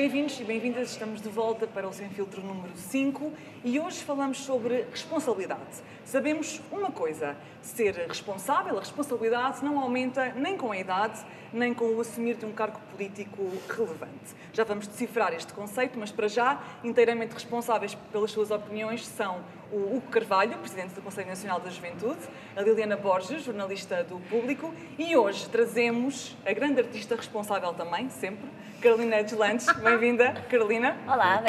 Bem-vindos 0.00 0.40
e 0.40 0.44
bem-vindas, 0.44 0.92
estamos 0.92 1.20
de 1.20 1.28
volta 1.28 1.66
para 1.66 1.86
o 1.86 1.92
Sem 1.92 2.08
Filtro 2.08 2.40
número 2.40 2.74
5 2.74 3.34
e 3.62 3.78
hoje 3.78 4.02
falamos 4.02 4.38
sobre 4.38 4.86
responsabilidade. 4.90 5.82
Sabemos 6.06 6.58
uma 6.72 6.90
coisa: 6.90 7.36
ser 7.60 8.06
responsável, 8.08 8.78
a 8.78 8.80
responsabilidade 8.80 9.62
não 9.62 9.78
aumenta 9.78 10.32
nem 10.32 10.56
com 10.56 10.72
a 10.72 10.78
idade, 10.78 11.20
nem 11.52 11.74
com 11.74 11.84
o 11.84 12.00
assumir 12.00 12.36
de 12.36 12.46
um 12.46 12.52
cargo 12.52 12.80
político 12.90 13.42
relevante. 13.68 14.34
Já 14.54 14.64
vamos 14.64 14.86
decifrar 14.86 15.34
este 15.34 15.52
conceito, 15.52 15.98
mas 15.98 16.10
para 16.10 16.28
já, 16.28 16.62
inteiramente 16.82 17.34
responsáveis 17.34 17.94
pelas 18.10 18.30
suas 18.30 18.50
opiniões 18.50 19.06
são 19.06 19.44
o 19.72 19.96
Hugo 19.96 20.08
Carvalho, 20.10 20.56
Presidente 20.58 20.94
do 20.94 21.02
Conselho 21.02 21.28
Nacional 21.28 21.60
da 21.60 21.70
Juventude, 21.70 22.18
a 22.56 22.60
Liliana 22.60 22.96
Borges, 22.96 23.42
jornalista 23.42 24.02
do 24.02 24.18
Público, 24.28 24.74
e 24.98 25.16
hoje 25.16 25.48
trazemos 25.48 26.36
a 26.44 26.52
grande 26.52 26.80
artista 26.80 27.14
responsável 27.14 27.72
também, 27.72 28.08
sempre, 28.10 28.48
Carolina 28.80 29.22
Deslandes. 29.22 29.66
Bem-vinda, 29.80 30.32
Carolina. 30.48 30.96
Olá, 31.06 31.42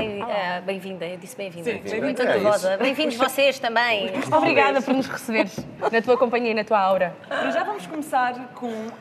bem-vinda, 0.65 1.05
bem 1.05 1.13
eu 1.13 1.17
disse 1.17 1.35
bem-vinda. 1.35 1.71
Sim, 1.71 1.77
bem-vinda. 1.79 2.05
Muito 2.05 2.23
nervosa. 2.23 2.77
Bem-vindos 2.77 3.15
vocês 3.17 3.57
também. 3.57 4.11
Obrigada 4.31 4.81
por 4.81 4.93
nos 4.93 5.07
receberes 5.07 5.57
na 5.91 6.01
tua 6.01 6.17
companhia 6.17 6.51
e 6.51 6.53
na 6.53 6.63
tua 6.63 6.79
aura. 6.79 7.15
Para 7.27 7.49
já 7.51 7.63
vamos 7.63 7.87
começar 7.87 8.53
com 8.53 8.67
um, 8.67 8.91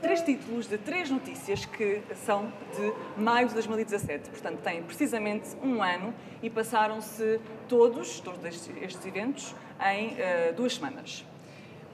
três 0.00 0.22
títulos 0.22 0.66
de 0.66 0.78
três 0.78 1.10
notícias 1.10 1.64
que 1.64 2.02
são 2.24 2.50
de 2.74 2.92
maio 3.20 3.48
de 3.48 3.54
2017. 3.54 4.30
Portanto, 4.30 4.58
têm 4.62 4.82
precisamente 4.82 5.48
um 5.62 5.82
ano 5.82 6.14
e 6.42 6.48
passaram-se 6.48 7.40
todos, 7.68 8.20
todos 8.20 8.42
estes, 8.44 8.74
estes 8.82 9.06
eventos, 9.06 9.54
em 9.92 10.14
uh, 10.14 10.54
duas 10.56 10.74
semanas. 10.74 11.24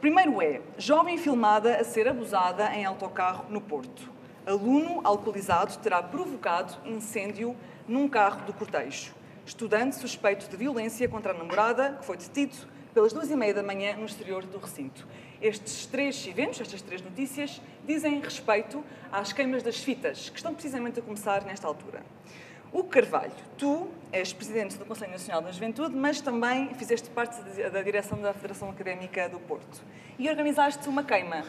Primeiro 0.00 0.40
é, 0.40 0.60
jovem 0.78 1.18
filmada 1.18 1.76
a 1.76 1.84
ser 1.84 2.06
abusada 2.06 2.74
em 2.74 2.84
autocarro 2.84 3.46
no 3.50 3.60
Porto. 3.60 4.10
Aluno 4.46 5.00
alcoolizado 5.02 5.76
terá 5.78 6.02
provocado 6.02 6.74
incêndio 6.84 7.56
num 7.88 8.08
carro 8.08 8.44
do 8.44 8.52
cortejo. 8.52 9.12
Estudante 9.44 9.96
suspeito 9.96 10.48
de 10.48 10.56
violência 10.56 11.08
contra 11.08 11.32
a 11.32 11.34
namorada, 11.34 11.96
que 11.98 12.04
foi 12.04 12.16
detido 12.16 12.54
pelas 12.92 13.12
duas 13.12 13.30
e 13.30 13.36
meia 13.36 13.52
da 13.52 13.62
manhã 13.62 13.96
no 13.96 14.04
exterior 14.04 14.44
do 14.44 14.58
recinto. 14.58 15.06
Estes 15.42 15.86
três 15.86 16.26
eventos, 16.26 16.60
estas 16.60 16.80
três 16.80 17.02
notícias, 17.02 17.60
dizem 17.84 18.20
respeito 18.20 18.84
às 19.10 19.32
queimas 19.32 19.62
das 19.62 19.78
fitas, 19.78 20.28
que 20.28 20.36
estão 20.36 20.54
precisamente 20.54 21.00
a 21.00 21.02
começar 21.02 21.44
nesta 21.44 21.66
altura. 21.66 22.02
O 22.74 22.82
Carvalho, 22.82 23.30
tu 23.56 23.86
és 24.10 24.32
presidente 24.32 24.76
do 24.76 24.84
Conselho 24.84 25.12
Nacional 25.12 25.40
da 25.40 25.52
Juventude, 25.52 25.94
mas 25.94 26.20
também 26.20 26.74
fizeste 26.74 27.08
parte 27.08 27.40
da 27.70 27.82
direção 27.82 28.20
da 28.20 28.34
Federação 28.34 28.68
Académica 28.68 29.28
do 29.28 29.38
Porto 29.38 29.80
e 30.18 30.28
organizaste 30.28 30.88
uma 30.88 31.04
queima. 31.04 31.44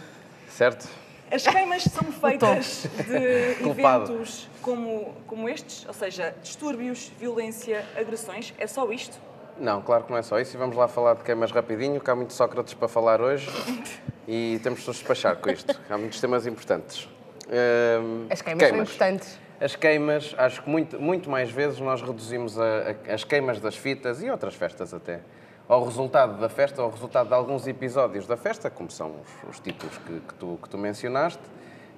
Certo. 0.47 0.87
As 1.31 1.41
queimas 1.47 1.81
são 1.81 2.11
feitas 2.13 2.85
de 3.07 3.57
eventos 3.67 4.47
como, 4.61 5.15
como 5.25 5.49
estes, 5.49 5.83
ou 5.87 5.95
seja, 5.95 6.35
distúrbios, 6.43 7.11
violência, 7.19 7.83
agressões. 7.97 8.53
É 8.59 8.67
só 8.67 8.91
isto? 8.91 9.17
Não, 9.57 9.81
claro 9.81 10.03
que 10.03 10.11
não 10.11 10.19
é 10.19 10.21
só 10.21 10.39
isso. 10.39 10.55
E 10.55 10.59
vamos 10.59 10.75
lá 10.75 10.87
falar 10.87 11.15
de 11.15 11.23
queimas 11.23 11.49
rapidinho, 11.49 11.99
que 11.99 12.07
há 12.11 12.15
muito 12.15 12.33
Sócrates 12.33 12.75
para 12.75 12.87
falar 12.87 13.19
hoje 13.19 13.49
e 14.27 14.59
temos 14.61 14.81
de 14.81 14.87
nos 14.87 14.97
despachar 14.97 15.37
com 15.37 15.49
isto. 15.49 15.81
Há 15.89 15.97
muitos 15.97 16.21
temas 16.21 16.45
importantes. 16.45 17.05
Uh, 17.45 18.27
as 18.29 18.43
queimas, 18.43 18.59
queimas, 18.63 18.89
são 18.89 18.95
importantes. 18.95 19.44
As 19.65 19.75
queimas, 19.75 20.35
acho 20.37 20.61
que 20.61 20.69
muito, 20.69 21.01
muito 21.01 21.27
mais 21.27 21.49
vezes 21.49 21.79
nós 21.79 21.99
reduzimos 21.99 22.59
a, 22.59 22.63
a, 23.09 23.15
as 23.15 23.23
queimas 23.23 23.59
das 23.59 23.75
fitas 23.75 24.21
e 24.21 24.29
outras 24.29 24.53
festas 24.53 24.93
até. 24.93 25.21
Ao 25.67 25.83
resultado 25.83 26.39
da 26.39 26.47
festa, 26.47 26.83
ao 26.83 26.91
resultado 26.91 27.29
de 27.29 27.33
alguns 27.33 27.65
episódios 27.65 28.27
da 28.27 28.37
festa, 28.37 28.69
como 28.69 28.91
são 28.91 29.15
os, 29.43 29.49
os 29.49 29.59
títulos 29.59 29.97
que, 29.97 30.19
que, 30.19 30.33
tu, 30.35 30.59
que 30.61 30.69
tu 30.69 30.77
mencionaste, 30.77 31.41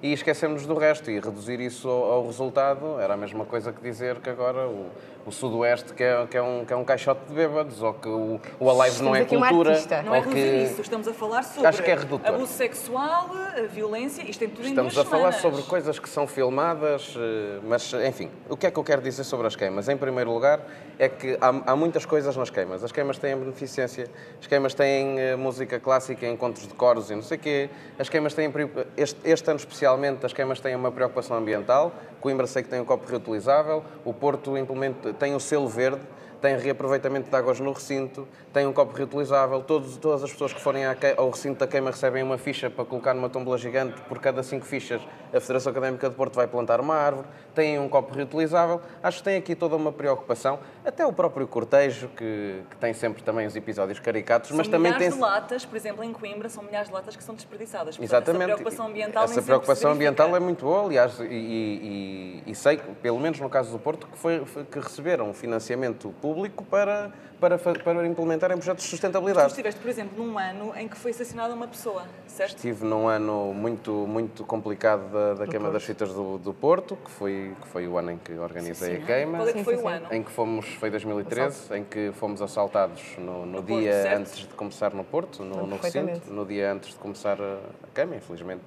e 0.02 0.14
esquecemos 0.14 0.64
do 0.64 0.78
resto. 0.78 1.10
E 1.10 1.20
reduzir 1.20 1.60
isso 1.60 1.90
ao, 1.90 2.12
ao, 2.12 2.26
resultado 2.26 2.98
era 2.98 3.12
a 3.12 3.16
mesma 3.18 3.44
coisa 3.44 3.70
que 3.70 3.82
dizer 3.82 4.18
que 4.20 4.30
agora 4.30 4.66
o, 4.66 4.86
o 5.28 5.32
Sudoeste 5.32 5.92
que 5.92 6.02
é, 6.02 6.26
que, 6.26 6.36
é 6.36 6.42
um, 6.42 6.64
que 6.64 6.72
é 6.72 6.76
um 6.76 6.84
caixote 6.84 7.20
de 7.28 7.34
bêbados 7.34 7.82
ou 7.82 7.92
que 7.92 8.08
o, 8.08 8.40
o 8.58 8.70
Alive 8.70 9.02
não 9.02 9.14
é 9.14 9.24
cultura. 9.24 9.78
Não 10.02 10.14
é 10.14 10.20
reduzir 10.20 10.50
que... 10.50 10.62
isso, 10.64 10.80
estamos 10.80 11.06
a 11.06 11.12
falar 11.12 11.42
sobre 11.42 11.68
Acho 11.68 11.82
que 11.82 11.90
é 11.90 11.94
redutor. 11.94 12.26
abuso 12.26 12.52
sexual, 12.52 13.30
violência, 13.70 14.22
isto 14.22 14.40
tem 14.40 14.48
tudo 14.48 14.66
Estamos 14.66 14.96
a 14.96 15.04
falar 15.04 15.32
sobre 15.32 15.62
coisas 15.62 15.98
que 15.98 16.08
são 16.08 16.26
filmadas, 16.26 17.14
eh, 17.16 17.60
mas 17.62 17.92
enfim, 17.92 18.30
o 18.48 18.56
que 18.56 18.66
é 18.66 18.70
que 18.70 18.78
eu 18.78 18.84
quero 18.84 19.02
dizer 19.02 19.24
sobre 19.24 19.46
as 19.46 19.54
queimas? 19.54 19.88
Em 19.88 19.96
primeiro 19.96 20.32
lugar, 20.32 20.60
é 20.98 21.08
que 21.08 21.38
há, 21.40 21.72
há 21.72 21.76
muitas 21.76 22.04
coisas 22.04 22.36
nas 22.36 22.50
queimas. 22.50 22.82
As 22.82 22.90
queimas 22.90 23.18
têm 23.18 23.36
beneficência, 23.36 24.08
as 24.40 24.46
queimas 24.46 24.74
têm 24.74 25.16
uh, 25.34 25.38
música 25.38 25.78
clássica, 25.78 26.26
encontros 26.26 26.66
de 26.66 26.74
coros 26.74 27.10
e 27.10 27.14
não 27.14 27.22
sei 27.22 27.36
o 27.36 27.40
quê. 27.40 27.70
As 27.98 28.08
queimas 28.08 28.34
têm, 28.34 28.52
este, 28.96 29.20
este 29.24 29.48
ano 29.48 29.58
especialmente, 29.58 30.26
as 30.26 30.32
queimas 30.32 30.58
têm 30.60 30.74
uma 30.74 30.90
preocupação 30.90 31.36
ambiental. 31.36 31.92
Coimbra 32.20 32.46
sei 32.46 32.64
que 32.64 32.68
tem 32.68 32.80
um 32.80 32.84
copo 32.84 33.08
reutilizável, 33.08 33.84
o 34.04 34.12
Porto 34.12 34.58
implementa, 34.58 35.12
tem 35.18 35.34
o 35.34 35.40
selo 35.40 35.68
verde, 35.68 36.02
tem 36.40 36.56
reaproveitamento 36.56 37.28
de 37.28 37.36
águas 37.36 37.58
no 37.58 37.72
recinto, 37.72 38.26
tem 38.52 38.66
um 38.66 38.72
copo 38.72 38.96
reutilizável. 38.96 39.60
Todos, 39.62 39.96
todas 39.96 40.22
as 40.22 40.30
pessoas 40.30 40.52
que 40.52 40.60
forem 40.60 40.82
ao 41.16 41.30
recinto 41.30 41.58
da 41.58 41.66
queima 41.66 41.90
recebem 41.90 42.22
uma 42.22 42.38
ficha 42.38 42.70
para 42.70 42.84
colocar 42.84 43.12
numa 43.14 43.28
tombola 43.28 43.58
gigante. 43.58 44.00
Por 44.02 44.18
cada 44.20 44.42
cinco 44.42 44.64
fichas, 44.64 45.02
a 45.32 45.40
Federação 45.40 45.72
Académica 45.72 46.08
de 46.08 46.14
Porto 46.14 46.34
vai 46.36 46.46
plantar 46.46 46.80
uma 46.80 46.94
árvore. 46.94 47.26
Têm 47.54 47.78
um 47.78 47.88
copo 47.88 48.14
reutilizável. 48.14 48.80
Acho 49.02 49.18
que 49.18 49.24
tem 49.24 49.36
aqui 49.36 49.54
toda 49.54 49.74
uma 49.74 49.92
preocupação. 49.92 50.60
Até 50.84 51.04
o 51.04 51.12
próprio 51.12 51.46
cortejo, 51.46 52.08
que, 52.16 52.62
que 52.70 52.76
tem 52.76 52.94
sempre 52.94 53.22
também 53.22 53.46
os 53.46 53.56
episódios 53.56 53.98
caricatos, 53.98 54.48
são 54.48 54.56
mas 54.56 54.68
também 54.68 54.92
tem. 54.92 55.08
milhares 55.08 55.14
de 55.14 55.20
latas, 55.20 55.64
por 55.66 55.76
exemplo, 55.76 56.04
em 56.04 56.12
Coimbra, 56.12 56.48
são 56.48 56.62
milhares 56.62 56.88
de 56.88 56.94
latas 56.94 57.16
que 57.16 57.24
são 57.24 57.34
desperdiçadas. 57.34 57.96
Portanto, 57.96 58.04
Exatamente. 58.04 58.42
Essa 58.42 58.54
preocupação 58.54 58.86
ambiental, 58.86 59.24
essa 59.24 59.42
preocupação 59.42 59.90
ambiental 59.90 60.36
é 60.36 60.40
muito 60.40 60.64
boa, 60.64 60.84
aliás, 60.84 61.18
e, 61.20 61.24
e, 61.24 62.42
e, 62.46 62.54
sei, 62.54 62.78
pelo 63.02 63.18
menos 63.18 63.40
no 63.40 63.50
caso 63.50 63.72
do 63.72 63.78
Porto, 63.78 64.06
que, 64.06 64.16
foi, 64.16 64.44
que 64.70 64.78
receberam 64.78 65.34
financiamento 65.34 66.14
público 66.20 66.27
para 66.70 67.10
para, 67.40 67.58
para 67.58 68.06
implementarem 68.06 68.56
projetos 68.56 68.84
de 68.84 68.90
sustentabilidade. 68.90 69.48
Tu 69.48 69.50
estiveste, 69.50 69.80
por 69.80 69.88
exemplo, 69.88 70.24
num 70.24 70.38
ano 70.38 70.72
em 70.76 70.88
que 70.88 70.96
foi 70.96 71.12
assassinada 71.12 71.54
uma 71.54 71.68
pessoa, 71.68 72.04
certo? 72.26 72.56
Estive 72.56 72.84
num 72.84 73.08
ano 73.08 73.54
muito, 73.54 73.92
muito 73.92 74.44
complicado 74.44 75.10
da, 75.10 75.34
da 75.34 75.46
queima 75.46 75.66
Porto. 75.66 75.72
das 75.74 75.84
fitas 75.84 76.12
do, 76.12 76.38
do, 76.38 76.52
Porto, 76.52 76.96
que 76.96 77.10
foi, 77.10 77.54
que 77.60 77.68
foi 77.68 77.86
o 77.86 77.96
ano 77.96 78.12
em 78.12 78.18
que 78.18 78.32
organizei 78.34 78.74
sim, 78.74 78.96
sim. 78.96 79.02
a 79.02 79.06
queima. 79.06 79.38
Qual 79.38 79.48
é 79.48 79.52
que 79.52 79.64
foi 79.64 79.76
sim, 79.76 79.82
o 79.82 79.88
ano? 79.88 80.06
Em 80.10 80.22
que 80.22 80.30
fomos, 80.30 80.66
foi 80.74 80.90
2013, 80.90 81.74
em 81.76 81.84
que 81.84 82.12
fomos 82.12 82.42
assaltados 82.42 83.02
no, 83.18 83.46
no, 83.46 83.46
no 83.46 83.62
dia 83.62 83.92
Porto, 83.92 84.16
antes 84.16 84.36
de 84.36 84.46
começar 84.48 84.94
no 84.94 85.04
Porto, 85.04 85.44
no, 85.44 85.66
no 85.66 85.76
recinto, 85.76 86.32
no 86.32 86.44
dia 86.44 86.72
antes 86.72 86.90
de 86.90 86.96
começar 86.96 87.38
a 87.40 87.58
queima. 87.94 88.16
Infelizmente 88.16 88.64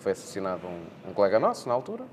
foi 0.00 0.12
assassinado 0.12 0.66
um, 0.66 1.10
um 1.10 1.14
colega 1.14 1.38
nosso 1.38 1.68
na 1.68 1.74
altura. 1.74 2.04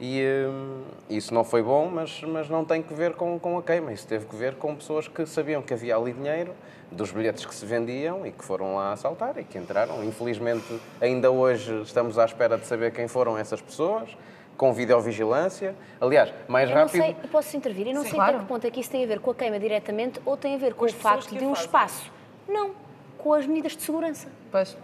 E 0.00 0.22
hum, 0.48 0.82
isso 1.10 1.34
não 1.34 1.42
foi 1.42 1.62
bom, 1.62 1.90
mas, 1.92 2.22
mas 2.22 2.48
não 2.48 2.64
tem 2.64 2.82
que 2.82 2.94
ver 2.94 3.14
com, 3.14 3.38
com 3.38 3.58
a 3.58 3.62
queima. 3.62 3.92
Isso 3.92 4.06
teve 4.06 4.26
que 4.26 4.36
ver 4.36 4.54
com 4.54 4.74
pessoas 4.76 5.08
que 5.08 5.26
sabiam 5.26 5.60
que 5.60 5.74
havia 5.74 5.96
ali 5.96 6.12
dinheiro 6.12 6.54
dos 6.90 7.10
bilhetes 7.10 7.44
que 7.44 7.54
se 7.54 7.66
vendiam 7.66 8.24
e 8.26 8.30
que 8.30 8.44
foram 8.44 8.76
lá 8.76 8.92
assaltar 8.92 9.36
e 9.38 9.44
que 9.44 9.58
entraram. 9.58 10.02
Infelizmente, 10.04 10.80
ainda 11.00 11.30
hoje 11.30 11.82
estamos 11.82 12.18
à 12.18 12.24
espera 12.24 12.56
de 12.56 12.66
saber 12.66 12.92
quem 12.92 13.08
foram 13.08 13.36
essas 13.36 13.60
pessoas 13.60 14.16
com 14.56 14.72
videovigilância. 14.72 15.74
Aliás, 16.00 16.32
mais 16.48 16.68
eu 16.68 16.76
rápido. 16.76 17.02
Sei, 17.02 17.16
eu 17.22 17.28
posso 17.28 17.56
intervir? 17.56 17.88
Eu 17.88 17.94
não 17.94 18.02
Sim, 18.02 18.10
sei 18.10 18.16
claro. 18.16 18.36
até 18.36 18.42
que 18.42 18.48
ponto 18.48 18.66
é 18.66 18.70
que 18.70 18.80
isso 18.80 18.90
tem 18.90 19.04
a 19.04 19.06
ver 19.06 19.20
com 19.20 19.30
a 19.30 19.34
queima 19.34 19.58
diretamente 19.58 20.20
ou 20.26 20.36
tem 20.36 20.54
a 20.54 20.58
ver 20.58 20.74
com, 20.74 20.80
com 20.80 20.86
o 20.86 20.92
facto 20.92 21.30
de 21.30 21.44
um 21.44 21.54
fazem. 21.54 21.64
espaço. 21.64 22.12
Não, 22.48 22.70
com 23.16 23.32
as 23.32 23.46
medidas 23.46 23.76
de 23.76 23.82
segurança. 23.82 24.28
Pois. 24.50 24.76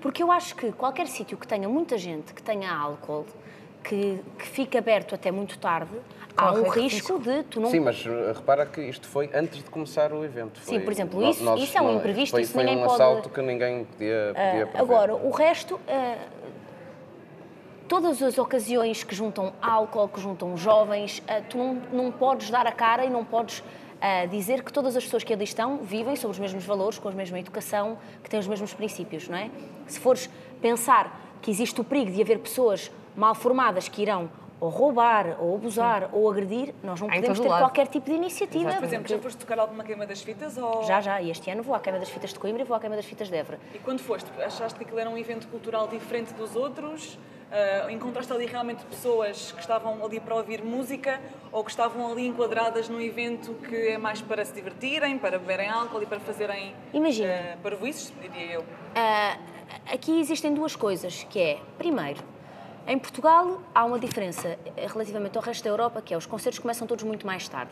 Porque 0.00 0.22
eu 0.22 0.30
acho 0.30 0.54
que 0.54 0.70
qualquer 0.72 1.06
sítio 1.06 1.36
que 1.36 1.46
tenha 1.46 1.68
muita 1.68 1.98
gente 1.98 2.32
que 2.32 2.42
tenha 2.42 2.72
álcool, 2.72 3.26
que, 3.82 4.20
que 4.38 4.46
fica 4.46 4.78
aberto 4.78 5.14
até 5.14 5.30
muito 5.30 5.58
tarde, 5.58 5.92
há 6.36 6.52
um 6.52 6.68
risco, 6.68 7.16
risco, 7.16 7.18
de 7.18 7.42
tu 7.44 7.60
não... 7.60 7.70
Sim, 7.70 7.80
mas 7.80 8.04
uh, 8.04 8.32
repara 8.34 8.66
que 8.66 8.80
isto 8.82 9.06
foi 9.08 9.30
antes 9.34 9.62
de 9.62 9.70
começar 9.70 10.12
o 10.12 10.24
evento. 10.24 10.60
Foi, 10.60 10.78
Sim, 10.78 10.84
por 10.84 10.92
exemplo, 10.92 11.22
isso, 11.22 11.42
nós, 11.42 11.60
isso 11.60 11.76
é 11.76 11.80
um 11.80 11.96
imprevisto, 11.96 12.32
foi, 12.32 12.42
isso 12.42 12.52
foi 12.52 12.64
ninguém 12.64 12.82
um 12.82 12.86
pode... 12.86 12.94
assalto 12.94 13.28
que 13.28 13.42
ninguém 13.42 13.84
podia, 13.84 14.34
podia 14.34 14.66
uh, 14.66 14.82
Agora, 14.82 15.14
o 15.14 15.30
resto... 15.30 15.74
Uh, 15.74 16.38
todas 17.88 18.22
as 18.22 18.36
ocasiões 18.36 19.02
que 19.02 19.14
juntam 19.14 19.54
álcool, 19.62 20.08
que 20.08 20.20
juntam 20.20 20.54
jovens, 20.58 21.20
uh, 21.20 21.42
tu 21.48 21.56
não, 21.56 21.82
não 21.90 22.12
podes 22.12 22.50
dar 22.50 22.66
a 22.66 22.72
cara 22.72 23.04
e 23.04 23.10
não 23.10 23.24
podes 23.24 23.60
uh, 23.60 24.28
dizer 24.28 24.62
que 24.62 24.70
todas 24.72 24.94
as 24.94 25.04
pessoas 25.04 25.24
que 25.24 25.32
ali 25.32 25.44
estão 25.44 25.78
vivem 25.78 26.14
sob 26.14 26.30
os 26.30 26.38
mesmos 26.38 26.64
valores, 26.64 26.98
com 26.98 27.08
a 27.08 27.12
mesma 27.12 27.40
educação, 27.40 27.98
que 28.22 28.28
têm 28.28 28.38
os 28.38 28.46
mesmos 28.46 28.74
princípios, 28.74 29.26
não 29.28 29.38
é? 29.38 29.50
Se 29.86 29.98
fores 29.98 30.28
pensar 30.60 31.38
que 31.40 31.50
existe 31.50 31.80
o 31.80 31.84
perigo 31.84 32.10
de 32.10 32.20
haver 32.20 32.38
pessoas 32.40 32.90
mal 33.18 33.34
formadas 33.34 33.88
que 33.88 34.00
irão 34.00 34.30
ou 34.60 34.70
roubar, 34.70 35.36
ou 35.40 35.54
abusar, 35.54 36.02
Sim. 36.02 36.08
ou 36.12 36.30
agredir, 36.30 36.74
nós 36.82 37.00
não 37.00 37.08
podemos 37.08 37.38
ter 37.38 37.48
lado. 37.48 37.60
qualquer 37.60 37.86
tipo 37.86 38.06
de 38.06 38.16
iniciativa. 38.16 38.64
Mas, 38.64 38.74
por 38.76 38.84
exemplo, 38.84 39.08
já 39.08 39.18
foste 39.18 39.38
tocar 39.38 39.58
alguma 39.58 39.84
queima 39.84 40.04
das 40.04 40.20
fitas? 40.20 40.58
Ou... 40.58 40.82
Já, 40.84 41.00
já. 41.00 41.22
E 41.22 41.30
este 41.30 41.48
ano 41.50 41.62
vou 41.62 41.74
à 41.74 41.80
queima 41.80 41.98
das 41.98 42.08
fitas 42.08 42.32
de 42.32 42.38
Coimbra 42.38 42.62
e 42.62 42.64
vou 42.64 42.76
à 42.76 42.80
queima 42.80 42.96
das 42.96 43.04
fitas 43.04 43.28
de 43.28 43.36
Évora. 43.36 43.58
E 43.72 43.78
quando 43.78 44.00
foste, 44.00 44.28
achaste 44.42 44.76
que 44.76 44.84
aquilo 44.84 44.98
era 44.98 45.08
um 45.08 45.16
evento 45.16 45.46
cultural 45.48 45.86
diferente 45.86 46.34
dos 46.34 46.56
outros? 46.56 47.18
Uh, 47.48 47.90
encontraste 47.90 48.30
ali 48.30 48.44
realmente 48.44 48.84
pessoas 48.84 49.52
que 49.52 49.60
estavam 49.60 50.04
ali 50.04 50.20
para 50.20 50.34
ouvir 50.34 50.62
música 50.62 51.18
ou 51.50 51.64
que 51.64 51.70
estavam 51.70 52.10
ali 52.12 52.26
enquadradas 52.26 52.90
num 52.90 53.00
evento 53.00 53.54
que 53.66 53.88
é 53.88 53.96
mais 53.96 54.20
para 54.20 54.44
se 54.44 54.52
divertirem, 54.52 55.16
para 55.16 55.38
beberem 55.38 55.68
álcool 55.70 56.02
e 56.02 56.06
para 56.06 56.20
fazerem 56.20 56.74
Imagina. 56.92 57.56
Uh, 57.64 57.86
isso, 57.86 58.12
diria 58.20 58.54
eu? 58.54 58.60
Uh, 58.60 59.40
aqui 59.90 60.20
existem 60.20 60.52
duas 60.52 60.76
coisas, 60.76 61.24
que 61.30 61.40
é, 61.40 61.58
primeiro, 61.78 62.22
Em 62.90 62.98
Portugal 62.98 63.60
há 63.74 63.84
uma 63.84 63.98
diferença 63.98 64.58
eh, 64.74 64.86
relativamente 64.86 65.36
ao 65.36 65.44
resto 65.44 65.62
da 65.62 65.68
Europa, 65.68 66.00
que 66.00 66.14
é 66.14 66.16
os 66.16 66.24
concertos 66.24 66.58
começam 66.58 66.86
todos 66.86 67.04
muito 67.04 67.26
mais 67.26 67.46
tarde. 67.46 67.70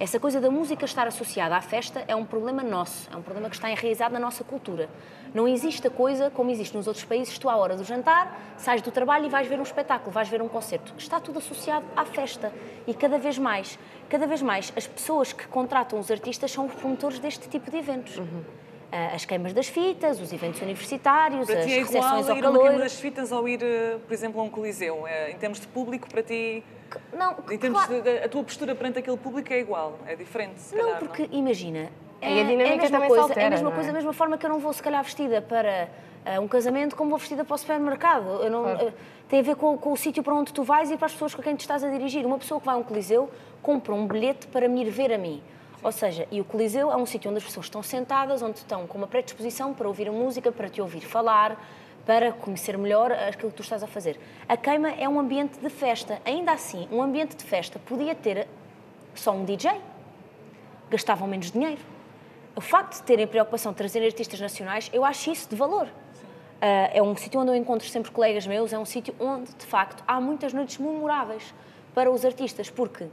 Essa 0.00 0.18
coisa 0.18 0.40
da 0.40 0.50
música 0.50 0.86
estar 0.86 1.06
associada 1.06 1.54
à 1.54 1.60
festa 1.60 2.02
é 2.08 2.16
um 2.16 2.24
problema 2.24 2.62
nosso, 2.62 3.06
é 3.12 3.16
um 3.18 3.20
problema 3.20 3.50
que 3.50 3.54
está 3.54 3.70
enraizado 3.70 4.14
na 4.14 4.18
nossa 4.18 4.42
cultura. 4.44 4.88
Não 5.34 5.46
existe 5.46 5.86
a 5.86 5.90
coisa 5.90 6.30
como 6.30 6.50
existe 6.50 6.74
nos 6.74 6.86
outros 6.86 7.04
países, 7.04 7.36
tu 7.36 7.50
à 7.50 7.56
hora 7.56 7.76
do 7.76 7.84
jantar, 7.84 8.34
sais 8.56 8.80
do 8.80 8.90
trabalho 8.90 9.26
e 9.26 9.28
vais 9.28 9.46
ver 9.46 9.58
um 9.58 9.62
espetáculo, 9.62 10.10
vais 10.10 10.30
ver 10.30 10.40
um 10.40 10.48
concerto. 10.48 10.94
Está 10.96 11.20
tudo 11.20 11.38
associado 11.38 11.84
à 11.94 12.06
festa. 12.06 12.50
E 12.86 12.94
cada 12.94 13.18
vez 13.18 13.36
mais, 13.36 13.78
cada 14.08 14.26
vez 14.26 14.40
mais, 14.40 14.72
as 14.74 14.86
pessoas 14.86 15.34
que 15.34 15.46
contratam 15.48 16.00
os 16.00 16.10
artistas 16.10 16.50
são 16.50 16.66
promotores 16.66 17.18
deste 17.18 17.46
tipo 17.46 17.70
de 17.70 17.76
eventos. 17.76 18.18
Ah, 18.18 18.65
As 18.92 19.24
queimas 19.24 19.52
das 19.52 19.66
fitas, 19.66 20.20
os 20.20 20.32
eventos 20.32 20.60
universitários, 20.62 21.46
Para 21.46 21.58
as 21.58 21.66
ti 21.66 21.72
é 21.72 21.80
igual 21.80 21.92
recepções 21.92 22.28
ao 22.30 22.36
ir 22.36 22.38
a 22.38 22.42
calor. 22.42 22.78
das 22.78 22.94
fitas 23.00 23.32
ou 23.32 23.48
ir, 23.48 23.60
eh, 23.62 23.98
por 24.06 24.14
exemplo, 24.14 24.40
a 24.40 24.44
um 24.44 24.48
coliseu? 24.48 25.06
Eh, 25.06 25.32
Em 25.32 25.36
termos 25.36 25.58
de 25.60 25.66
público, 25.66 26.08
para 26.08 26.22
ti, 26.22 26.62
Não, 27.12 27.34
em 27.50 27.58
termos 27.58 27.84
claro- 27.84 28.02
de, 28.02 28.18
a 28.24 28.28
tua 28.28 28.44
postura 28.44 28.74
perante 28.74 29.00
aquele 29.00 29.16
público 29.16 29.52
é 29.52 29.58
igual, 29.58 29.98
é 30.06 30.14
diferente, 30.14 30.60
se 30.60 30.74
calhar, 30.74 30.88
Não, 30.92 30.96
porque 31.08 31.28
imagina. 31.32 31.90
E 32.22 32.40
a 32.40 32.44
dinâmica 32.44 32.62
é 32.62 32.72
a 32.72 32.76
mesma 32.76 32.90
também 32.90 33.00
se 33.02 33.08
coisa, 33.08 33.22
altera, 33.24 33.40
É 33.42 33.46
a 33.46 33.50
mesma 33.50 33.64
não 33.64 33.72
é? 33.72 33.74
coisa, 33.74 33.88
da 33.90 33.94
mesma 33.98 34.12
forma 34.12 34.38
que 34.38 34.46
eu 34.46 34.50
não 34.50 34.58
vou, 34.60 34.72
se 34.72 34.82
calhar, 34.82 35.02
vestida 35.02 35.42
para 35.42 35.88
ah, 36.24 36.40
um 36.40 36.48
casamento 36.48 36.96
como 36.96 37.10
vou 37.10 37.18
vestida 37.18 37.44
para 37.44 37.54
o 37.54 37.58
supermercado. 37.58 38.42
Eu 38.42 38.50
não, 38.50 38.62
Claro. 38.62 38.88
ah, 38.88 38.92
tem 39.28 39.40
a 39.40 39.42
ver 39.42 39.56
com, 39.56 39.76
com 39.76 39.92
o 39.92 39.96
sítio 39.96 40.22
para 40.22 40.34
onde 40.34 40.52
tu 40.52 40.62
vais 40.62 40.90
e 40.90 40.96
para 40.96 41.06
as 41.06 41.12
pessoas 41.12 41.34
com 41.34 41.42
quem 41.42 41.54
tu 41.56 41.60
estás 41.60 41.82
a 41.84 41.90
dirigir. 41.90 42.24
Uma 42.24 42.38
pessoa 42.38 42.58
que 42.60 42.66
vai 42.66 42.74
a 42.76 42.78
um 42.78 42.82
coliseu 42.84 43.28
compra 43.62 43.92
um 43.92 44.06
bilhete 44.06 44.46
para 44.46 44.68
me 44.68 44.82
ir 44.84 44.90
ver 44.90 45.12
a 45.12 45.18
mim. 45.18 45.42
Ou 45.82 45.92
seja, 45.92 46.26
e 46.30 46.40
o 46.40 46.44
coliseu 46.44 46.90
é 46.90 46.96
um 46.96 47.06
sítio 47.06 47.30
onde 47.30 47.38
as 47.38 47.44
pessoas 47.44 47.66
estão 47.66 47.82
sentadas, 47.82 48.42
onde 48.42 48.58
estão 48.58 48.86
com 48.86 48.98
uma 48.98 49.06
predisposição 49.06 49.74
para 49.74 49.86
ouvir 49.86 50.08
a 50.08 50.12
música, 50.12 50.50
para 50.50 50.68
te 50.68 50.80
ouvir 50.80 51.02
falar, 51.02 51.56
para 52.04 52.32
conhecer 52.32 52.78
melhor 52.78 53.12
aquilo 53.12 53.50
que 53.50 53.56
tu 53.56 53.62
estás 53.62 53.82
a 53.82 53.86
fazer. 53.86 54.18
A 54.48 54.56
queima 54.56 54.90
é 54.90 55.08
um 55.08 55.18
ambiente 55.18 55.58
de 55.58 55.68
festa. 55.68 56.20
Ainda 56.24 56.52
assim, 56.52 56.88
um 56.90 57.02
ambiente 57.02 57.36
de 57.36 57.44
festa 57.44 57.78
podia 57.78 58.14
ter 58.14 58.46
só 59.14 59.32
um 59.32 59.44
DJ, 59.44 59.80
gastavam 60.90 61.26
menos 61.26 61.50
dinheiro. 61.50 61.80
O 62.54 62.60
facto 62.60 62.94
de 62.94 63.02
terem 63.02 63.26
preocupação 63.26 63.72
de 63.72 63.78
trazer 63.78 64.04
artistas 64.04 64.40
nacionais, 64.40 64.88
eu 64.92 65.04
acho 65.04 65.30
isso 65.30 65.48
de 65.48 65.56
valor. 65.56 65.88
Ah, 66.60 66.90
é 66.92 67.02
um 67.02 67.14
sítio 67.16 67.40
onde 67.40 67.50
eu 67.50 67.54
encontro 67.54 67.86
sempre 67.88 68.10
colegas 68.10 68.46
meus, 68.46 68.72
é 68.72 68.78
um 68.78 68.84
sítio 68.84 69.14
onde, 69.20 69.52
de 69.52 69.66
facto, 69.66 70.02
há 70.06 70.20
muitas 70.20 70.52
noites 70.52 70.78
memoráveis 70.78 71.54
para 71.94 72.10
os 72.10 72.24
artistas, 72.24 72.70
porque 72.70 73.08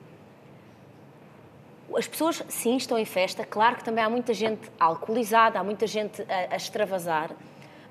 as 1.98 2.08
pessoas, 2.08 2.44
sim, 2.48 2.76
estão 2.78 2.98
em 2.98 3.06
festa, 3.06 3.46
claro 3.46 3.76
que 3.76 3.84
também 3.84 4.04
há 4.04 4.10
muita 4.10 4.34
gente 4.34 4.70
alcoolizada, 4.80 5.60
há 5.60 5.64
muita 5.64 5.86
gente 5.88 6.22
a, 6.24 6.54
a 6.54 6.56
extravasar, 6.56 7.32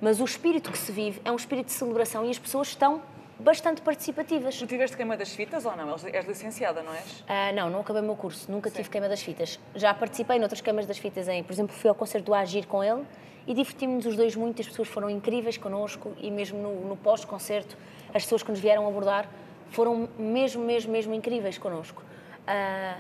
mas 0.00 0.20
o 0.20 0.24
espírito 0.24 0.70
que 0.72 0.78
se 0.78 0.90
vive 0.92 1.20
é 1.24 1.30
um 1.30 1.36
espírito 1.36 1.66
de 1.66 1.72
celebração 1.72 2.24
e 2.24 2.30
as 2.30 2.38
pessoas 2.38 2.68
estão 2.68 3.02
bastante 3.38 3.80
participativas. 3.82 4.56
Tu 4.56 4.66
tiveste 4.66 4.96
queima 4.96 5.16
das 5.16 5.34
fitas 5.34 5.64
ou 5.64 5.74
não? 5.76 5.92
És- 5.92 6.26
licenciada, 6.26 6.82
não 6.82 6.92
és? 6.92 7.24
Ah, 7.28 7.52
não, 7.52 7.68
não 7.70 7.80
acabei 7.80 8.02
o 8.02 8.04
meu 8.04 8.14
curso, 8.16 8.50
nunca 8.50 8.70
tive 8.70 8.88
queima 8.88 9.08
das 9.08 9.22
fitas. 9.22 9.58
Já 9.74 9.92
participei 9.94 10.38
noutras 10.38 10.60
queimas 10.60 10.86
das 10.86 10.98
fitas, 10.98 11.28
em, 11.28 11.42
por 11.42 11.52
exemplo, 11.52 11.74
fui 11.74 11.88
ao 11.88 11.94
concerto 11.94 12.26
do 12.26 12.34
Agir 12.34 12.66
com 12.66 12.82
ele 12.84 13.04
e 13.46 13.54
divertimos-nos 13.54 14.06
os 14.06 14.16
dois 14.16 14.36
muito, 14.36 14.60
as 14.60 14.68
pessoas 14.68 14.86
foram 14.88 15.10
incríveis 15.10 15.56
connosco 15.58 16.12
e 16.20 16.30
mesmo 16.30 16.58
no, 16.58 16.88
no 16.88 16.96
pós-concerto, 16.96 17.76
as 18.14 18.22
pessoas 18.22 18.42
que 18.42 18.50
nos 18.50 18.60
vieram 18.60 18.86
abordar 18.86 19.28
foram 19.70 20.08
mesmo, 20.18 20.62
mesmo, 20.64 20.92
mesmo 20.92 21.14
incríveis 21.14 21.58
connosco. 21.58 22.02
Ah, 22.46 22.96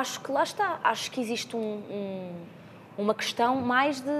acho 0.00 0.20
que 0.20 0.30
lá 0.32 0.42
está, 0.42 0.78
acho 0.82 1.10
que 1.10 1.20
existe 1.20 1.54
um- 1.56 1.60
um- 1.90 2.32
uma 2.98 3.14
questão 3.14 3.56
mais 3.56 4.00
de 4.00 4.10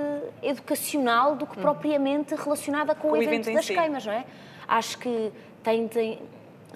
educacional 0.43 1.35
do 1.37 1.47
que 1.47 1.59
propriamente 1.59 2.35
relacionada 2.35 2.95
com, 2.95 3.09
Com 3.09 3.15
o 3.15 3.17
evento, 3.17 3.49
evento 3.49 3.55
das 3.57 3.67
si. 3.67 3.75
queimas, 3.75 4.05
não 4.07 4.13
é? 4.13 4.25
Acho 4.69 4.99
que 4.99 5.33
tem, 5.63 5.89
tem, 5.89 6.19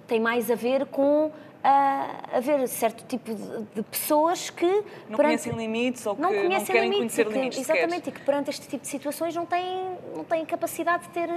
tem 0.07 0.21
mais 0.21 0.51
a 0.51 0.55
ver 0.55 0.87
com 0.87 1.31
ah, 1.63 2.07
haver 2.35 2.67
certo 2.69 3.05
tipo 3.07 3.35
de, 3.35 3.63
de 3.75 3.83
pessoas 3.83 4.49
que 4.49 4.65
Não 4.65 5.17
perante- 5.17 5.43
conhecem 5.43 5.53
limites 5.53 6.07
ou 6.07 6.15
que 6.15 6.23
não 6.23 6.33
não, 6.33 6.41
conhecem 6.43 6.67
querem 6.67 6.91
limites, 6.91 7.17
conhecer 7.17 7.23
e 7.23 7.25
que, 7.25 7.33
limites 7.39 7.59
sequer. 7.59 7.77
exatamente, 7.79 8.09
e 8.09 8.13
que 8.13 8.21
perante 8.21 8.51
este 8.51 8.69
tipo 8.69 8.83
de 8.83 8.89
situações 8.89 9.35
não 9.35 9.45
têm, 9.45 9.99
não 10.15 10.23
têm 10.25 10.45
capacidade 10.47 11.03
de 11.05 11.09
ter 11.11 11.29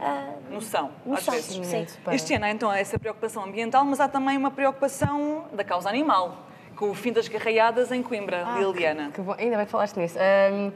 ah, 0.00 0.32
Noção, 0.50 0.90
noção. 1.04 1.34
às 1.34 1.46
vezes. 1.56 1.66
Sim. 1.66 1.86
Para- 2.04 2.14
Este 2.14 2.34
ano 2.34 2.44
há 2.44 2.50
então 2.50 2.72
essa 2.72 2.98
preocupação 3.00 3.42
ambiental, 3.44 3.84
mas 3.84 3.98
há 4.00 4.06
também 4.08 4.36
uma 4.36 4.50
preocupação 4.50 5.44
da 5.52 5.64
causa 5.64 5.88
animal, 5.88 6.46
com 6.76 6.90
o 6.90 6.94
fim 6.94 7.12
das 7.12 7.28
garraiadas 7.28 7.90
em 7.92 8.02
Coimbra, 8.02 8.44
Ah, 8.46 8.58
Liliana. 8.58 9.10
Que 9.12 9.20
bom, 9.20 9.34
ainda 9.38 9.56
bem 9.56 9.64
que 9.66 9.70
falaste 9.72 9.96
nisso. 9.96 10.18
Ahm, 10.18 10.72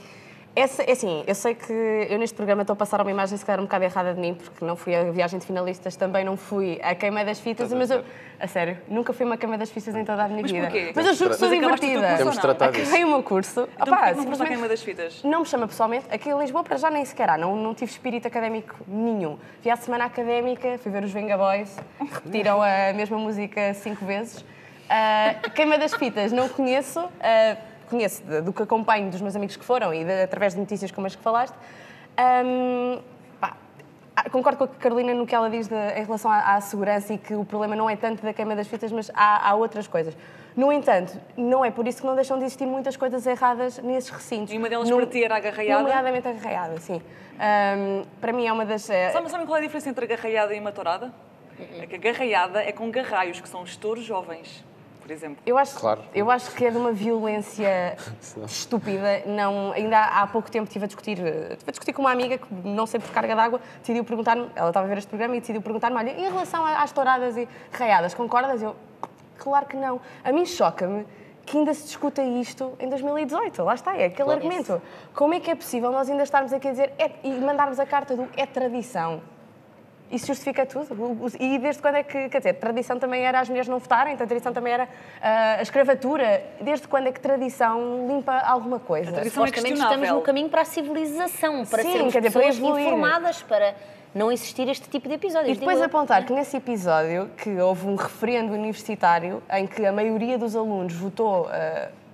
essa, 0.57 0.83
é 0.83 0.91
assim, 0.91 1.23
eu 1.27 1.35
sei 1.37 1.55
que 1.55 1.73
eu 1.73 2.19
neste 2.19 2.35
programa 2.35 2.63
estou 2.63 2.73
a 2.75 2.77
passar 2.77 3.01
uma 3.01 3.11
imagem 3.11 3.39
se 3.39 3.45
calhar 3.45 3.61
um 3.61 3.65
bocado 3.65 3.85
errada 3.85 4.13
de 4.13 4.19
mim, 4.21 4.35
porque 4.35 4.65
não 4.65 4.75
fui 4.75 4.93
a 4.95 5.05
viagem 5.05 5.39
de 5.39 5.47
finalistas, 5.47 5.95
também 5.95 6.25
não 6.25 6.37
fui 6.37 6.81
a 6.83 6.97
queima 6.97 7.25
das 7.25 7.39
fitas, 7.39 7.73
mas 7.73 7.91
eu, 7.91 8.03
a 8.41 8.47
sério, 8.49 8.77
nunca 8.89 9.13
fui 9.13 9.25
uma 9.25 9.37
queima 9.37 9.57
das 9.57 9.71
fitas 9.71 9.95
em 9.95 10.05
toda 10.05 10.25
a 10.25 10.27
minha 10.29 10.43
Mas 10.43 10.51
vida. 10.51 10.65
porquê? 10.67 10.93
Mas 10.97 11.07
eu 11.07 11.15
juro 11.15 11.31
que 11.31 11.37
sou 11.37 11.49
divertida. 11.49 12.17
Temos 12.17 12.35
de 12.35 12.41
tratar 12.41 12.71
disso. 12.73 12.83
Acabei 12.89 13.05
o 13.05 13.09
meu 13.09 13.23
curso. 13.23 13.69
Então 13.75 13.85
que 13.85 13.91
não 13.91 13.97
foste 13.99 14.11
à 14.11 14.15
simplesmente- 14.21 14.49
queima 14.49 14.69
das 14.69 14.83
fitas? 14.83 15.23
Não 15.23 15.41
me 15.41 15.47
chama 15.47 15.69
pessoalmente. 15.69 16.07
Aqui 16.11 16.29
em 16.29 16.39
Lisboa, 16.39 16.65
para 16.65 16.77
já 16.77 16.91
nem 16.91 17.05
sequer 17.05 17.31
há. 17.31 17.39
Não, 17.39 17.55
não 17.55 17.73
tive 17.73 17.93
espírito 17.93 18.27
académico 18.27 18.75
nenhum. 18.89 19.39
Vi 19.63 19.71
a 19.71 19.77
semana 19.77 20.07
académica, 20.07 20.77
fui 20.79 20.91
ver 20.91 21.05
os 21.05 21.13
Venga 21.13 21.37
Boys, 21.39 21.77
repetiram 22.01 22.61
a 22.63 22.93
mesma 22.95 23.17
música 23.19 23.75
cinco 23.75 24.05
vezes. 24.05 24.45
Ah, 24.89 25.35
Queima 25.55 25.79
das 25.79 25.93
Fitas, 25.95 26.33
não 26.33 26.49
conheço. 26.49 27.01
ah, 27.21 27.57
conheço 27.91 28.23
do 28.43 28.53
que 28.53 28.63
acompanho 28.63 29.11
dos 29.11 29.21
meus 29.21 29.35
amigos 29.35 29.57
que 29.57 29.65
foram 29.65 29.95
e 29.95 30.05
de- 30.05 30.23
através 30.23 30.53
de 30.55 30.61
notícias 30.61 30.91
como 30.91 31.07
as 31.07 31.17
que 31.17 31.23
falaste. 31.23 31.55
Ahm, 32.17 33.01
pá, 33.41 33.57
ah, 34.17 34.29
Concordo 34.31 34.59
com 34.59 34.65
a 34.65 34.69
Carolina 34.69 35.15
no 35.15 35.27
que 35.27 35.35
ela 35.35 35.49
diz 35.49 35.69
de- 35.69 35.75
em 35.75 36.05
relação 36.05 36.31
à, 36.31 36.55
à 36.57 36.61
segurança 36.61 37.15
e 37.15 37.19
que 37.19 37.35
o 37.35 37.45
problema 37.45 37.75
não 37.77 37.89
é 37.89 37.97
tanto 37.97 38.23
da 38.23 38.33
queima 38.35 38.55
das 38.55 38.67
fitas, 38.67 38.93
mas 38.93 39.11
há, 39.15 39.49
há 39.49 39.55
outras 39.55 39.87
coisas. 39.87 40.15
No 40.57 40.73
entanto, 40.73 41.19
não 41.37 41.65
é 41.65 41.71
por 41.71 41.87
isso 41.87 42.01
que 42.01 42.07
não 42.07 42.15
deixam 42.15 42.37
de 42.39 42.45
existir 42.45 42.67
muitas 42.67 42.97
coisas 42.97 43.25
erradas 43.27 43.79
nesses 43.79 44.11
recintos. 44.11 44.53
E 44.53 44.59
uma 44.59 44.69
delas 44.69 44.89
No- 44.91 44.97
para 44.97 45.07
ti 45.07 45.23
era 45.25 45.37
a 45.37 45.41
garraiada? 45.41 45.83
Nomeadamente 45.83 46.29
a 46.29 46.33
garraiada, 46.33 46.79
sim. 46.81 47.01
Ahm, 47.39 48.03
para 48.21 48.33
mim 48.33 48.47
é 48.47 48.53
uma 48.53 48.67
das... 48.67 48.91
eh, 48.91 49.11
Sabem, 49.13 49.29
sabem 49.31 49.47
qual 49.47 49.57
é 49.57 49.61
a 49.61 49.63
diferença 49.63 49.89
entre 49.89 50.05
a 50.05 50.09
garraiada 50.09 50.53
e 50.55 50.59
uma 50.61 50.73
tourada? 50.73 51.13
É 51.81 51.87
que 51.87 51.95
a 51.95 51.99
garraiada 51.99 52.63
é 52.63 52.73
com 52.73 52.91
garraios, 52.91 53.41
que 53.41 53.49
são 53.49 53.63
os 53.63 53.77
touros 53.77 54.05
jovens, 54.05 54.65
por 55.09 55.13
exemplo. 55.15 55.43
Eu 55.47 55.57
acho, 55.57 55.75
Claro. 55.81 56.03
eu 56.15 56.31
acho 56.31 56.51
que 56.55 56.67
é 56.67 56.71
de 56.71 56.77
uma 56.77 56.93
violência 56.93 57.97
estúpida. 58.47 59.23
Não, 59.25 59.73
ainda 59.73 59.99
há, 60.05 60.27
pouco 60.27 60.51
tempo 60.51 60.65
estive 60.65 60.85
a 60.85 60.87
discutir, 60.87 61.19
estive 61.19 61.65
a 61.67 61.71
discutir 61.71 61.93
com 61.95 62.03
uma 62.03 62.13
amiga 62.13 62.37
que, 62.37 62.47
não 62.63 62.85
sei 62.87 63.01
por 63.01 63.11
carga 63.11 63.35
d'água, 63.35 63.59
decidiu 63.81 64.05
perguntar-me, 64.05 64.51
ela 64.55 64.69
estava 64.69 64.85
a 64.85 64.89
ver 64.89 64.99
este 64.99 65.09
programa 65.09 65.35
e 65.35 65.41
decidiu 65.41 65.63
perguntar-me, 65.63 65.97
olha, 65.97 66.11
em 66.11 66.25
relação 66.29 66.63
às 66.63 66.93
touradas 66.93 67.39
e 67.39 67.49
raiadas, 67.73 68.13
concordas? 68.13 68.61
Eu, 68.61 68.77
claro 69.39 69.65
que 69.65 69.77
não. 69.79 69.99
A 70.23 70.31
mim 70.31 70.45
choca-me 70.45 71.07
que 71.47 71.57
ainda 71.57 71.73
se 71.73 71.85
discuta 71.85 72.23
isto 72.23 72.75
em 72.79 72.91
2018. 72.91 73.63
Lá 73.65 73.75
está, 73.75 73.97
é 73.97 74.05
aquele 74.05 74.25
Claro. 74.25 74.33
argumento. 74.33 74.83
Como 75.15 75.33
é 75.33 75.41
que 75.41 75.51
é 75.51 75.55
possível 75.55 75.91
nós 75.91 76.11
ainda 76.11 76.23
estarmos 76.23 76.53
aqui 76.53 76.69
a 76.69 76.71
dizer 76.73 76.93
é- 76.99 77.13
e 77.25 77.31
mandarmos 77.41 77.81
a 77.81 77.87
carta 77.87 78.15
do 78.15 78.29
é 78.37 78.45
tradição? 78.45 79.23
Isso 80.11 80.27
justifica 80.29 80.65
tudo. 80.65 80.87
E 81.39 81.59
desde 81.59 81.83
quando 81.83 81.97
é 81.97 82.03
que, 82.03 82.31
quer 82.31 82.39
dizer, 82.39 82.55
tradição 82.55 82.99
também 82.99 83.25
era 83.27 83.41
as 83.41 83.49
mulheres 83.49 83.69
não 83.69 83.79
votarem, 83.79 84.15
então 84.15 84.27
tradição 84.27 84.53
também 84.55 84.73
era 84.73 84.89
ah, 85.21 85.57
a 85.59 85.63
escravatura. 85.63 86.43
Desde 86.63 86.89
quando 86.89 87.09
é 87.09 87.13
que 87.13 87.21
tradição 87.21 88.07
limpa 88.09 88.39
alguma 88.39 88.79
coisa? 88.81 89.13
tradição 89.13 89.45
é 89.45 89.49
estamos 89.51 90.09
no 90.09 90.23
caminho 90.23 90.49
para 90.49 90.63
a 90.63 90.65
civilização, 90.65 91.65
para 91.67 91.83
Sim, 91.83 91.93
sermos 91.93 92.13
quer 92.13 92.21
dizer, 92.21 92.33
para 92.33 92.41
pessoas 92.41 92.57
evoluir. 92.59 92.87
informadas, 92.87 93.43
para 93.43 93.75
não 94.15 94.33
existir 94.33 94.67
este 94.69 94.89
tipo 94.89 95.09
de 95.09 95.15
episódios. 95.17 95.55
E 95.55 95.61
depois 95.61 95.81
apontar 95.83 96.25
que 96.25 96.33
nesse 96.33 96.57
episódio 96.57 97.31
que 97.37 97.51
houve 97.61 97.87
um 97.87 97.95
referendo 97.95 98.55
universitário 98.55 99.43
em 99.53 99.67
que 99.67 99.85
a 99.85 99.93
maioria 99.93 100.39
dos 100.39 100.57
alunos 100.57 100.95
votou 100.95 101.45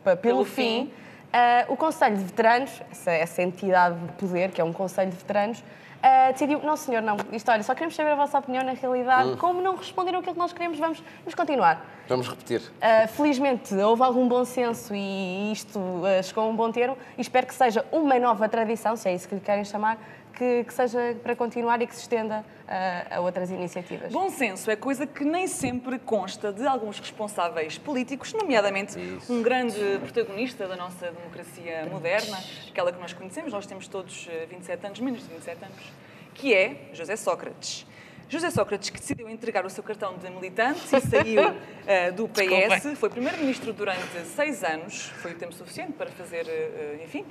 pa- 0.03 0.17
pelo, 0.17 0.19
Pelo 0.39 0.45
fim, 0.45 0.87
fim. 0.87 0.93
ah, 1.33 1.65
o 1.69 1.77
Conselho 1.77 2.17
de 2.17 2.25
Veteranos, 2.25 2.83
essa, 2.91 3.13
essa 3.13 3.41
entidade 3.41 3.97
de 3.99 4.13
poder, 4.15 4.51
que 4.51 4.61
é 4.61 4.65
um 4.65 4.73
Conselho 4.73 5.11
de 5.13 5.17
Veteranos, 5.17 5.63
ah, 6.06 6.32
decidiu, 6.32 6.61
não 6.62 6.76
senhor, 6.76 7.00
não, 7.00 7.16
isto 7.32 7.50
olha, 7.50 7.62
só 7.62 7.73
queremos 7.73 7.94
saber 7.94 8.11
a 8.11 8.14
vossa 8.14 8.38
opinião 8.38 8.62
na 8.62 8.73
realidade, 8.73 9.38
como 9.38 9.62
não 9.62 9.75
responderam 9.75 10.18
aquilo 10.18 10.34
que 10.34 10.38
nós 10.38 10.52
queremos, 10.52 10.78
vamos, 10.78 11.02
vamos 11.20 11.34
continuar. 11.34 11.82
Vamos 12.06 12.28
repetir. 12.28 12.61
Uh, 12.61 13.08
felizmente 13.08 13.75
houve 13.75 14.02
algum 14.02 14.28
bom 14.28 14.44
senso 14.44 14.94
e 14.94 15.50
isto 15.50 15.78
uh, 15.78 16.23
chegou 16.23 16.44
a 16.44 16.46
um 16.46 16.54
bom 16.54 16.70
termo 16.70 16.99
e 17.16 17.23
espero 17.23 17.46
que 17.46 17.54
seja 17.54 17.87
uma 17.90 18.18
nova 18.18 18.46
tradição, 18.50 18.96
se 18.96 19.08
é 19.08 19.14
isso 19.14 19.26
que 19.26 19.34
lhe 19.34 19.40
querem 19.40 19.64
chamar, 19.64 19.96
que, 20.37 20.64
que 20.64 20.75
seja 20.75 21.17
para 21.23 21.37
continuar 21.37 21.81
e 21.81 21.87
que 21.87 21.95
se 21.95 22.03
estenda 22.03 22.41
uh, 22.41 23.14
a 23.14 23.21
outras 23.21 23.50
iniciativas. 23.50 24.12
Bom 24.12 24.31
senso 24.31 24.71
é 24.71 24.76
coisa 24.76 25.07
que 25.07 25.25
nem 25.25 25.47
sempre 25.47 25.99
consta 25.99 26.53
de 26.53 26.67
alguns 26.67 26.99
responsáveis 26.99 27.79
políticos, 27.79 28.33
nomeadamente 28.33 28.99
Isso. 28.99 29.33
um 29.33 29.43
grande 29.43 29.79
protagonista 30.00 30.67
da 30.67 30.76
nossa 30.76 31.11
democracia 31.11 31.87
moderna, 31.91 32.38
aquela 32.69 32.93
que 32.93 33.00
nós 33.00 33.12
conhecemos, 33.12 33.53
nós 33.53 33.67
temos 33.67 33.88
todos 33.88 34.29
eh, 34.31 34.47
27 34.50 34.87
anos, 34.87 35.00
menos 35.00 35.23
de 35.23 35.29
27 35.29 35.64
anos, 35.64 35.93
que 36.35 36.53
é 36.53 36.88
José 36.93 37.17
Sócrates. 37.17 37.87
José 38.29 38.50
Sócrates, 38.50 38.91
que 38.91 38.99
decidiu 38.99 39.29
entregar 39.29 39.64
o 39.64 39.71
seu 39.71 39.85
cartão 39.85 40.17
de 40.17 40.29
militante 40.31 40.81
e 40.97 41.00
saiu 41.00 41.43
eh, 41.87 42.11
do 42.11 42.29
PS, 42.29 42.99
foi 42.99 43.11
primeiro-ministro 43.11 43.73
durante 43.73 44.25
seis 44.35 44.64
anos, 44.64 45.07
foi 45.23 45.33
o 45.33 45.35
tempo 45.37 45.53
suficiente 45.53 45.93
para 45.93 46.11
fazer, 46.11 46.47
eh, 46.49 47.03
enfim, 47.05 47.25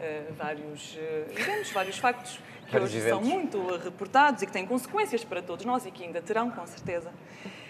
eh, 0.00 0.24
vários 0.36 0.96
eh, 0.98 1.26
eventos, 1.30 1.70
vários 1.72 1.98
factos 1.98 2.38
que 2.66 2.72
Vários 2.72 2.90
hoje 2.90 2.98
eventos. 2.98 3.26
são 3.26 3.36
muito 3.36 3.74
eh, 3.74 3.78
reportados 3.82 4.42
e 4.42 4.46
que 4.46 4.52
têm 4.52 4.66
consequências 4.66 5.24
para 5.24 5.42
todos 5.42 5.64
nós 5.64 5.86
e 5.86 5.90
que 5.90 6.04
ainda 6.04 6.20
terão, 6.20 6.50
com 6.50 6.66
certeza. 6.66 7.10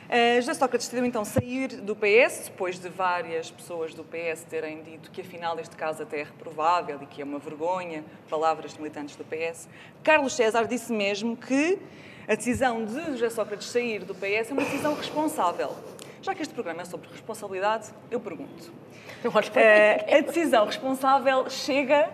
Uh, 0.08 0.40
José 0.40 0.54
Sócrates 0.54 0.88
decidiu 0.88 1.04
então 1.04 1.22
sair 1.22 1.68
do 1.68 1.94
PS, 1.94 2.44
depois 2.46 2.78
de 2.78 2.88
várias 2.88 3.50
pessoas 3.50 3.92
do 3.92 4.02
PS 4.02 4.42
terem 4.48 4.82
dito 4.82 5.10
que 5.10 5.20
afinal 5.20 5.58
este 5.60 5.76
caso 5.76 6.02
até 6.02 6.20
é 6.20 6.24
reprovável 6.24 6.98
e 7.02 7.06
que 7.06 7.20
é 7.20 7.24
uma 7.26 7.38
vergonha, 7.38 8.02
palavras 8.28 8.72
de 8.72 8.80
militantes 8.80 9.16
do 9.16 9.24
PS. 9.24 9.68
Carlos 10.02 10.32
César 10.32 10.66
disse 10.66 10.90
mesmo 10.90 11.36
que 11.36 11.78
a 12.26 12.34
decisão 12.34 12.86
de 12.86 13.12
José 13.12 13.28
Sócrates 13.28 13.68
sair 13.68 14.02
do 14.04 14.14
PS 14.14 14.50
é 14.50 14.52
uma 14.52 14.64
decisão 14.64 14.94
responsável. 14.94 15.76
Já 16.22 16.34
que 16.34 16.40
este 16.40 16.54
programa 16.54 16.82
é 16.82 16.84
sobre 16.86 17.08
responsabilidade, 17.10 17.90
eu 18.10 18.18
pergunto. 18.18 18.72
Que 19.20 19.28
Uh, 19.28 20.16
a 20.16 20.20
decisão 20.20 20.64
responsável 20.64 21.48
chega 21.50 22.10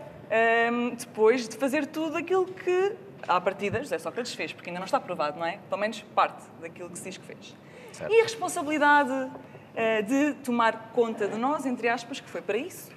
um, 0.73 0.94
depois 0.94 1.49
de 1.49 1.56
fazer 1.56 1.87
tudo 1.87 2.16
aquilo 2.16 2.46
que, 2.46 2.92
à 3.28 3.40
partida, 3.40 3.78
José 3.80 3.99
Sócrates 3.99 4.34
fez, 4.34 4.52
porque 4.52 4.70
ainda 4.70 4.80
não 4.80 4.87
está 4.87 4.99
provado, 4.99 5.38
não 5.38 5.46
é? 5.46 5.58
Pelo 5.68 5.80
menos 5.80 6.00
parte 6.14 6.42
daquilo 6.61 6.88
que 6.90 6.99
se 6.99 7.04
diz 7.04 7.18
que 7.18 7.26
fez. 7.26 7.54
Certo. 7.92 8.12
E 8.12 8.20
a 8.20 8.23
responsabilidade 8.23 9.11
uh, 9.11 10.02
de 10.06 10.34
tomar 10.42 10.90
conta 10.94 11.28
de 11.28 11.38
nós, 11.38 11.66
entre 11.66 11.88
aspas, 11.88 12.20
que 12.20 12.28
foi 12.28 12.40
para 12.40 12.56
isso 12.56 12.90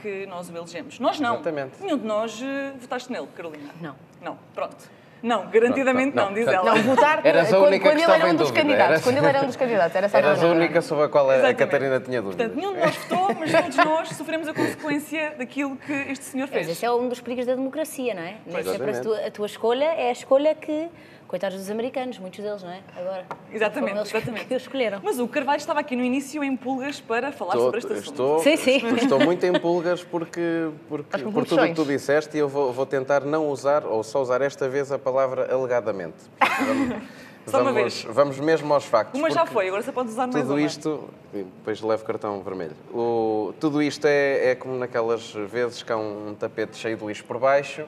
que 0.00 0.26
nós 0.26 0.48
o 0.48 0.56
elegemos. 0.56 0.98
Nós 0.98 1.20
não. 1.20 1.34
Exatamente. 1.34 1.80
Nenhum 1.80 1.98
de 1.98 2.04
nós 2.04 2.40
uh, 2.40 2.78
votaste 2.78 3.10
nele, 3.10 3.28
Carolina. 3.34 3.70
Não. 3.80 3.96
Não, 4.20 4.38
pronto. 4.54 4.90
Não, 5.22 5.48
garantidamente 5.50 6.12
Pronto, 6.12 6.16
não, 6.16 6.34
pronto. 6.34 6.38
diz 6.38 6.48
ela. 6.48 6.74
Não, 6.74 6.82
votar 6.82 7.24
Eras 7.24 7.46
a 7.46 7.50
quando, 7.56 7.66
única 7.68 7.88
quando 7.90 8.00
ele 8.02 8.12
era 8.12 8.26
um 8.26 8.34
dos 8.34 8.48
dúvida, 8.48 8.54
candidatos. 8.60 8.90
eras- 8.90 9.02
Quando 9.04 9.16
ele 9.18 9.26
era 9.26 9.40
um 9.42 9.46
dos 9.46 9.56
candidatos, 9.56 9.96
era 9.96 10.06
essa 10.06 10.18
Eras 10.18 10.42
a 10.42 10.46
única 10.48 10.82
sobre 10.82 11.04
a 11.04 11.08
qual 11.08 11.30
a 11.30 11.34
Exatamente. 11.34 11.58
Catarina 11.58 12.00
tinha 12.00 12.20
dúvidas. 12.22 12.46
Portanto, 12.48 12.60
nenhum 12.60 12.74
de 12.74 12.80
nós 12.80 12.96
votou, 12.96 13.36
mas 13.38 13.52
todos 13.52 13.76
nós 13.76 14.08
sofremos 14.10 14.48
a 14.48 14.54
consequência 14.54 15.34
daquilo 15.38 15.76
que 15.76 15.92
este 15.92 16.24
senhor 16.24 16.44
Mas 16.50 16.54
fez. 16.54 16.68
esse 16.70 16.84
é 16.84 16.90
um 16.90 17.08
dos 17.08 17.20
perigos 17.20 17.46
da 17.46 17.54
democracia, 17.54 18.14
não 18.14 18.22
é? 18.22 18.34
Nem 18.46 18.62
sempre 18.64 18.68
a 18.68 18.74
Exatamente. 18.90 19.00
tua, 19.02 19.26
a 19.26 19.30
tua 19.30 19.46
escolha 19.46 19.84
é 19.84 20.08
a 20.08 20.12
escolha 20.12 20.54
que, 20.54 20.88
coitados 21.32 21.56
dos 21.56 21.70
americanos, 21.70 22.18
muitos 22.18 22.40
deles, 22.44 22.62
não 22.62 22.70
é? 22.70 22.80
Agora. 22.94 23.24
Exatamente, 23.50 24.00
exatamente. 24.00 24.44
Que 24.44 24.54
escolheram. 24.54 25.00
Mas 25.02 25.18
o 25.18 25.26
Carvalho 25.26 25.56
estava 25.56 25.80
aqui 25.80 25.96
no 25.96 26.04
início 26.04 26.44
em 26.44 26.54
pulgas 26.54 27.00
para 27.00 27.32
falar 27.32 27.54
Estou, 27.54 27.64
sobre 27.64 27.78
este 27.78 27.92
assunto. 27.94 28.10
estou, 28.10 28.38
Sim, 28.40 28.56
sim. 28.58 28.76
estou- 28.76 28.96
estou 28.96 29.20
muito 29.20 29.42
em 29.46 29.52
pulgas 29.58 30.04
porque, 30.04 30.68
porque 30.90 31.18
por 31.24 31.46
tudo 31.46 31.62
o 31.62 31.66
que 31.68 31.72
tu 31.74 31.86
disseste 31.86 32.36
e 32.36 32.40
eu 32.40 32.50
vou, 32.50 32.70
vou 32.70 32.84
tentar 32.84 33.22
não 33.24 33.48
usar 33.48 33.86
ou 33.86 34.02
só 34.02 34.20
usar 34.20 34.42
esta 34.42 34.68
vez 34.68 34.92
a 34.92 34.98
palavra 34.98 35.50
alegadamente. 35.50 36.16
Vamos, 37.44 37.50
Só 37.50 37.56
uma 37.60 37.72
vamos, 37.72 38.02
vez. 38.02 38.14
vamos 38.14 38.38
mesmo 38.38 38.72
aos 38.72 38.84
factos. 38.84 39.18
Uma 39.18 39.28
já 39.28 39.44
foi, 39.44 39.66
agora 39.66 39.82
você 39.82 39.90
pode 39.90 40.10
usar 40.10 40.28
mais 40.28 40.42
Tudo 40.44 40.52
uma. 40.54 40.60
isto, 40.62 41.08
e 41.34 41.38
depois 41.38 41.80
levo 41.82 42.04
cartão 42.04 42.40
vermelho. 42.40 42.76
O- 42.94 43.52
tudo 43.58 43.82
isto 43.82 44.04
é, 44.06 44.50
é 44.50 44.54
como 44.54 44.76
naquelas 44.76 45.32
vezes 45.32 45.82
que 45.82 45.90
há 45.90 45.96
um 45.96 46.36
tapete 46.38 46.76
cheio 46.76 46.96
de 46.96 47.04
lixo 47.04 47.24
por 47.24 47.38
baixo 47.40 47.84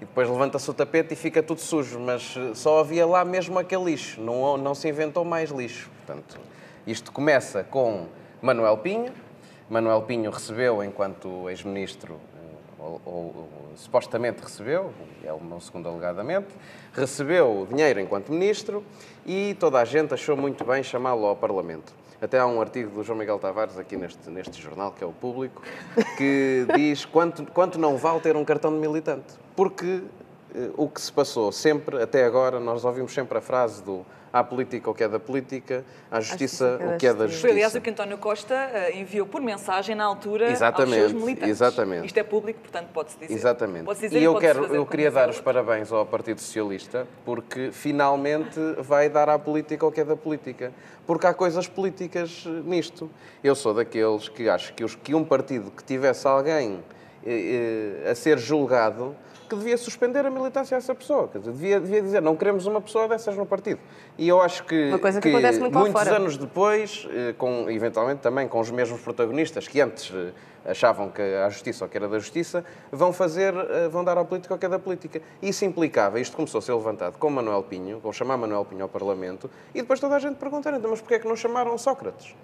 e 0.00 0.04
depois 0.04 0.28
levanta-se 0.28 0.68
o 0.70 0.74
tapete 0.74 1.12
e 1.12 1.16
fica 1.16 1.42
tudo 1.42 1.60
sujo, 1.60 1.98
mas 2.00 2.34
eh, 2.36 2.54
só 2.54 2.80
havia 2.80 3.06
lá 3.06 3.24
mesmo 3.24 3.58
aquele 3.58 3.84
lixo, 3.84 4.20
não, 4.20 4.56
não 4.56 4.74
se 4.74 4.88
inventou 4.88 5.24
mais 5.24 5.50
lixo. 5.50 5.90
Portanto, 6.06 6.38
isto 6.86 7.12
começa 7.12 7.62
com 7.64 8.06
Manuel 8.40 8.78
Pinho. 8.78 9.12
Manuel 9.68 10.02
Pinho 10.02 10.30
recebeu, 10.30 10.82
enquanto 10.82 11.48
ex-ministro, 11.50 12.18
eh, 12.34 12.56
ou, 12.78 13.00
ou- 13.04 13.14
ou 13.14 13.48
supostamente 13.76 14.42
recebeu, 14.42 14.92
é 15.22 15.32
o 15.32 15.40
meu 15.40 15.60
segundo 15.60 15.88
alegadamente, 15.88 16.48
recebeu 16.92 17.66
dinheiro 17.70 18.00
enquanto 18.00 18.32
ministro 18.32 18.82
e 19.26 19.54
toda 19.60 19.78
a 19.80 19.84
gente 19.84 20.12
achou 20.14 20.36
muito 20.36 20.64
bem 20.64 20.82
chamá-lo 20.82 21.26
ao 21.26 21.36
Parlamento. 21.36 21.92
Até 22.20 22.38
há 22.38 22.46
um 22.46 22.60
artigo 22.60 22.90
do 22.90 23.02
João 23.02 23.18
Miguel 23.18 23.38
Tavares 23.38 23.78
aqui 23.78 23.96
neste, 23.96 24.28
neste 24.28 24.60
jornal, 24.60 24.92
que 24.92 25.02
é 25.02 25.06
o 25.06 25.12
Público, 25.12 25.62
que 26.18 26.66
diz 26.76 27.04
quanto, 27.06 27.44
quanto 27.52 27.78
não 27.78 27.96
vale 27.96 28.20
ter 28.20 28.36
um 28.36 28.44
cartão 28.44 28.70
de 28.72 28.78
militante. 28.78 29.32
Porque 29.60 30.04
eh, 30.54 30.70
o 30.74 30.88
que 30.88 30.98
se 30.98 31.12
passou 31.12 31.52
sempre, 31.52 32.02
até 32.02 32.24
agora, 32.24 32.58
nós 32.58 32.82
ouvimos 32.82 33.12
sempre 33.12 33.36
a 33.36 33.42
frase 33.42 33.82
do 33.82 34.06
há 34.32 34.42
política 34.42 34.88
o 34.88 34.94
que 34.94 35.04
é 35.04 35.08
da 35.08 35.20
política, 35.20 35.84
há 36.10 36.18
justiça 36.18 36.80
o 36.94 36.96
que 36.96 37.06
é 37.06 37.12
da 37.12 37.26
justiça. 37.26 37.42
Foi, 37.42 37.50
aliás, 37.50 37.74
o 37.74 37.80
que 37.82 37.90
António 37.90 38.16
Costa 38.16 38.54
eh, 38.54 38.98
enviou 38.98 39.26
por 39.26 39.42
mensagem 39.42 39.94
na 39.94 40.04
altura 40.04 40.50
Exatamente, 40.50 41.02
aos 41.02 41.10
seus 41.10 41.22
militantes. 41.22 41.50
exatamente. 41.50 42.06
Isto 42.06 42.16
é 42.16 42.22
público, 42.22 42.60
portanto 42.60 42.88
pode-se 42.90 43.18
dizer. 43.18 43.34
Exatamente. 43.34 43.84
Pode-se 43.84 44.06
dizer 44.06 44.20
e 44.20 44.24
eu, 44.24 44.38
quero, 44.38 44.64
eu 44.74 44.86
queria 44.86 45.10
dar 45.10 45.28
os 45.28 45.42
parabéns 45.42 45.92
ao 45.92 46.06
Partido 46.06 46.40
Socialista 46.40 47.06
porque 47.26 47.68
finalmente 47.70 48.58
vai 48.78 49.10
dar 49.10 49.28
à 49.28 49.38
política 49.38 49.84
o 49.84 49.92
que 49.92 50.00
é 50.00 50.04
da 50.06 50.16
política. 50.16 50.72
Porque 51.06 51.26
há 51.26 51.34
coisas 51.34 51.68
políticas 51.68 52.44
eh, 52.46 52.48
nisto. 52.64 53.10
Eu 53.44 53.54
sou 53.54 53.74
daqueles 53.74 54.26
que 54.26 54.48
acho 54.48 54.72
que, 54.72 54.82
os, 54.82 54.94
que 54.94 55.14
um 55.14 55.22
partido 55.22 55.70
que 55.70 55.84
tivesse 55.84 56.26
alguém 56.26 56.82
eh, 57.22 58.02
eh, 58.06 58.10
a 58.10 58.14
ser 58.14 58.38
julgado 58.38 59.14
que 59.50 59.56
devia 59.56 59.76
suspender 59.76 60.24
a 60.24 60.30
militância 60.30 60.76
dessa 60.76 60.94
pessoa. 60.94 61.26
Quer 61.26 61.40
dizer, 61.40 61.50
devia, 61.52 61.80
devia 61.80 62.00
dizer, 62.00 62.22
não 62.22 62.36
queremos 62.36 62.66
uma 62.66 62.80
pessoa 62.80 63.08
dessas 63.08 63.36
no 63.36 63.44
partido. 63.44 63.80
E 64.16 64.28
eu 64.28 64.40
acho 64.40 64.64
que, 64.64 64.88
Uma 64.88 64.98
coisa 65.00 65.20
que 65.20 65.28
acontece 65.28 65.58
muito 65.58 65.76
muitos 65.76 65.92
fora. 65.92 66.16
anos 66.16 66.36
depois, 66.36 67.08
eh, 67.10 67.34
com, 67.36 67.68
eventualmente 67.68 68.20
também 68.20 68.46
com 68.46 68.60
os 68.60 68.70
mesmos 68.70 69.00
protagonistas 69.00 69.66
que 69.66 69.80
antes 69.80 70.12
eh, 70.14 70.70
achavam 70.70 71.10
que 71.10 71.20
a 71.20 71.48
justiça 71.48 71.84
ou 71.84 71.90
que 71.90 71.96
era 71.96 72.08
da 72.08 72.20
justiça, 72.20 72.64
vão 72.92 73.12
fazer, 73.12 73.52
eh, 73.52 73.88
vão 73.88 74.04
dar 74.04 74.16
à 74.16 74.24
política 74.24 74.54
o 74.54 74.58
que 74.58 74.66
é 74.66 74.68
da 74.68 74.78
política. 74.78 75.20
Isso 75.42 75.64
implicava, 75.64 76.20
isto 76.20 76.36
começou 76.36 76.60
a 76.60 76.62
ser 76.62 76.72
levantado 76.72 77.18
com 77.18 77.28
Manuel 77.28 77.64
Pinho, 77.64 78.00
com 78.00 78.12
chamar 78.12 78.36
Manuel 78.36 78.64
Pinho 78.64 78.84
ao 78.84 78.88
Parlamento, 78.88 79.50
e 79.74 79.80
depois 79.80 79.98
toda 79.98 80.14
a 80.14 80.18
gente 80.20 80.36
perguntar, 80.36 80.72
então, 80.74 80.88
mas 80.90 81.00
porquê 81.00 81.14
é 81.14 81.18
que 81.18 81.26
não 81.26 81.34
chamaram 81.34 81.76
Sócrates? 81.76 82.36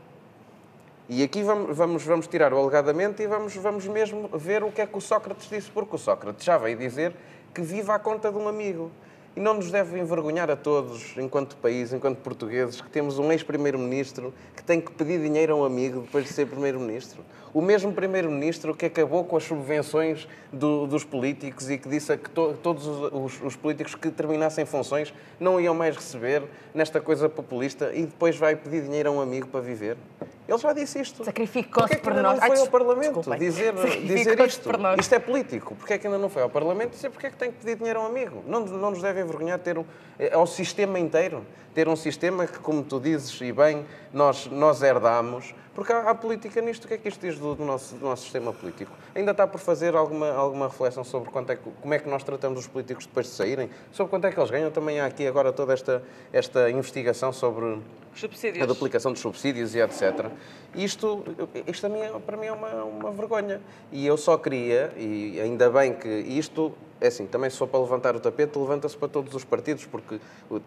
E 1.09 1.23
aqui 1.23 1.43
vamos, 1.43 1.77
vamos, 1.77 2.03
vamos 2.05 2.27
tirar 2.27 2.53
o 2.53 2.59
alegadamente 2.59 3.23
e 3.23 3.27
vamos, 3.29 3.55
vamos 3.55 3.87
mesmo 3.87 4.29
ver 4.37 4.65
o 4.65 4.73
que 4.73 4.81
é 4.81 4.87
que 4.87 4.99
o 4.99 5.01
Sócrates 5.01 5.49
disse, 5.49 5.71
porque 5.71 5.95
o 5.95 5.99
Sócrates 5.99 6.45
já 6.45 6.59
veio 6.59 6.77
dizer 6.77 7.13
que 7.55 7.61
vive 7.63 7.91
à 7.93 7.99
conta 7.99 8.31
de 8.31 8.37
um 8.39 8.49
amigo. 8.49 8.91
E 9.37 9.41
não 9.41 9.53
nos 9.53 9.71
deve 9.71 9.99
envergonhar 10.01 10.51
a 10.51 10.57
todos, 10.57 11.15
enquanto 11.19 11.57
país, 11.59 11.93
enquanto 11.93 12.17
portugueses, 12.21 12.81
que 12.81 12.89
temos 12.89 13.19
um 13.19 13.31
ex-primeiro-ministro 13.31 14.33
que 14.57 14.65
tem 14.65 14.81
que 14.81 14.91
pedir 14.93 15.21
dinheiro 15.21 15.53
a 15.53 15.57
um 15.57 15.65
amigo 15.65 16.01
depois 16.01 16.25
de 16.25 16.33
ser 16.33 16.47
primeiro-ministro. 16.47 17.23
O 17.53 17.61
mesmo 17.61 17.93
primeiro-ministro 17.93 18.75
que 18.75 18.87
acabou 18.87 19.25
com 19.25 19.37
as 19.37 19.45
subvenções 19.45 20.27
do- 20.51 20.87
dos 20.87 21.05
políticos 21.05 21.69
e 21.71 21.77
que 21.77 21.87
disse 21.87 22.17
que 22.17 22.31
to- 22.31 22.55
todos 22.63 22.87
os, 22.87 23.13
os- 23.13 23.43
os 23.43 23.57
políticos 23.57 23.95
que 23.95 24.11
terminassem 24.11 24.65
funções 24.65 25.13
não 25.39 25.61
iam 25.61 25.75
mais 25.75 25.95
receber 25.95 26.43
nesta 26.75 26.99
coisa 26.99 27.29
populista 27.29 27.93
e 27.95 28.07
depois 28.07 28.37
vai 28.39 28.57
pedir 28.57 28.83
dinheiro 28.85 29.11
a 29.11 29.13
um 29.13 29.21
amigo 29.21 29.49
para 29.49 29.61
viver. 29.61 29.99
Ele 30.49 30.59
já 30.59 30.73
disse 30.73 31.01
isto. 31.01 31.25
Sacrificou-se 31.25 31.95
é 31.95 31.97
por 31.99 32.13
ainda 32.13 32.23
nós. 32.23 32.41
não 32.41 32.47
foi 32.47 32.59
ao 32.59 32.67
Parlamento 32.69 33.15
desculpem. 33.15 33.39
dizer, 33.39 33.75
Sacrificou-se 33.75 34.07
dizer 34.07 34.41
isto? 34.47 34.71
Isto 35.01 35.15
é 35.15 35.19
político. 35.19 35.75
Porquê 35.75 35.95
é 35.95 35.99
que 35.99 36.07
ainda 36.07 36.19
não 36.19 36.29
foi 36.29 36.43
ao 36.43 36.51
Parlamento 36.51 36.91
dizer 36.93 37.11
porque 37.11 37.27
é 37.27 37.31
que 37.31 37.37
tem 37.37 37.51
que 37.51 37.59
pedir 37.59 37.77
dinheiro 37.77 38.01
a 38.01 38.03
um 38.05 38.07
amigo? 38.07 38.45
Não, 38.47 38.61
não 38.61 38.91
nos 38.91 39.03
deve 39.03 39.21
envergonhar 39.21 39.59
ter 39.59 39.77
é, 40.19 40.33
ao 40.33 40.47
sistema 40.47 40.99
inteiro. 40.99 41.45
Ter 41.77 41.89
um 41.89 41.95
sistema 41.95 42.47
que, 42.47 42.59
como 42.59 42.83
tu 42.83 42.99
dizes 42.99 43.39
e 43.43 43.53
bem, 43.53 43.85
nós, 44.11 44.47
nós 44.47 44.81
herdamos. 44.83 45.55
Porque 45.75 45.93
há, 45.93 46.09
há 46.09 46.15
política 46.15 46.59
nisto. 46.63 46.87
O 46.87 46.89
que 46.89 46.95
é 46.95 46.97
que 46.97 47.07
isto 47.07 47.21
diz 47.21 47.39
do, 47.39 47.55
do 47.55 47.67
nosso, 47.67 47.97
do 47.97 48.07
nosso 48.07 48.23
sistema 48.23 48.51
político? 48.51 48.91
Ainda 49.15 49.33
está 49.33 49.47
por 49.47 49.61
fazer 49.61 49.95
alguma, 49.95 50.33
alguma 50.33 50.69
reflexão 50.69 51.05
sobre 51.05 51.31
quanto 51.31 51.51
é 51.53 51.57
como 51.57 51.93
é 51.93 51.99
que 51.99 52.09
nós 52.09 52.25
tratamos 52.25 52.61
os 52.61 52.67
políticos 52.67 53.05
depois 53.05 53.27
de 53.27 53.33
saírem? 53.33 53.69
Sobre 53.93 54.09
quanto 54.09 54.27
é 54.27 54.33
que 54.33 54.41
eles 54.41 54.51
ganham? 54.51 54.71
Também 54.71 55.01
há 55.01 55.05
aqui 55.05 55.27
agora 55.27 55.53
toda 55.53 55.75
esta, 55.75 56.03
esta 56.33 56.71
investigação 56.71 57.31
sobre 57.31 57.67
Os 58.15 58.21
subsídios. 58.21 58.63
a 58.65 58.67
duplicação 58.67 59.13
dos 59.13 59.21
subsídios 59.21 59.75
e 59.75 59.81
etc. 59.81 60.31
Isto, 60.75 61.25
isto 61.67 61.87
é- 61.89 62.19
para 62.25 62.39
mim 62.39 62.47
é 62.47 62.53
uma, 62.53 62.85
uma 62.85 63.11
vergonha. 63.13 63.61
E 63.93 64.07
eu 64.07 64.17
só 64.17 64.39
queria, 64.39 64.95
e 64.97 65.39
ainda 65.39 65.69
bem 65.69 65.93
que 65.93 66.09
isto, 66.09 66.73
é 67.01 67.09
assim, 67.09 67.27
também 67.27 67.51
se 67.51 67.59
for 67.59 67.67
para 67.69 67.81
levantar 67.81 68.17
o 68.17 68.21
tapete, 68.21 68.59
levanta-se 68.59 68.97
para 68.97 69.09
todos 69.09 69.35
os 69.35 69.45
partidos, 69.45 69.85
porque 69.85 70.19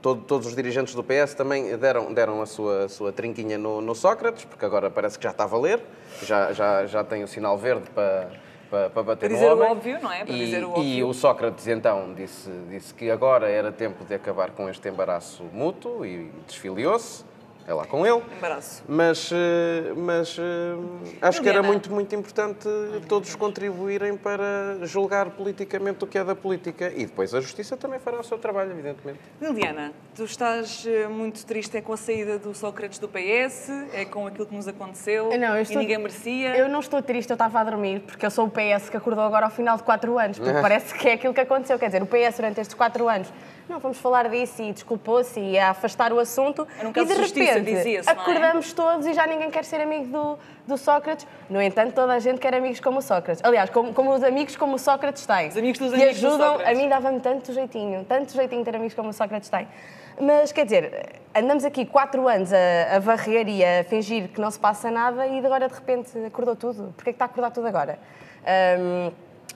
todo- 0.02 0.22
todos 0.22 0.48
os 0.48 0.56
dirigentes 0.56 0.94
do 0.94 1.04
PS 1.04 1.34
também 1.36 1.76
deram, 1.78 2.14
deram 2.14 2.42
a, 2.42 2.46
sua, 2.46 2.86
a 2.86 2.90
sua 2.90 3.12
trinquinha 3.12 3.58
no, 3.58 3.82
no 3.82 3.96
Sócrates, 3.96 4.46
porque 4.46 4.64
agora 4.66 4.90
parece 4.90 5.18
que 5.18 5.24
já 5.24 5.32
está 5.32 5.44
a 5.46 5.48
valer, 5.48 5.82
já, 6.24 6.54
já, 6.54 6.86
já 6.86 7.04
tem 7.04 7.24
o 7.24 7.28
sinal 7.28 7.58
verde 7.58 7.90
para, 7.90 8.30
para, 8.70 8.90
para 8.92 9.04
bater 9.04 9.28
Para 9.28 9.36
dizer 9.36 9.52
o 9.54 9.60
óbvio, 9.62 10.00
não 10.02 10.12
é? 10.12 10.24
Para 10.24 10.36
e, 10.36 10.46
dizer 10.46 10.64
o 10.64 10.68
e 10.68 10.72
óbvio. 10.72 11.08
o 11.08 11.14
Sócrates 11.14 11.68
então 11.68 12.14
disse, 12.14 12.50
disse 12.70 12.94
que 12.94 13.10
agora 13.10 13.50
era 13.50 13.72
tempo 13.72 14.06
de 14.06 14.14
acabar 14.14 14.52
com 14.52 14.70
este 14.70 14.88
embaraço 14.88 15.44
mútuo 15.52 16.06
e 16.06 16.32
desfiliou-se, 16.46 17.24
é 17.68 17.74
lá 17.74 17.86
com 17.86 18.06
ele. 18.06 18.22
Embaraço. 18.38 18.84
Mas, 18.88 19.30
eh, 19.32 19.94
mas 19.96 20.36
eh, 20.40 20.76
acho 21.22 21.42
que 21.42 21.48
era 21.50 21.62
muito, 21.62 21.92
muito 21.92 22.16
importante 22.16 22.68
todos 23.08 23.36
contribuírem 23.36 24.18
para 24.18 24.80
julgar 24.84 25.30
politicamente 25.32 26.04
o 26.04 26.08
que 26.08 26.18
é 26.18 26.24
da 26.24 26.36
política. 26.36 26.92
E 26.96 27.06
depois 27.06 27.34
a 27.34 27.40
Justiça 27.42 27.78
também 27.78 28.00
fará 28.00 28.20
o 28.20 28.24
seu 28.24 28.38
trabalho, 28.38 28.72
evidentemente. 28.72 29.20
Liliana, 29.42 29.94
tu 30.16 30.24
estás 30.24 30.86
eh, 30.88 31.08
muito 31.08 31.46
triste 31.46 31.78
é 31.78 31.82
com 31.82 31.94
a 31.94 31.98
saída 31.98 32.40
do 32.40 32.54
Sócrates 32.56 32.98
do 33.00 33.08
PS, 33.08 33.70
é 33.94 34.04
com 34.06 34.26
aquilo 34.26 34.46
que 34.48 34.56
nos 34.56 34.68
aconteceu 34.68 35.30
Não, 35.38 35.50
eu 35.54 35.60
e 35.60 35.62
estou- 35.62 35.78
ninguém 35.82 35.98
merecia. 35.98 36.58
Eu 36.58 36.68
não 36.70 36.80
estou 36.80 37.02
triste, 37.02 37.30
eu 37.30 37.36
estava 37.36 37.60
a 37.60 37.64
dormir, 37.64 38.00
porque 38.02 38.26
eu 38.26 38.32
sou 38.32 38.46
o 38.46 38.50
PS 38.50 38.90
que 38.90 38.98
acordou 38.98 39.24
agora 39.24 39.46
ao 39.46 39.52
final 39.52 39.78
de 39.78 39.84
4 39.84 40.18
anos, 40.18 40.40
porque 40.40 40.54
parece 40.62 40.94
que 40.96 41.08
é 41.08 41.14
aquilo 41.14 41.34
que 41.34 41.42
aconteceu. 41.42 41.78
Quer 41.78 41.88
dizer, 41.88 42.02
o 42.02 42.08
PS 42.08 42.36
durante 42.38 42.60
estes 42.62 42.74
4 42.74 43.08
anos, 43.08 43.32
não, 43.70 43.80
vamos 43.80 44.00
falar 44.00 44.28
disso 44.30 44.62
e 44.64 44.74
desculpou-se 44.74 45.40
e 45.40 45.58
a 45.58 45.70
afastar 45.70 46.12
o 46.12 46.20
assunto. 46.20 46.68
Um 46.84 46.90
e 46.90 47.06
de 47.06 47.16
justiça, 47.16 47.60
não 47.60 47.70
é? 47.70 48.02
acordamos 48.08 48.74
todos 48.74 49.06
e 49.06 49.14
já 49.14 49.28
ninguém 49.28 49.52
quer 49.52 49.64
ser 49.64 49.80
amigo 49.80 50.08
do, 50.08 50.40
do 50.68 50.78
Sócrates. 50.78 51.28
No 51.50 51.62
entanto, 51.62 51.94
toda 51.94 52.14
a 52.14 52.20
gente 52.20 52.40
quer 52.40 52.56
amigos 52.56 52.80
como 52.80 52.98
o 52.98 53.02
Sócrates. 53.02 53.44
Aliás, 53.44 53.70
como, 53.70 53.94
como 53.94 54.14
os 54.14 54.24
amigos 54.24 54.56
como 54.56 54.76
o 54.76 54.80
Sócrates 54.80 55.26
tem. 55.26 55.50
Os 55.50 55.58
amigos 55.58 55.80
dos 55.80 55.92
e 55.92 55.96
amigos 55.96 56.20
do 56.20 56.28
ajudam, 56.28 56.52
Sócrates. 56.54 56.78
a 56.78 56.82
mim 56.82 56.90
dava-me 56.90 57.20
tanto 57.20 57.54
jeitinho, 57.54 58.06
tanto 58.06 58.34
jeitinho 58.34 58.66
ter 58.66 58.76
amigos 58.76 58.96
como 58.96 59.10
o 59.10 59.14
Sócrates 59.14 59.50
tem. 59.50 59.68
Mas, 60.20 60.52
quer 60.52 60.66
dizer, 60.66 61.22
andamos 61.34 61.64
aqui 61.64 61.86
quatro 61.86 62.28
anos 62.28 62.52
a, 62.52 62.96
a 62.96 63.00
varrer 63.00 63.48
e 63.48 63.64
a 63.64 63.84
fingir 63.84 64.30
que 64.30 64.42
não 64.42 64.52
se 64.52 64.60
passa 64.60 64.90
nada 64.92 65.26
e 65.28 65.38
agora, 65.46 65.70
de 65.70 65.74
repente, 65.76 66.12
acordou 66.26 66.56
tudo. 66.56 66.94
Porquê 66.96 67.12
é 67.12 67.14
que 67.14 67.16
está 67.16 67.26
a 67.26 67.28
acordar 67.28 67.52
tudo 67.52 67.68
agora? 67.68 68.00
Ahm, 68.46 69.12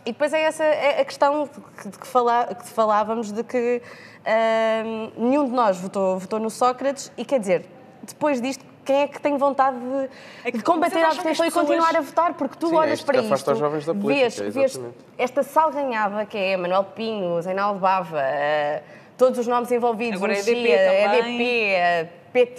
e 0.06 0.12
depois 0.12 0.34
é 0.34 0.42
essa 0.42 0.64
é 0.64 1.02
a 1.02 1.06
questão 1.06 1.48
que, 1.82 1.90
de 1.90 1.98
que, 1.98 2.08
fala- 2.08 2.48
que 2.56 2.68
falávamos 2.70 3.32
de 3.32 3.44
que 3.44 3.82
ahm, 4.26 5.12
nenhum 5.18 5.46
de 5.46 5.52
nós 5.52 5.78
votou, 5.78 6.18
votou 6.20 6.40
no 6.40 6.50
Sócrates 6.50 7.12
e, 7.18 7.24
quer 7.26 7.40
dizer, 7.40 7.66
depois 8.02 8.42
disto, 8.42 8.64
quem 8.86 9.04
é 9.04 9.08
que 9.08 9.20
tem 9.22 9.38
vontade 9.38 9.78
de, 9.80 10.10
É 10.44 10.52
que 10.52 10.58
de 10.58 10.64
combater 10.64 11.02
a 11.04 11.08
abstenção 11.08 11.46
e 11.46 11.52
continuar 11.52 11.88
pessoas- 11.88 11.96
a 11.96 12.02
votar? 12.10 12.34
Porque 12.34 12.58
tu 12.60 12.68
Sim, 12.68 12.76
olhas 12.76 13.02
para 13.02 13.22
isto, 13.22 13.52
os 13.52 13.58
jovens 13.58 13.86
da 13.86 13.94
vês, 13.94 14.04
política, 14.36 14.50
vês 14.52 14.72
exatamente. 14.72 14.98
esta 15.18 15.42
salganhada 15.44 16.26
que 16.26 16.38
é 16.38 16.58
Manuel 16.58 16.84
Pinho, 16.84 17.42
Zeinaldo 17.42 17.80
Bava, 17.80 18.20
eh, 18.22 18.84
todos 19.18 19.40
os 19.40 19.48
nomes 19.48 19.72
envolvidos, 19.72 20.18
Agora 20.18 20.34
EDP. 20.38 20.70
EDP, 20.70 21.76
a 21.78 22.08
PT, 22.34 22.56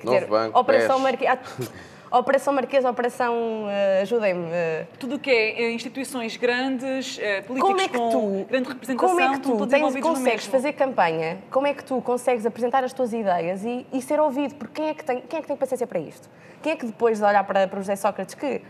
Novo 0.04 0.16
dizer, 0.18 0.28
Banco, 0.28 0.58
Operação 0.58 1.00
PES. 1.04 1.70
Operação 2.10 2.52
Marquês, 2.52 2.84
Operação, 2.84 3.66
eh, 3.68 4.00
ajudem-me, 4.02 4.48
eh, 4.50 4.86
Tudo 4.98 5.14
o 5.14 5.18
que 5.18 5.30
é 5.30 5.62
eh, 5.62 5.72
instituições 5.72 6.36
grandes, 6.36 7.18
eh, 7.20 7.40
políticos 7.42 7.70
como 7.70 7.80
é 7.80 7.88
que 7.88 7.96
com 7.96 8.10
tu, 8.10 8.46
grande 8.48 8.68
representação, 8.68 9.08
como 9.08 9.20
é 9.20 9.32
que 9.32 9.40
tu 9.40 9.66
tens, 9.68 10.00
consegues 10.02 10.46
fazer 10.46 10.72
campanha? 10.72 11.38
Como 11.52 11.68
é 11.68 11.74
que 11.74 11.84
tu 11.84 12.00
consegues 12.02 12.44
apresentar 12.44 12.82
as 12.82 12.92
tuas 12.92 13.12
ideias 13.12 13.64
e, 13.64 13.86
e 13.92 14.02
ser 14.02 14.18
ouvido? 14.18 14.56
Porque 14.56 14.80
quem 14.80 14.88
é, 14.90 14.94
que 14.94 15.04
tem, 15.04 15.20
quem 15.20 15.38
é 15.38 15.42
que 15.42 15.46
tem 15.46 15.56
paciência 15.56 15.86
para 15.86 16.00
isto? 16.00 16.28
Quem 16.60 16.72
é 16.72 16.76
que 16.76 16.86
depois 16.86 17.18
de 17.18 17.24
olhar 17.24 17.44
para, 17.44 17.68
para 17.68 17.78
o 17.78 17.80
José 17.82 17.94
Sócrates 17.94 18.34
que, 18.34 18.44
Não 18.44 18.56
é 18.56 18.60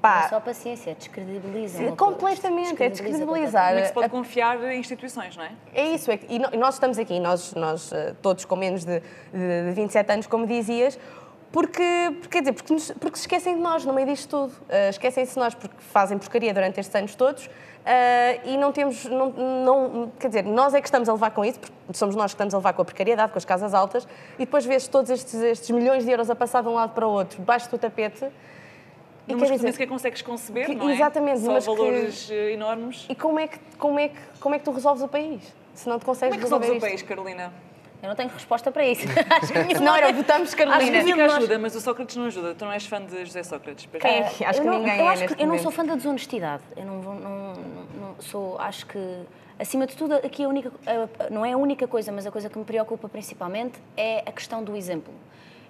pá, 0.00 0.28
só 0.30 0.40
paciência, 0.40 0.94
descredibiliza. 0.94 1.76
Sim, 1.76 1.94
completamente, 1.94 2.82
é 2.82 2.88
descredibilizar. 2.88 3.66
Como 3.68 3.78
é 3.78 3.82
que 3.82 3.88
se 3.88 3.92
pode 3.94 4.08
confiar 4.08 4.72
em 4.72 4.80
instituições, 4.80 5.36
não 5.36 5.44
é? 5.44 5.50
É 5.74 5.88
isso, 5.88 6.10
é 6.10 6.16
que- 6.16 6.26
e 6.34 6.38
nós 6.56 6.74
estamos 6.74 6.98
aqui, 6.98 7.20
nós, 7.20 7.52
nós 7.54 7.92
todos 8.22 8.46
com 8.46 8.56
menos 8.56 8.82
de, 8.82 8.98
de, 9.00 9.66
de 9.68 9.72
27 9.74 10.10
anos, 10.10 10.26
como 10.26 10.46
dizias, 10.46 10.98
porque, 11.52 11.82
porque, 12.20 12.28
quer 12.28 12.40
dizer, 12.40 12.52
porque, 12.54 12.72
nos- 12.72 12.90
porque 12.92 13.16
se 13.16 13.22
esquecem 13.24 13.54
de 13.56 13.60
nós 13.60 13.84
no 13.84 13.92
meio 13.92 14.06
disto 14.06 14.28
tudo. 14.28 14.52
Eh, 14.68 14.88
Esquecem-se 14.88 15.34
de 15.34 15.38
nós 15.38 15.54
porque 15.54 15.76
fazem 15.78 16.16
porcaria 16.18 16.52
durante 16.54 16.80
estes 16.80 16.94
anos 16.94 17.14
todos 17.14 17.48
eh, 17.84 18.40
e 18.44 18.56
não 18.56 18.72
temos, 18.72 19.04
não, 19.04 19.30
não- 19.30 20.12
quer 20.18 20.28
dizer, 20.28 20.44
nós 20.44 20.72
é 20.72 20.80
que 20.80 20.86
estamos 20.88 21.08
a 21.08 21.12
levar 21.12 21.30
com 21.32 21.44
isso, 21.44 21.60
porque 21.60 21.72
somos 21.92 22.16
nós 22.16 22.32
que 22.32 22.36
estamos 22.36 22.54
a 22.54 22.56
levar 22.56 22.72
com 22.72 22.82
a 22.82 22.84
precariedade, 22.84 23.32
com 23.32 23.38
as 23.38 23.44
casas 23.44 23.74
altas, 23.74 24.06
e 24.36 24.38
depois 24.46 24.64
vês 24.64 24.88
todos 24.88 25.10
estes, 25.10 25.34
estes 25.34 25.70
milhões 25.70 26.04
de 26.04 26.10
euros 26.10 26.30
a 26.30 26.34
passar 26.34 26.62
de 26.62 26.68
um 26.68 26.74
lado 26.74 26.94
para 26.94 27.06
o 27.06 27.10
outro, 27.10 27.38
debaixo 27.38 27.68
do 27.70 27.76
tapete. 27.78 28.26
E, 29.28 29.32
Números 29.32 29.50
quer 29.50 29.56
que 29.58 29.62
nem 29.64 29.72
sequer 29.72 29.86
consegues 29.86 30.22
conceber, 30.22 30.66
que- 30.66 30.74
não 30.74 30.88
é? 30.90 30.94
exatamente, 30.94 31.38
Só 31.40 31.44
números 31.46 31.64
que- 31.66 31.74
valores 31.76 32.30
eh, 32.30 32.52
enormes. 32.52 33.06
e 33.08 33.14
como 33.14 33.38
é, 33.38 33.46
que, 33.46 33.58
como, 33.78 33.98
é 33.98 34.08
que, 34.08 34.16
como 34.40 34.54
é 34.54 34.58
que 34.58 34.64
tu 34.64 34.72
resolves 34.72 35.02
o 35.02 35.08
país? 35.08 35.42
Se 35.74 35.88
não 35.88 35.98
te 35.98 36.04
consegues 36.04 36.34
Como 36.34 36.44
é 36.56 36.58
que 36.58 36.64
resolves 36.66 36.78
o 36.78 36.80
país, 36.80 37.02
Carolina? 37.02 37.52
Eu 38.02 38.08
não 38.08 38.16
tenho 38.16 38.28
resposta 38.30 38.72
para 38.72 38.84
isso. 38.84 39.06
Acho 39.30 39.52
que 39.52 39.74
não 39.80 39.94
era 39.94 40.12
votamos 40.12 40.48
Acho 40.48 40.56
Carolina. 40.56 40.90
que 40.90 40.96
a 40.98 41.02
nenhum 41.04 41.16
música 41.16 41.22
de 41.22 41.28
nós- 41.28 41.36
ajuda, 41.38 41.58
mas 41.60 41.74
o 41.76 41.80
Sócrates 41.80 42.16
não 42.16 42.24
ajuda. 42.26 42.54
Tu 42.54 42.64
não 42.64 42.72
és 42.72 42.84
fã 42.84 43.00
de 43.04 43.24
José 43.24 43.42
Sócrates. 43.44 43.88
não? 43.92 44.10
é 44.10 44.22
que- 44.24 44.44
acho 44.44 44.60
que 44.60 44.66
eu 44.66 44.72
não, 44.72 44.78
ninguém 44.80 44.98
eu 44.98 45.04
é 45.06 45.08
acho 45.08 45.26
que 45.28 45.42
eu 45.42 45.46
não 45.46 45.58
sou 45.58 45.70
fã 45.70 45.84
da 45.84 45.94
desonestidade. 45.94 46.62
Eu 46.76 46.84
não, 46.84 46.96
não, 47.00 47.14
não- 47.14 47.52
não 48.00 48.16
sou, 48.20 48.58
acho 48.58 48.86
que 48.86 48.98
acima 49.58 49.86
de 49.86 49.94
tudo 49.96 50.14
aqui 50.14 50.42
a 50.42 50.48
única 50.48 50.72
não 51.30 51.46
é 51.46 51.52
a 51.52 51.56
única 51.56 51.86
coisa, 51.86 52.10
mas 52.10 52.26
a 52.26 52.30
coisa 52.32 52.50
que 52.50 52.58
me 52.58 52.64
preocupa 52.64 53.08
principalmente 53.08 53.78
é 53.96 54.24
a 54.26 54.32
questão 54.32 54.64
do 54.64 54.76
exemplo. 54.76 55.14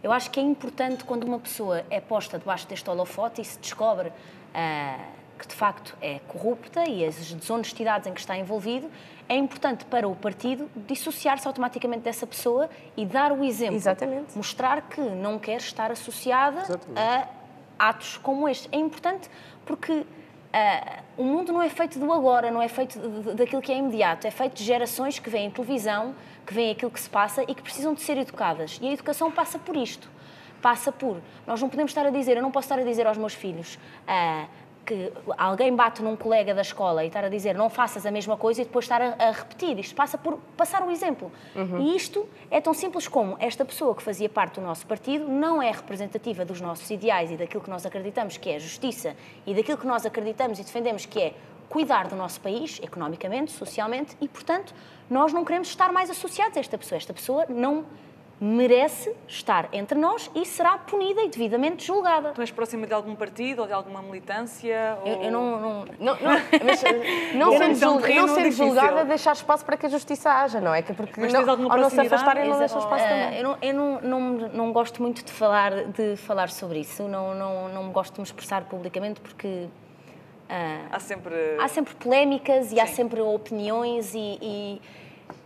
Eu 0.03 0.11
acho 0.11 0.31
que 0.31 0.41
é 0.41 0.43
importante 0.43 1.05
quando 1.05 1.25
uma 1.25 1.39
pessoa 1.39 1.85
é 1.91 2.01
posta 2.01 2.39
debaixo 2.39 2.67
deste 2.67 2.89
holofote 2.89 3.41
e 3.43 3.45
se 3.45 3.59
descobre 3.59 4.11
ah, 4.55 4.97
que 5.43 5.49
de 5.49 5.55
facto 5.57 5.97
é 6.01 6.21
corrupta 6.29 6.89
e 6.89 7.05
as 7.05 7.17
desonestidades 7.35 8.07
em 8.07 8.15
que 8.15 8.21
está 8.21 8.37
envolvido, 8.39 8.89
é 9.29 9.35
importante 9.35 9.85
para 9.87 10.07
o 10.07 10.15
partido 10.15 10.71
dissociar-se 10.87 11.47
automaticamente 11.49 12.03
dessa 12.03 12.27
pessoa 12.27 12.71
e 12.97 13.05
dar 13.05 13.33
o 13.33 13.43
exemplo. 13.43 13.75
Exatamente. 13.75 14.37
Mostrar 14.37 14.83
que 14.83 15.01
não 15.01 15.39
quer 15.41 15.57
estar 15.57 15.91
associada 15.91 16.63
a 16.97 17.89
atos 17.89 18.19
como 18.19 18.49
este. 18.49 18.69
É 18.71 18.77
importante 18.79 19.29
porque 19.67 20.07
ah, 20.53 21.03
o 21.19 21.25
mundo 21.25 21.53
não 21.53 21.61
é 21.61 21.69
feito 21.69 21.99
do 21.99 22.13
agora, 22.13 22.51
não 22.53 22.63
é 22.63 22.69
feito 22.69 22.99
de- 23.01 23.23
de- 23.23 23.35
daquilo 23.35 23.61
que 23.61 23.73
é 23.73 23.77
imediato, 23.79 24.27
é 24.27 24.31
feito 24.31 24.55
de 24.55 24.63
gerações 24.63 25.19
que 25.19 25.29
veem 25.29 25.51
televisão, 25.51 26.15
que 26.47 26.55
veem 26.55 26.71
aquilo 26.71 26.91
que 26.91 27.01
se 27.01 27.11
passa 27.11 27.43
e 27.43 27.55
que 27.55 27.63
precisam 27.63 27.95
de 27.95 28.01
ser 28.03 28.17
educadas. 28.19 28.79
E 28.81 28.89
a 28.89 28.93
educação 28.93 29.31
passa 29.33 29.59
por 29.59 29.77
isto. 29.77 30.09
Passa 30.61 30.93
por. 30.93 31.21
Nós 31.45 31.61
não 31.61 31.69
podemos 31.69 31.91
estar 31.91 32.07
a 32.07 32.11
dizer, 32.11 32.37
eu 32.37 32.43
não 32.43 32.53
posso 32.53 32.67
estar 32.67 32.79
a 32.79 32.85
dizer 32.85 33.05
aos 33.07 33.19
meus 33.19 33.35
filhos. 33.35 33.79
ah, 34.07 34.47
que 34.85 35.13
alguém 35.37 35.75
bate 35.75 36.03
num 36.03 36.17
colega 36.17 36.55
da 36.55 36.63
escola 36.63 37.05
e 37.05 37.07
estar 37.07 37.25
a 37.25 37.29
dizer 37.29 37.55
não 37.55 37.71
faças 37.71 38.05
a 38.05 38.11
mesma 38.11 38.37
coisa 38.37 38.63
e 38.63 38.65
depois 38.65 38.85
estar 38.85 39.01
a, 39.01 39.15
a 39.19 39.31
repetir. 39.31 39.79
Isto 39.79 39.95
passa 39.95 40.19
por 40.19 40.39
passar 40.57 40.83
o 40.83 40.91
exemplo. 40.91 41.31
E 41.81 41.97
isto 41.97 42.29
é 42.51 42.61
tão 42.61 42.75
simples 42.75 43.07
como 43.09 43.37
esta 43.39 43.65
pessoa 43.65 43.95
que 43.95 44.03
fazia 44.03 44.29
parte 44.29 44.61
do 44.61 44.67
nosso 44.67 44.87
partido 44.87 45.29
não 45.29 45.63
é 45.63 45.71
representativa 45.71 46.45
dos 46.45 46.61
nossos 46.61 46.91
ideais 46.91 47.31
e 47.31 47.37
daquilo 47.37 47.63
que 47.63 47.71
nós 47.71 47.87
acreditamos 47.87 48.37
que 48.37 48.51
é 48.51 48.59
justiça 48.59 49.17
e 49.47 49.55
daquilo 49.55 49.79
que 49.79 49.87
nós 49.87 50.05
acreditamos 50.05 50.59
e 50.59 50.63
defendemos 50.63 51.07
que 51.07 51.21
é 51.21 51.35
cuidar 51.69 52.07
do 52.07 52.15
nosso 52.15 52.39
país, 52.39 52.79
economicamente, 52.83 53.51
socialmente, 53.51 54.15
e, 54.21 54.29
portanto, 54.29 54.75
nós 55.09 55.33
não 55.33 55.43
queremos 55.43 55.69
estar 55.69 55.91
mais 55.91 56.11
associados 56.11 56.59
a 56.59 56.61
esta 56.61 56.77
pessoa. 56.77 56.99
Esta 56.99 57.15
pessoa 57.15 57.47
não 57.49 57.87
merece 58.45 59.15
estar 59.29 59.69
entre 59.73 59.97
nós 59.97 60.29
e 60.35 60.45
será 60.45 60.77
punida 60.77 61.23
e 61.23 61.29
devidamente 61.29 61.87
julgada. 61.87 62.31
Tu 62.33 62.41
és 62.41 62.51
próxima 62.51 62.89
de 62.89 62.93
algum 62.93 63.15
partido 63.15 63.61
ou 63.63 63.69
de 63.69 63.73
alguma 63.73 64.03
militância? 64.03 64.99
Eu, 65.05 65.17
ou- 65.17 65.23
eu 65.23 65.31
não- 65.31 65.61
não, 65.61 65.85
Não, 66.01 66.15
não, 66.21 66.41
mas, 66.65 66.83
eh, 66.83 67.33
não 67.35 67.51
Bom, 67.55 67.59
sendo, 67.59 67.71
isso 67.73 67.85
é 67.85 67.89
julga- 67.89 68.03
terreno 68.03 68.27
não 68.27 68.35
sendo 68.35 68.45
difícil. 68.45 68.67
julgada, 68.67 69.05
deixar 69.05 69.33
espaço 69.33 69.65
para 69.65 69.77
que 69.77 69.87
a 69.87 69.89
justiça 69.89 70.29
haja, 70.29 70.61
não 70.61 70.75
é? 70.75 70.83
Que 70.83 70.93
porque 70.93 71.21
Mas 71.21 71.33
não, 71.33 71.49
ao 71.49 71.57
não 71.57 71.89
se 71.89 72.01
afastarem, 72.01 72.49
não 72.49 72.59
deixam 72.59 72.81
espaço 72.81 73.05
Ah, 73.05 73.09
também. 73.09 73.39
eu 73.39 73.45
não, 73.45 73.59
eu 73.63 73.75
não, 73.75 74.01
não, 74.01 74.21
não 74.49 74.73
gosto 74.73 75.01
muito 75.01 75.25
de 75.25 75.31
falar, 75.31 75.85
de 75.85 76.17
falar 76.17 76.51
sobre 76.51 76.81
isso, 76.81 77.05
não, 77.05 77.35
não, 77.37 77.69
não 77.69 77.93
gosto 77.93 78.15
de 78.15 78.21
me 78.23 78.25
expressar 78.27 78.65
publicamente 78.65 79.21
porque 79.21 79.69
ah, 80.51 80.81
Há 80.91 80.99
sempre. 80.99 81.35
há 81.61 81.69
sempre 81.69 81.95
polémicas 81.95 82.73
e 82.73 82.81
há 82.81 82.87
Sim. 82.89 82.95
sempre 82.95 83.21
opiniões 83.21 84.13
e, 84.15 84.39
e, 84.43 84.83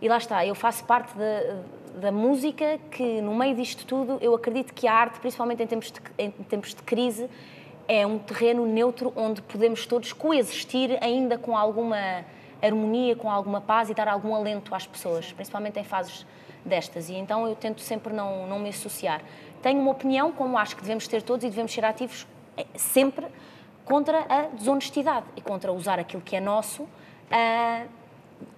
e 0.01 0.09
lá 0.09 0.17
está, 0.17 0.43
eu 0.45 0.55
faço 0.55 0.83
parte 0.83 1.15
da, 1.15 1.57
da 1.97 2.11
música 2.11 2.79
que 2.91 3.21
no 3.21 3.35
meio 3.35 3.55
disto 3.55 3.85
tudo 3.85 4.17
eu 4.21 4.33
acredito 4.35 4.73
que 4.73 4.87
a 4.87 4.93
arte, 4.93 5.19
principalmente 5.19 5.63
em 5.63 5.67
tempos 5.67 5.91
de, 5.91 5.99
em 6.17 6.31
tempos 6.31 6.73
de 6.73 6.81
crise, 6.83 7.29
é 7.87 8.05
um 8.05 8.19
terreno 8.19 8.65
neutro 8.65 9.11
onde 9.15 9.41
podemos 9.41 9.85
todos 9.85 10.13
coexistir 10.13 10.97
ainda 11.01 11.37
com 11.37 11.57
alguma 11.57 12.23
harmonia, 12.61 13.15
com 13.15 13.29
alguma 13.29 13.61
paz 13.61 13.89
e 13.89 13.93
dar 13.93 14.07
algum 14.07 14.35
alento 14.35 14.73
às 14.75 14.85
pessoas, 14.85 15.31
principalmente 15.31 15.79
em 15.79 15.83
fases 15.83 16.25
destas. 16.63 17.09
E 17.09 17.15
então 17.15 17.47
eu 17.47 17.55
tento 17.55 17.81
sempre 17.81 18.13
não, 18.13 18.47
não 18.47 18.59
me 18.59 18.69
associar. 18.69 19.21
Tenho 19.61 19.79
uma 19.79 19.91
opinião, 19.91 20.31
como 20.31 20.57
acho 20.57 20.75
que 20.75 20.81
devemos 20.81 21.07
ter 21.07 21.21
todos 21.21 21.43
e 21.43 21.49
devemos 21.49 21.73
ser 21.73 21.85
ativos 21.85 22.27
eh, 22.55 22.65
sempre 22.75 23.25
contra 23.85 24.25
a 24.29 24.41
desonestidade 24.53 25.25
e 25.35 25.41
contra 25.41 25.71
usar 25.71 25.99
aquilo 25.99 26.21
que 26.21 26.35
é 26.35 26.41
nosso 26.41 26.87
ah, 27.31 27.85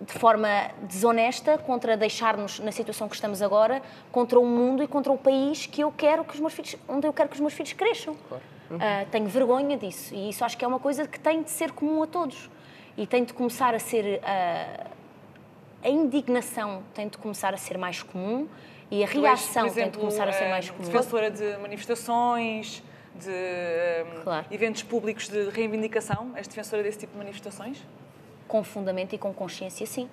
de 0.01 0.13
forma 0.13 0.71
desonesta, 0.83 1.57
contra 1.57 1.95
deixar-nos 1.95 2.59
na 2.59 2.71
situação 2.71 3.07
que 3.07 3.15
estamos 3.15 3.41
agora, 3.41 3.81
contra 4.11 4.39
o 4.39 4.45
mundo 4.45 4.81
e 4.83 4.87
contra 4.87 5.11
o 5.11 5.17
país 5.17 5.65
que 5.65 5.81
eu 5.81 5.91
quero 5.91 6.23
que 6.23 6.33
os 6.33 6.39
meus 6.39 6.53
filhos, 6.53 6.75
onde 6.87 7.05
eu 7.07 7.13
quero 7.13 7.29
que 7.29 7.35
os 7.35 7.41
meus 7.41 7.53
filhos 7.53 7.73
cresçam. 7.73 8.15
Ah, 8.71 9.05
tenho 9.11 9.27
vergonha 9.27 9.75
disso 9.77 10.13
e 10.13 10.29
isso 10.29 10.45
acho 10.45 10.55
que 10.55 10.63
é 10.63 10.67
uma 10.67 10.79
coisa 10.79 11.07
que 11.07 11.19
tem 11.19 11.41
de 11.41 11.49
ser 11.49 11.71
comum 11.71 12.03
a 12.03 12.07
todos 12.07 12.49
e 12.95 13.07
tem 13.07 13.23
de 13.23 13.33
começar 13.33 13.73
a 13.73 13.79
ser 13.79 14.21
ah, 14.23 14.85
a 15.83 15.89
indignação 15.89 16.83
tem 16.93 17.07
de 17.07 17.17
começar 17.17 17.51
a 17.53 17.57
ser 17.57 17.77
mais 17.79 18.03
comum 18.03 18.47
e 18.91 19.03
a 19.03 19.07
Tu 19.07 19.17
és, 19.17 19.21
reação 19.23 19.63
por 19.67 19.73
tem 19.73 19.73
de 19.73 19.79
exemplo, 19.81 19.99
começar 20.01 20.27
a 20.27 20.31
ser 20.33 20.43
eh, 20.43 20.49
mais 20.49 20.69
comum. 20.69 20.83
Defensora 20.85 21.31
de 21.31 21.57
manifestações, 21.57 22.83
de 23.15 23.29
eh, 23.31 24.05
Claro. 24.23 24.45
eventos 24.51 24.83
públicos 24.83 25.27
de 25.27 25.49
reivindicação. 25.49 26.31
És 26.35 26.47
defensora 26.47 26.81
desse 26.83 26.99
tipo 26.99 27.13
de 27.13 27.17
manifestações? 27.19 27.83
Com 28.49 28.61
fundamento 28.63 29.13
e 29.13 29.17
com 29.17 29.33
consciência, 29.33 29.85
sim. 29.85 30.09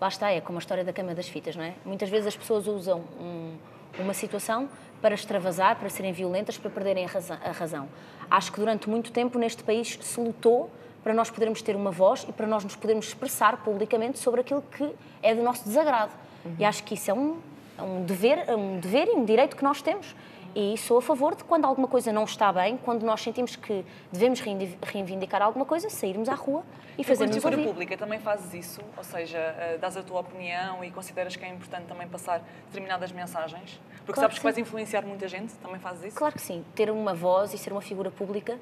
Lá 0.00 0.06
está, 0.06 0.30
é 0.30 0.40
como 0.40 0.58
a 0.58 0.60
história 0.60 0.84
da 0.84 0.92
cama 0.92 1.12
das 1.14 1.28
fitas, 1.28 1.56
não 1.56 1.64
é? 1.64 1.74
Muitas 1.84 2.08
vezes 2.08 2.28
as 2.28 2.36
pessoas 2.36 2.68
usam 2.68 3.00
um- 3.20 3.56
uma 3.98 4.14
situação 4.14 4.68
para 5.02 5.14
extravasar, 5.14 5.76
para 5.76 5.88
serem 5.88 6.12
violentas, 6.12 6.56
para 6.56 6.70
perderem 6.70 7.04
a 7.04 7.08
razão, 7.08 7.38
a 7.44 7.50
razão. 7.50 7.88
Acho 8.30 8.52
que 8.52 8.60
durante 8.60 8.88
muito 8.88 9.10
tempo 9.10 9.38
neste 9.38 9.64
país 9.64 9.98
se 10.00 10.20
lutou 10.20 10.70
para 11.02 11.14
nós 11.14 11.30
podermos 11.30 11.62
ter 11.62 11.74
uma 11.74 11.90
voz 11.90 12.24
e 12.28 12.32
para 12.32 12.46
nós 12.46 12.62
nos 12.62 12.76
podermos 12.76 13.06
expressar 13.08 13.56
publicamente 13.64 14.18
sobre 14.18 14.40
aquilo 14.42 14.62
que 14.62 14.92
é 15.22 15.34
do 15.34 15.42
nosso 15.42 15.64
desagrado. 15.64 16.12
E 16.58 16.64
acho 16.64 16.84
que 16.84 16.94
isso 16.94 17.10
é 17.10 17.14
um, 17.14 17.38
é 17.78 17.82
um 17.82 18.04
dever, 18.04 18.44
é 18.46 18.54
um 18.54 18.78
dever 18.78 19.08
e 19.08 19.12
um 19.12 19.24
direito 19.24 19.56
que 19.56 19.64
nós 19.64 19.80
temos. 19.82 20.14
E 20.54 20.76
sou 20.78 20.98
a 20.98 21.02
favor 21.02 21.34
de 21.36 21.44
quando 21.44 21.64
alguma 21.66 21.86
coisa 21.86 22.12
não 22.12 22.24
está 22.24 22.52
bem, 22.52 22.76
quando 22.78 23.02
nós 23.04 23.20
sentimos 23.20 23.54
que 23.54 23.84
devemos 24.10 24.40
reivindicar 24.82 25.40
alguma 25.42 25.64
coisa, 25.64 25.88
sairmos 25.90 26.28
à 26.28 26.34
rua 26.34 26.64
e 26.96 27.04
fazermos 27.04 27.36
figura 27.36 27.56
ouvir. 27.56 27.68
pública 27.68 27.96
também 27.96 28.18
fazes 28.18 28.52
isso? 28.54 28.80
Ou 28.96 29.04
seja, 29.04 29.38
eh, 29.38 29.78
dás 29.80 29.96
a 29.96 30.02
tua 30.02 30.20
opinião 30.20 30.82
e 30.82 30.90
consideras 30.90 31.36
que 31.36 31.44
é 31.44 31.48
importante 31.48 31.84
também 31.86 32.08
passar 32.08 32.42
determinadas 32.66 33.12
mensagens? 33.12 33.80
Porque 33.98 34.14
Claro 34.14 34.20
sabes 34.22 34.34
que 34.34 34.40
que 34.40 34.44
vais 34.44 34.54
sim. 34.56 34.62
influenciar 34.62 35.02
muita 35.02 35.28
gente, 35.28 35.54
também 35.56 35.78
fazes 35.78 36.04
isso? 36.06 36.16
Claro 36.16 36.34
que 36.34 36.40
sim, 36.42 36.64
ter 36.74 36.90
uma 36.90 37.14
voz 37.14 37.52
e 37.54 37.58
ser 37.58 37.70
uma 37.72 37.82
figura 37.82 38.10
pública 38.10 38.58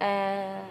ah, 0.00 0.62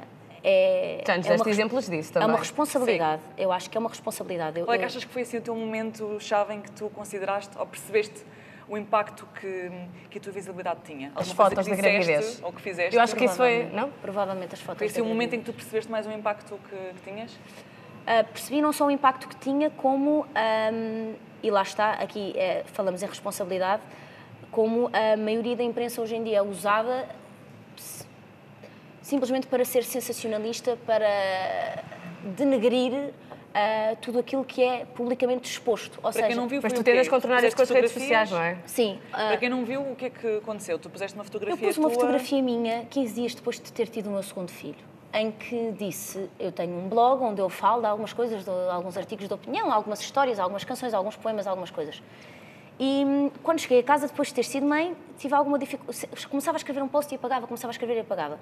é. 0.44 1.04
Já 1.08 1.18
nos 1.18 1.26
é 1.26 1.30
deste 1.32 1.50
exemplos 1.50 1.90
disso 1.90 2.12
É 2.12 2.14
também. 2.14 2.30
uma 2.30 2.38
responsabilidade. 2.38 3.22
Eu 3.38 3.52
acho 3.52 3.70
que 3.70 3.78
é 3.78 3.80
uma 3.80 3.90
responsabilidade. 3.90 4.60
Eu- 4.60 4.66
Qual 4.66 4.76
é 4.76 4.78
que 4.78 4.86
achas 4.86 5.04
que 5.04 5.12
foi 5.12 5.22
assim 5.24 5.38
o 5.38 5.42
teu 5.42 5.56
momento-chave 5.56 6.54
em 6.54 6.62
que 6.62 6.72
tu 6.72 6.90
consideraste 6.90 7.58
ou 7.58 7.66
percebeste 7.66 8.24
o 8.68 8.78
impacto 8.78 9.28
que, 9.40 9.72
que 10.10 10.18
a 10.18 10.22
tua 10.22 10.34
visibilidade 10.34 10.80
tinha? 10.84 11.12
As 11.16 11.30
Alguma 11.30 11.36
coisa 11.36 11.56
fotos 11.56 11.68
que 11.68 11.76
da 11.76 11.90
gravidez. 11.90 12.42
Ou 12.44 12.52
que 12.52 12.62
fizeste? 12.62 12.96
Eu 12.96 13.02
acho 13.02 13.16
que 13.16 13.26
isso 13.26 13.36
foi. 13.36 13.70
Não? 13.72 13.90
Provavelmente 14.02 14.54
as 14.54 14.62
fotos. 14.62 14.80
Foi 14.92 15.02
da 15.02 15.02
o 15.04 15.06
momento 15.06 15.34
em 15.34 15.40
que 15.40 15.46
tu 15.46 15.54
percebeste 15.54 15.92
mais 15.92 16.08
o 16.08 16.12
impacto 16.12 16.60
que, 16.70 16.76
que 16.76 17.10
tinhas? 17.10 17.32
Uh, 17.32 18.24
percebi 18.32 18.62
não 18.62 18.72
só 18.72 18.86
o 18.86 18.92
impacto 18.92 19.28
que 19.28 19.36
tinha, 19.38 19.70
como, 19.72 20.26
um, 20.26 21.14
e 21.42 21.50
lá 21.50 21.62
está, 21.62 21.94
aqui 21.94 22.34
eh, 22.36 22.64
falamos 22.68 23.02
em 23.02 23.08
responsabilidade, 23.08 23.82
como 24.52 24.90
a 24.94 25.18
maioria 25.18 25.56
da 25.56 25.64
imprensa 25.64 26.02
hoje 26.02 26.16
em 26.16 26.24
dia 26.24 26.38
é 26.38 26.42
usada 26.42 27.08
simplesmente 29.06 29.46
para 29.46 29.64
ser 29.64 29.84
sensacionalista, 29.84 30.78
para 30.86 31.84
denegrir 32.36 33.14
uh, 33.56 33.96
tudo 34.02 34.20
aquilo 34.20 34.44
que 34.44 34.62
é 34.62 34.86
publicamente 34.86 35.50
exposto. 35.50 35.96
Ou 35.98 36.04
Para 36.04 36.12
seja, 36.12 36.28
quem 36.28 36.36
não 36.36 36.48
viu, 36.48 36.60
Mas 36.62 36.74
foi 36.74 36.82
tu 36.82 36.86
tentas 36.86 37.08
contornar 37.08 37.44
as 37.44 37.54
Puseste 37.54 37.74
redes 37.74 37.92
sociais, 37.92 38.32
não 38.32 38.42
é? 38.42 38.58
sim, 38.66 39.00
uh, 39.10 39.12
Para 39.12 39.38
quem 39.38 39.50
não 39.50 39.64
viu, 39.64 39.82
o 39.82 39.96
que 39.96 40.06
é 40.06 40.10
que 40.10 40.38
aconteceu? 40.38 40.78
Tu 40.78 40.90
puseste 40.90 41.18
uma 41.18 41.22
Eu 41.22 41.26
fotografia 41.26 41.68
pus 41.68 41.78
uma 41.78 41.90
tua... 41.90 41.96
fotografia 41.96 42.42
minha 42.42 42.86
15 42.86 43.14
dias 43.14 43.36
depois 43.36 43.60
de 43.60 43.72
ter 43.72 43.88
tido 43.88 44.08
o 44.08 44.12
meu 44.12 44.24
segundo 44.24 44.52
filho, 44.52 44.76
em 45.14 45.32
que 45.32 45.72
disse: 45.72 46.30
Eu 46.38 46.52
tenho 46.52 46.78
um 46.78 46.90
blog 46.90 47.24
onde 47.24 47.42
eu 47.42 47.50
falo 47.50 47.82
de 47.82 47.88
algumas 47.88 48.12
coisas, 48.14 48.44
de 48.44 48.50
alguns 48.50 48.98
artigos 48.98 49.28
de 49.28 49.34
opinião, 49.34 49.72
algumas 49.72 50.02
histórias, 50.02 50.40
algumas 50.40 50.64
canções, 50.64 50.94
alguns 50.94 51.16
poemas, 51.16 51.48
algumas 51.48 51.72
coisas. 51.72 52.02
E 52.80 53.04
hum, 53.06 53.32
quando 53.42 53.60
cheguei 53.60 53.80
a 53.80 53.84
casa, 53.84 54.08
depois 54.08 54.30
de 54.30 54.34
ter 54.34 54.44
sido 54.44 54.66
mãe, 54.66 54.96
tive 55.18 55.34
alguma 55.34 55.58
dificuldade. 55.58 56.08
Começava 56.28 56.58
a 56.58 56.60
escrever 56.60 56.84
um 56.84 56.88
post 56.88 57.14
e 57.14 57.16
apagava, 57.16 57.48
começava 57.48 57.72
a 57.72 57.74
escrever 57.74 57.98
e 57.98 58.00
apagava. 58.02 58.38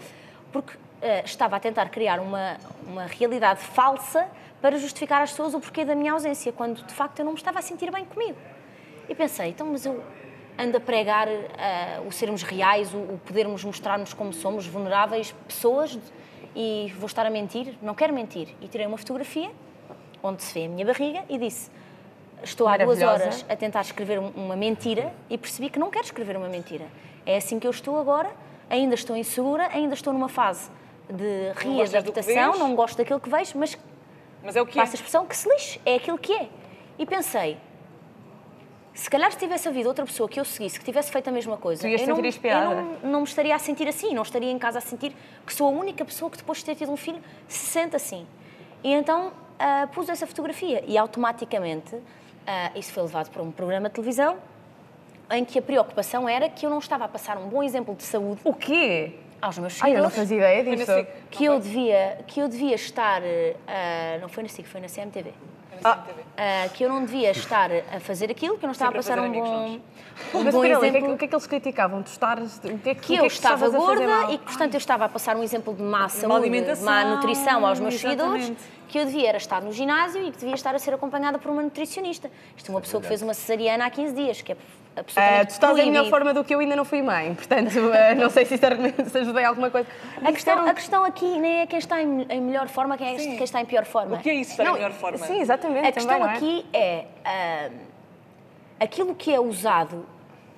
Porque 0.52 0.78
eh, 1.02 1.24
estava 1.24 1.56
a 1.56 1.60
tentar 1.60 1.90
criar 1.90 2.20
uma, 2.20 2.58
uma 2.88 3.06
realidade 3.06 3.62
falsa 3.62 4.28
para 4.62 4.78
justificar 4.78 5.22
às 5.22 5.32
pessoas 5.32 5.54
o 5.54 5.60
porquê 5.60 5.86
da 5.86 5.94
minha 5.94 6.14
ausência, 6.14 6.52
quando 6.52 6.84
de 6.84 6.94
facto 6.94 7.20
eu 7.20 7.26
não 7.26 7.34
me 7.34 7.38
estava 7.38 7.60
a 7.60 7.62
sentir 7.62 7.92
bem 7.92 8.06
comigo. 8.06 8.38
E 9.08 9.14
pensei, 9.14 9.50
então, 9.50 9.68
mas 9.68 9.86
eu 9.86 10.04
ando 10.58 10.78
a 10.78 10.80
pregar 10.80 11.28
eh, 11.28 12.02
o 12.08 12.12
sermos 12.12 12.42
reais, 12.44 12.94
o, 12.94 12.98
o 12.98 13.22
podermos 13.26 13.64
mostrar-nos 13.64 14.14
como 14.14 14.34
somos, 14.34 14.66
vulneráveis 14.66 15.34
pessoas, 15.48 16.00
e 16.56 16.94
vou 16.98 17.08
estar 17.08 17.26
a 17.26 17.30
mentir? 17.30 17.76
Não 17.82 17.94
quero 17.94 18.14
mentir. 18.14 18.50
E 18.62 18.68
tirei 18.68 18.86
uma 18.86 18.98
fotografia 18.98 19.52
onde 20.22 20.42
se 20.44 20.54
vê 20.54 20.66
a 20.66 20.70
minha 20.70 20.86
barriga 20.86 21.24
e 21.30 21.38
disse: 21.38 21.70
Estou 22.44 22.68
há 22.68 22.78
duas 22.78 23.02
horas 23.02 23.46
a 23.48 23.56
tentar 23.56 23.82
escrever 23.82 24.20
um- 24.20 24.30
uma 24.36 24.56
mentira 24.56 25.14
e 25.30 25.38
percebi 25.38 25.70
que 25.70 25.80
não 25.80 25.90
quero 25.90 26.06
escrever 26.06 26.36
uma 26.36 26.50
mentira. 26.50 26.86
É 27.26 27.38
assim 27.38 27.58
que 27.60 27.66
eu 27.66 27.72
estou 27.72 27.98
agora, 28.00 28.30
ainda 28.70 28.96
estou 28.96 29.16
insegura, 29.16 29.70
ainda 29.72 29.94
estou 29.94 30.12
numa 30.12 30.28
fase 30.30 30.70
de 31.10 31.52
readaptação, 31.56 32.58
não 32.60 32.76
gosto 32.76 32.98
daquilo 32.98 33.20
que 33.20 33.30
vejo, 33.30 33.58
mas 33.58 33.78
Mas 34.44 34.56
é 34.58 34.62
o 34.62 34.66
que 34.66 34.78
é. 34.78 34.82
passa 34.82 34.94
a 34.94 34.98
expressão 34.98 35.26
que 35.26 35.36
se 35.38 35.48
lixe, 35.50 35.80
é 35.86 35.96
aquilo 35.96 36.18
que 36.18 36.34
é. 36.34 36.50
E 37.00 37.06
pensei, 37.06 37.58
se 38.94 39.10
calhar 39.10 39.32
se 39.32 39.38
tivesse 39.38 39.68
havido 39.68 39.88
outra 39.88 40.06
pessoa 40.06 40.28
que 40.30 40.40
eu 40.40 40.46
seguisse, 40.46 40.78
que 40.78 40.86
tivesse 40.86 41.12
feito 41.12 41.28
a 41.30 41.32
mesma 41.32 41.56
coisa, 41.58 41.88
eu, 41.94 41.98
não, 42.10 42.16
eu 42.62 42.76
não, 43.04 43.12
não 43.12 43.20
me 43.22 43.28
estaria 43.28 43.56
a 43.56 43.60
sentir 43.60 43.88
assim, 43.88 44.14
não 44.14 44.22
estaria 44.22 44.52
em 44.52 44.60
casa 44.60 44.78
a 44.80 44.82
sentir 44.82 45.16
que 45.46 45.54
sou 45.54 45.68
a 45.68 45.72
única 45.72 46.04
pessoa 46.06 46.30
que 46.30 46.38
depois 46.38 46.58
de 46.60 46.66
ter 46.66 46.76
tido 46.76 46.92
um 46.92 46.98
filho 46.98 47.22
se 47.48 47.66
sente 47.68 47.96
assim. 47.96 48.28
E 48.84 48.94
então 48.94 49.32
ah, 49.58 49.88
pus 49.94 50.10
essa 50.10 50.28
fotografia 50.28 50.84
e 50.86 50.98
automaticamente 50.98 51.96
ah, 52.48 52.72
isso 52.76 52.92
foi 52.94 53.04
levado 53.04 53.30
para 53.30 53.42
um 53.42 53.52
programa 53.52 53.90
de 53.90 53.96
televisão 53.96 54.38
em 55.32 55.44
que 55.46 55.58
a 55.58 55.62
preocupação 55.62 56.28
era 56.28 56.50
que 56.50 56.66
eu 56.66 56.70
não 56.70 56.80
estava 56.80 57.06
a 57.06 57.08
passar 57.08 57.38
um 57.38 57.48
bom 57.48 57.64
exemplo 57.64 57.96
de 57.96 58.04
saúde 58.04 58.42
O 58.44 58.54
quê? 58.54 59.14
aos 59.42 59.58
meus 59.58 59.82
Ai, 59.84 59.96
eu 59.98 60.04
não 60.04 60.10
fazia 60.10 60.38
ideia 60.38 60.64
Foi 60.64 60.72
na 60.72 60.78
disso. 60.78 60.94
SIC, 60.94 61.08
que 61.32 61.46
eu 61.46 61.54
foi? 61.54 61.62
devia 61.62 62.18
que 62.28 62.40
eu 62.40 62.48
devia 62.48 62.76
estar 62.76 63.22
ah, 63.68 64.18
não 64.22 64.30
foi 64.30 64.44
na 64.44 64.50
SIC, 64.50 64.66
foi 64.68 64.80
na 64.82 64.88
CMTV 64.88 65.34
Foi 65.70 65.82
na 65.82 65.96
CMTV. 65.96 66.22
ah, 66.38 66.70
que 66.74 66.84
eu 66.84 66.90
não 66.90 67.04
devia 67.04 67.32
estar 67.32 67.70
a 67.72 68.00
fazer 68.00 68.30
aquilo, 68.32 68.58
que 68.58 68.64
eu 68.66 68.68
não 68.68 68.72
estava 68.74 68.92
Sempre 68.92 69.00
a 69.00 69.02
a 69.02 69.04
passar 69.04 69.18
fazer 69.18 69.42
um 69.42 69.44
bom, 69.44 69.80
um 70.40 70.44
Mas 70.44 70.54
bom 70.54 70.62
lá, 70.62 70.78
o 70.78 70.82
que, 70.82 70.86
é 70.86 70.92
que, 70.92 70.98
exemplo. 70.98 71.14
o 71.14 71.18
que 71.18 71.26
é 71.26 71.28
que 71.28 71.36
eles 71.36 71.48
criticavam? 71.48 72.00
O 72.00 72.04
que 72.04 72.90
é 72.90 72.96
que, 72.96 73.02
Que 73.02 73.16
é 73.16 73.20
eu 73.20 73.24
que 73.24 73.32
estava 73.34 73.66
estavas 73.66 73.76
a 73.76 73.80
fazer 73.86 74.06
gorda 74.08 74.34
e 74.34 74.38
que, 74.38 74.44
portanto, 74.46 74.74
eu 74.76 74.78
estava 74.78 75.06
a 75.06 75.10
passar 75.10 75.36
um 75.36 75.44
exemplo 75.44 75.74
de 75.74 75.82
má 75.82 76.00
má 76.02 76.10
saúde, 76.10 76.28
de 76.28 76.42
alimentação, 76.42 76.86
má 76.86 77.04
nutrição 77.04 77.66
aos 77.66 77.80
meus 77.80 77.96
seguidores, 78.00 78.44
exatamente. 78.44 78.64
Que 78.94 79.00
eu 79.00 79.06
devia 79.08 79.30
era 79.30 79.38
estar 79.40 79.60
no 79.60 79.74
ginásio 79.74 80.22
e 80.22 80.32
que 80.32 80.38
devia 80.38 80.54
estar 80.54 80.76
a 80.76 80.78
ser 80.78 80.94
acompanhada 80.94 81.40
por 81.40 81.50
uma 81.50 81.64
nutricionista. 81.64 82.30
Isto 82.56 82.70
é 82.70 82.76
uma 82.76 82.80
pessoa 82.80 83.02
que 83.02 83.08
fez 83.08 83.24
uma 83.24 83.34
cesariana 83.34 83.88
há 83.88 83.90
15 83.90 84.14
dias, 84.14 84.42
que 84.44 84.52
é 84.52 84.56
Ah, 84.56 85.00
absolutamente 85.00 85.48
tu 85.48 85.52
estás 85.54 85.78
em 85.80 85.86
melhor 85.90 86.10
forma 86.12 86.32
do 86.32 86.44
que 86.44 86.54
eu 86.54 86.60
ainda 86.60 86.76
não 86.76 86.86
fui 86.86 87.02
mãe, 87.02 87.34
portanto, 87.34 87.72
ah, 87.92 88.14
não 88.14 88.30
sei 88.30 88.46
se 88.46 88.54
isto 88.54 88.68
se 89.10 89.18
ajudei 89.18 89.46
alguma 89.46 89.72
coisa. 89.72 89.90
A 90.24 90.32
questão, 90.32 90.68
a 90.68 90.74
questão 90.76 91.04
aqui 91.04 91.26
nem 91.40 91.62
é 91.62 91.66
quem 91.66 91.80
está 91.80 92.04
em, 92.04 92.22
em 92.30 92.40
melhor 92.40 92.68
forma, 92.68 92.96
quem 92.96 93.16
é 93.16 93.18
quem 93.18 93.44
está 93.44 93.60
em 93.60 93.66
pior 93.66 93.84
forma. 93.84 94.18
O 94.18 94.20
que 94.20 94.30
é 94.30 94.36
isso, 94.36 94.52
estar 94.52 94.64
Não, 94.64 94.74
em 94.74 94.76
melhor 94.76 94.92
forma? 94.92 95.18
Sim, 95.18 95.42
exatamente. 95.42 95.88
A 95.88 95.92
questão 95.92 96.20
também, 96.20 96.32
é? 96.32 96.38
aqui 96.38 96.66
é 96.72 97.06
ah, 97.26 97.70
aquilo 98.80 99.16
que 99.16 99.34
é 99.34 99.40
usado 99.40 100.06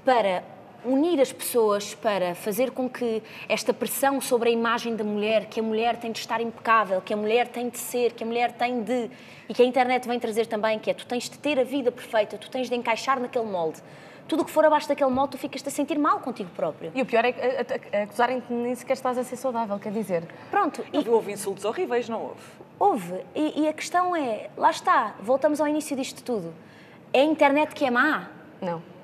para 0.04 0.44
unir 0.86 1.20
as 1.20 1.32
pessoas, 1.32 1.94
para 1.96 2.36
fazer 2.36 2.72
com 2.72 2.90
que 2.90 3.22
esta 3.50 3.74
pressão 3.74 4.22
sobre 4.22 4.50
a 4.50 4.52
imagem 4.52 4.96
da 4.96 5.04
mulher, 5.04 5.46
que 5.46 5.60
a 5.60 5.64
mulher 5.64 5.98
tem 5.98 6.12
de 6.12 6.20
estar 6.20 6.42
impecável, 6.42 7.02
que 7.02 7.14
a 7.14 7.18
mulher 7.18 7.48
tem 7.48 7.70
de 7.70 7.78
ser, 7.78 8.14
que 8.14 8.24
a 8.24 8.28
mulher 8.28 8.52
tem 8.54 8.84
de. 8.84 9.10
e 9.50 9.54
que 9.54 9.62
a 9.62 9.66
internet 9.66 10.08
vem 10.08 10.20
trazer 10.20 10.46
também, 10.46 10.80
que 10.80 10.90
é 10.90 10.94
tu 10.94 11.06
tens 11.06 11.30
de 11.30 11.38
ter 11.38 11.60
a 11.60 11.64
vida 11.64 11.92
perfeita, 11.92 12.38
tu 12.38 12.50
tens 12.50 12.70
de 12.70 12.76
encaixar 12.76 13.20
naquele 13.20 13.46
molde. 13.46 13.80
Tudo 14.28 14.42
o 14.42 14.46
que 14.46 14.52
for 14.52 14.66
abaixo 14.66 14.88
daquele 14.88 15.12
molde, 15.12 15.32
tu 15.34 15.38
ficas-te 15.38 15.68
a 15.70 15.72
sentir 15.72 16.00
mal 16.00 16.20
contigo 16.20 16.50
próprio. 16.56 16.92
E 16.96 17.02
o 17.02 17.06
pior 17.06 17.24
é 17.26 18.02
acusarem-te 18.02 18.52
nem 18.52 18.74
sequer 18.74 18.94
estás 18.94 19.18
a 19.20 19.24
ser 19.24 19.36
saudável, 19.36 19.78
quer 19.78 19.92
dizer. 19.92 20.24
Pronto, 20.50 20.84
e 20.92 20.98
Houve, 20.98 21.10
houve 21.10 21.32
insultos 21.32 21.64
horríveis, 21.64 22.10
não 22.10 22.22
houve? 22.24 22.42
Houve. 22.80 23.22
E, 23.36 23.62
e 23.62 23.68
a 23.68 23.74
questão 23.74 24.16
é, 24.16 24.50
lá 24.58 24.72
está, 24.72 25.16
voltamos 25.22 25.62
ao 25.62 25.68
início 25.68 25.96
disto 25.96 26.24
tudo. 26.24 26.54
É 27.14 27.22
a 27.22 27.24
internet 27.24 27.76
que 27.76 27.86
é 27.86 27.92
má. 27.92 28.30
Não. 28.60 28.95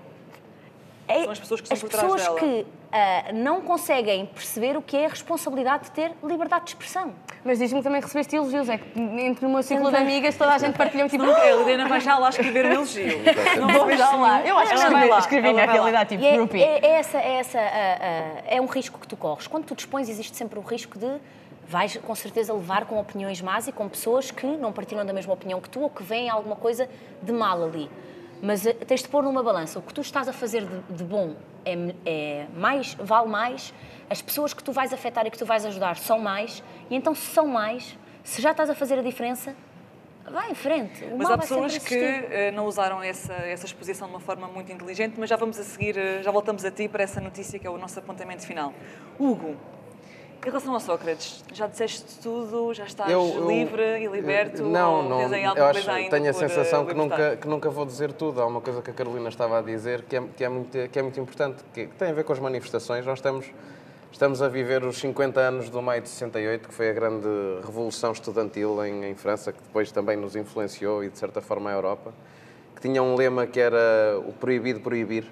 É 1.12 1.24
São 1.24 1.32
as 1.32 1.40
pessoas 1.40 1.62
que 1.62 1.74
estão 1.74 1.76
as 1.76 1.82
por 1.82 1.90
trás 1.90 2.04
pessoas 2.04 2.22
dela. 2.24 2.40
que 2.40 2.68
ah, 2.92 3.32
não 3.34 3.62
conseguem 3.62 4.26
perceber 4.26 4.76
o 4.76 4.82
que 4.82 4.98
é 4.98 5.06
a 5.06 5.10
responsabilidade 5.10 5.86
de 5.86 5.92
ter 5.92 6.12
liberdade 6.24 6.66
de 6.66 6.72
expressão. 6.72 7.14
Mas 7.44 7.58
diz-me 7.58 7.80
que 7.80 7.84
também 7.84 8.02
recebeste 8.02 8.36
elogios, 8.36 8.70
é 8.70 8.78
que 8.78 9.00
entre 9.00 9.46
o 9.46 9.50
meu 9.50 9.64
ciclo 9.64 9.90
de 9.90 9.98
amigas 9.98 10.36
toda 10.36 10.54
a 10.54 10.58
gente 10.58 10.78
partilhou 10.78 11.10
tipo. 11.10 11.24
Não, 11.24 11.36
a 11.36 11.48
Helena 11.48 11.88
vai 11.88 12.00
já 12.00 12.18
lá 12.18 12.30
escrever 12.30 12.66
um 12.66 12.72
elogio. 12.72 13.20
Não 13.60 13.68
Vou 13.70 13.92
já 13.96 14.12
lá. 14.12 14.46
Eu 14.46 14.58
acho 14.58 14.70
que 14.70 14.78
escrevi, 14.78 15.08
lá, 15.08 15.20
escrevi 15.20 15.54
na 15.54 15.66
realidade, 15.66 16.10
tipo, 16.10 16.24
E 16.24 16.28
é, 16.28 16.36
groupie. 16.36 16.62
é, 16.62 16.86
é 16.86 16.92
essa, 16.92 17.18
é, 17.18 17.34
essa 17.40 17.60
ah, 17.60 17.98
ah, 18.02 18.44
é 18.46 18.62
um 18.62 18.68
risco 18.68 19.00
que 19.00 19.08
tu 19.08 19.18
corres. 19.18 19.48
Quando 19.48 19.66
tu 19.66 19.76
dispões, 19.76 20.10
existe 20.10 20.38
sempre 20.38 20.60
o 20.60 20.62
risco 20.62 21.00
de 21.00 21.08
vais 21.68 21.96
com 21.96 22.14
certeza 22.14 22.54
levar 22.54 22.86
com 22.86 23.00
opiniões 23.00 23.42
más 23.42 23.68
e 23.68 23.72
com 23.72 23.88
pessoas 23.88 24.30
que 24.30 24.46
não 24.46 24.74
partilham 24.74 25.06
da 25.06 25.14
mesma 25.14 25.34
opinião 25.34 25.62
que 25.62 25.70
tu 25.70 25.80
ou 25.80 25.90
que 25.90 26.04
veem 26.04 26.30
alguma 26.30 26.56
coisa 26.56 26.90
de 27.24 27.32
mal 27.32 27.64
ali. 27.64 27.90
Mas 28.42 28.66
eh, 28.66 28.74
tens 28.74 29.02
de 29.04 29.08
pôr 29.08 29.24
numa 29.24 29.44
balança. 29.44 29.80
O 29.80 29.82
que 29.82 29.94
tu 29.94 30.02
estás 30.02 30.28
a 30.28 30.34
fazer 30.34 30.66
de, 30.66 30.96
de 30.96 31.04
bom 31.04 31.36
é, 31.64 31.76
é 32.06 32.48
mais, 32.56 32.96
vale 32.96 33.30
mais, 33.30 33.74
as 34.10 34.22
pessoas 34.22 34.54
que 34.54 34.64
tu 34.64 34.72
vais 34.72 34.92
afetar 34.92 35.26
e 35.26 35.32
que 35.32 35.38
tu 35.38 35.46
vais 35.46 35.66
ajudar 35.66 35.98
são 35.98 36.20
mais, 36.20 36.64
e 36.90 36.96
então 36.96 37.14
se 37.14 37.28
são 37.28 37.48
mais, 37.48 37.98
se 38.24 38.42
já 38.42 38.52
estás 38.52 38.70
a 38.70 38.76
fazer 38.76 39.00
a 39.00 39.02
diferença, 39.02 39.56
vai 40.30 40.52
em 40.52 40.56
frente. 40.56 41.04
O 41.06 41.18
Mas 41.18 41.30
há 41.30 41.38
pessoas 41.38 41.78
que 41.78 41.96
eh, 41.96 42.52
não 42.52 42.66
usaram 42.66 43.02
essa, 43.02 43.34
essa 43.34 43.66
exposição 43.66 44.08
de 44.08 44.14
uma 44.14 44.20
forma 44.20 44.48
muito 44.48 44.72
inteligente, 44.72 45.16
mas 45.18 45.30
já 45.30 45.36
vamos 45.36 45.60
a 45.60 45.64
seguir, 45.64 45.98
eh, 45.98 46.22
já 46.24 46.32
voltamos 46.32 46.66
a 46.66 46.72
ti 46.72 46.88
para 46.88 47.04
essa 47.04 47.22
notícia 47.22 47.60
que 47.60 47.68
é 47.68 47.70
o 47.70 47.78
nosso 47.78 48.00
apontamento 48.00 48.46
final. 48.46 48.74
Hugo, 49.20 49.56
em 50.44 50.46
relação 50.50 50.76
a 50.76 50.80
Sócrates, 50.80 51.44
já 51.54 51.68
disseste 51.68 52.20
tudo, 52.22 52.74
já 52.74 52.86
estás 52.86 53.12
Eu- 53.12 53.22
eu- 53.36 53.48
livre 53.48 54.04
e 54.04 54.08
liberto? 54.08 54.64
Não, 54.64 55.08
não. 55.08 55.22
Eu 55.22 55.66
acho, 55.66 55.86
tenho 55.86 56.02
a 56.02 56.10
por, 56.10 56.20
eh, 56.20 56.34
sensação 56.34 56.86
que 56.86 56.94
nunca, 56.96 57.38
que 57.38 57.48
nunca 57.48 57.70
vou 57.70 57.86
dizer 57.86 58.12
tudo. 58.14 58.42
Há 58.42 58.48
uma 58.48 58.60
coisa 58.60 58.82
que 58.82 58.90
a 58.90 58.94
Carolina 58.94 59.30
estava 59.30 59.60
a 59.60 59.62
dizer 59.62 60.02
que 60.04 60.16
é, 60.16 60.24
que 60.36 60.44
é, 60.44 60.50
muito, 60.50 60.90
que 60.90 60.98
é 60.98 61.02
muito 61.02 61.20
importante, 61.20 61.64
que, 61.74 61.86
que 61.86 61.96
tem 61.96 62.10
a 62.10 62.14
ver 62.14 62.24
com 62.24 62.34
as 62.34 62.40
manifestações. 62.40 63.06
Nós 63.06 63.20
estamos, 63.20 63.46
estamos 64.12 64.42
a 64.42 64.48
viver 64.48 64.84
os 64.84 64.98
50 64.98 65.40
anos 65.40 65.70
do 65.70 65.80
maio 65.80 66.02
de 66.02 66.10
68, 66.10 66.70
que 66.70 66.74
foi 66.74 66.90
a 66.90 66.94
grande 66.94 67.28
revolução 67.64 68.12
estudantil 68.12 68.84
em, 68.84 69.06
em 69.12 69.16
França, 69.16 69.52
que 69.52 69.62
depois 69.62 69.92
também 69.92 70.18
nos 70.18 70.36
influenciou 70.36 71.04
e, 71.04 71.10
de 71.10 71.20
certa 71.20 71.40
forma, 71.40 71.70
a 71.70 71.74
Europa, 71.74 72.12
que 72.76 72.82
tinha 72.82 73.04
um 73.04 73.14
lema 73.16 73.46
que 73.46 73.60
era 73.60 74.20
o 74.26 74.34
proibido 74.34 74.80
proibir. 74.80 75.26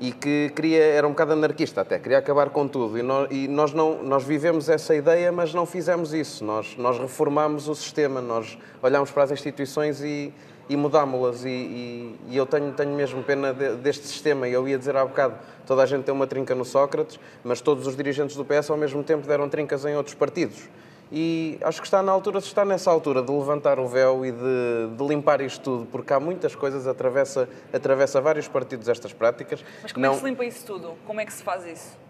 E 0.00 0.12
que 0.12 0.50
queria, 0.56 0.82
era 0.82 1.06
um 1.06 1.10
bocado 1.10 1.34
anarquista 1.34 1.82
até, 1.82 1.98
queria 1.98 2.16
acabar 2.16 2.48
com 2.48 2.66
tudo. 2.66 2.98
E 2.98 3.02
nós, 3.02 3.28
e 3.30 3.46
nós, 3.46 3.74
não, 3.74 4.02
nós 4.02 4.24
vivemos 4.24 4.70
essa 4.70 4.94
ideia, 4.94 5.30
mas 5.30 5.52
não 5.52 5.66
fizemos 5.66 6.14
isso. 6.14 6.42
Nós, 6.42 6.74
nós 6.78 6.98
reformámos 6.98 7.68
o 7.68 7.74
sistema, 7.74 8.18
nós 8.22 8.56
olhámos 8.82 9.10
para 9.10 9.24
as 9.24 9.30
instituições 9.30 10.00
e, 10.02 10.32
e 10.70 10.76
mudámos-las. 10.76 11.44
E, 11.44 11.48
e, 11.48 12.16
e, 12.30 12.36
eu 12.36 12.46
tenho, 12.46 12.72
tenho 12.72 12.96
mesmo 12.96 13.22
pena 13.22 13.52
de, 13.52 13.76
deste 13.76 14.06
sistema. 14.06 14.48
Eu 14.48 14.66
ia 14.66 14.78
dizer 14.78 14.96
há 14.96 15.04
bocado, 15.04 15.34
toda 15.66 15.82
a 15.82 15.86
gente 15.86 16.04
tem 16.04 16.14
uma 16.14 16.26
trinca 16.26 16.54
no 16.54 16.64
Sócrates, 16.64 17.20
mas 17.44 17.60
todos 17.60 17.86
os 17.86 17.94
dirigentes 17.94 18.34
do 18.34 18.44
PS 18.44 18.70
ao 18.70 18.78
mesmo 18.78 19.04
tempo 19.04 19.26
deram 19.26 19.50
trincas 19.50 19.84
em 19.84 19.94
outros 19.96 20.14
partidos. 20.14 20.66
E 21.12 21.58
acho 21.62 21.80
que 21.80 21.86
está 21.86 22.02
na 22.02 22.12
altura, 22.12 22.38
está 22.38 22.64
nessa 22.64 22.90
altura 22.90 23.20
de 23.22 23.32
levantar 23.32 23.80
o 23.80 23.88
véu 23.88 24.24
e 24.24 24.30
de, 24.30 24.96
de 24.96 25.06
limpar 25.06 25.40
isto 25.40 25.60
tudo, 25.62 25.86
porque 25.86 26.12
há 26.12 26.20
muitas 26.20 26.54
coisas, 26.54 26.86
atravessa, 26.86 27.48
atravessa 27.72 28.20
vários 28.20 28.46
partidos 28.46 28.88
estas 28.88 29.12
práticas. 29.12 29.64
Mas 29.82 29.92
como 29.92 30.06
não... 30.06 30.12
é 30.12 30.14
que 30.14 30.20
se 30.20 30.26
limpa 30.26 30.44
isso 30.44 30.64
tudo? 30.64 30.94
Como 31.06 31.20
é 31.20 31.26
que 31.26 31.32
se 31.32 31.42
faz 31.42 31.66
isso? 31.66 32.09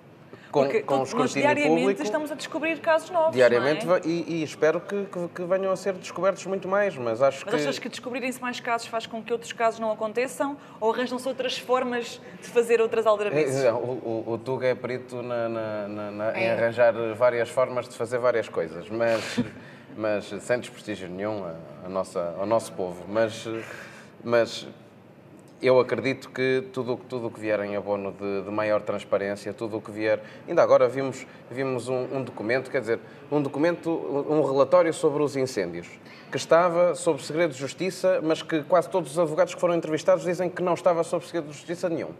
Com, 0.50 0.62
Porque 0.64 0.82
com 0.82 0.96
todos 0.98 1.14
nós 1.14 1.32
diariamente 1.32 1.80
público, 1.80 2.02
estamos 2.02 2.32
a 2.32 2.34
descobrir 2.34 2.80
casos 2.80 3.08
novos. 3.10 3.32
diariamente 3.36 3.86
não 3.86 3.94
é? 3.94 4.00
e, 4.04 4.24
e 4.40 4.42
espero 4.42 4.80
que, 4.80 5.04
que, 5.04 5.28
que 5.28 5.42
venham 5.44 5.70
a 5.70 5.76
ser 5.76 5.92
descobertos 5.92 6.44
muito 6.46 6.66
mais, 6.66 6.96
mas 6.96 7.22
acho 7.22 7.44
Mas 7.46 7.54
que... 7.54 7.60
achas 7.60 7.78
que 7.78 7.88
descobrirem-se 7.88 8.40
mais 8.42 8.58
casos 8.58 8.88
faz 8.88 9.06
com 9.06 9.22
que 9.22 9.32
outros 9.32 9.52
casos 9.52 9.78
não 9.78 9.92
aconteçam? 9.92 10.56
Ou 10.80 10.92
arranjam-se 10.92 11.28
outras 11.28 11.56
formas 11.56 12.20
de 12.42 12.48
fazer 12.48 12.80
outras 12.80 13.06
aldrabices? 13.06 13.62
É, 13.62 13.72
O, 13.72 13.76
o, 13.76 14.24
o 14.32 14.38
Tuga 14.38 14.66
é 14.66 14.74
perito 14.74 15.22
na- 15.22 15.48
na- 15.48 15.88
na- 15.88 16.10
na- 16.10 16.38
em 16.40 16.50
arranjar 16.50 16.94
várias 17.14 17.48
formas 17.48 17.88
de 17.88 17.94
fazer 17.94 18.18
várias 18.18 18.48
coisas, 18.48 18.88
mas, 18.90 19.38
mas 19.96 20.24
sem 20.42 20.58
desprestígio 20.58 21.08
nenhum 21.08 21.44
a, 21.44 21.54
a 21.86 21.88
nossa, 21.88 22.34
ao 22.36 22.46
nosso 22.46 22.72
povo. 22.72 23.04
Mas, 23.08 23.46
mas 24.24 24.66
eu 25.62 25.78
acredito 25.78 26.30
que 26.30 26.64
tudo 26.72 26.96
tudo 27.08 27.26
o 27.26 27.30
que 27.30 27.38
vier 27.38 27.60
em 27.60 27.76
abono 27.76 28.12
de, 28.12 28.42
de 28.42 28.50
maior 28.50 28.80
transparência, 28.82 29.52
tudo 29.52 29.76
o 29.76 29.80
que 29.80 29.90
vier. 29.90 30.20
Ainda 30.48 30.62
agora 30.62 30.88
vimos, 30.88 31.26
vimos 31.50 31.88
um, 31.88 32.06
um 32.12 32.22
documento, 32.22 32.70
quer 32.70 32.80
dizer, 32.80 32.98
um 33.30 33.42
documento, 33.42 33.90
um 33.90 34.42
relatório 34.42 34.92
sobre 34.92 35.22
os 35.22 35.36
incêndios, 35.36 35.86
que 36.30 36.36
estava 36.36 36.94
sob 36.94 37.22
segredo 37.22 37.52
de 37.52 37.58
justiça, 37.58 38.20
mas 38.22 38.42
que 38.42 38.62
quase 38.64 38.88
todos 38.88 39.12
os 39.12 39.18
advogados 39.18 39.54
que 39.54 39.60
foram 39.60 39.74
entrevistados 39.74 40.24
dizem 40.24 40.48
que 40.48 40.62
não 40.62 40.74
estava 40.74 41.04
sob 41.04 41.24
segredo 41.26 41.48
de 41.48 41.52
justiça 41.52 41.88
nenhum. 41.88 42.10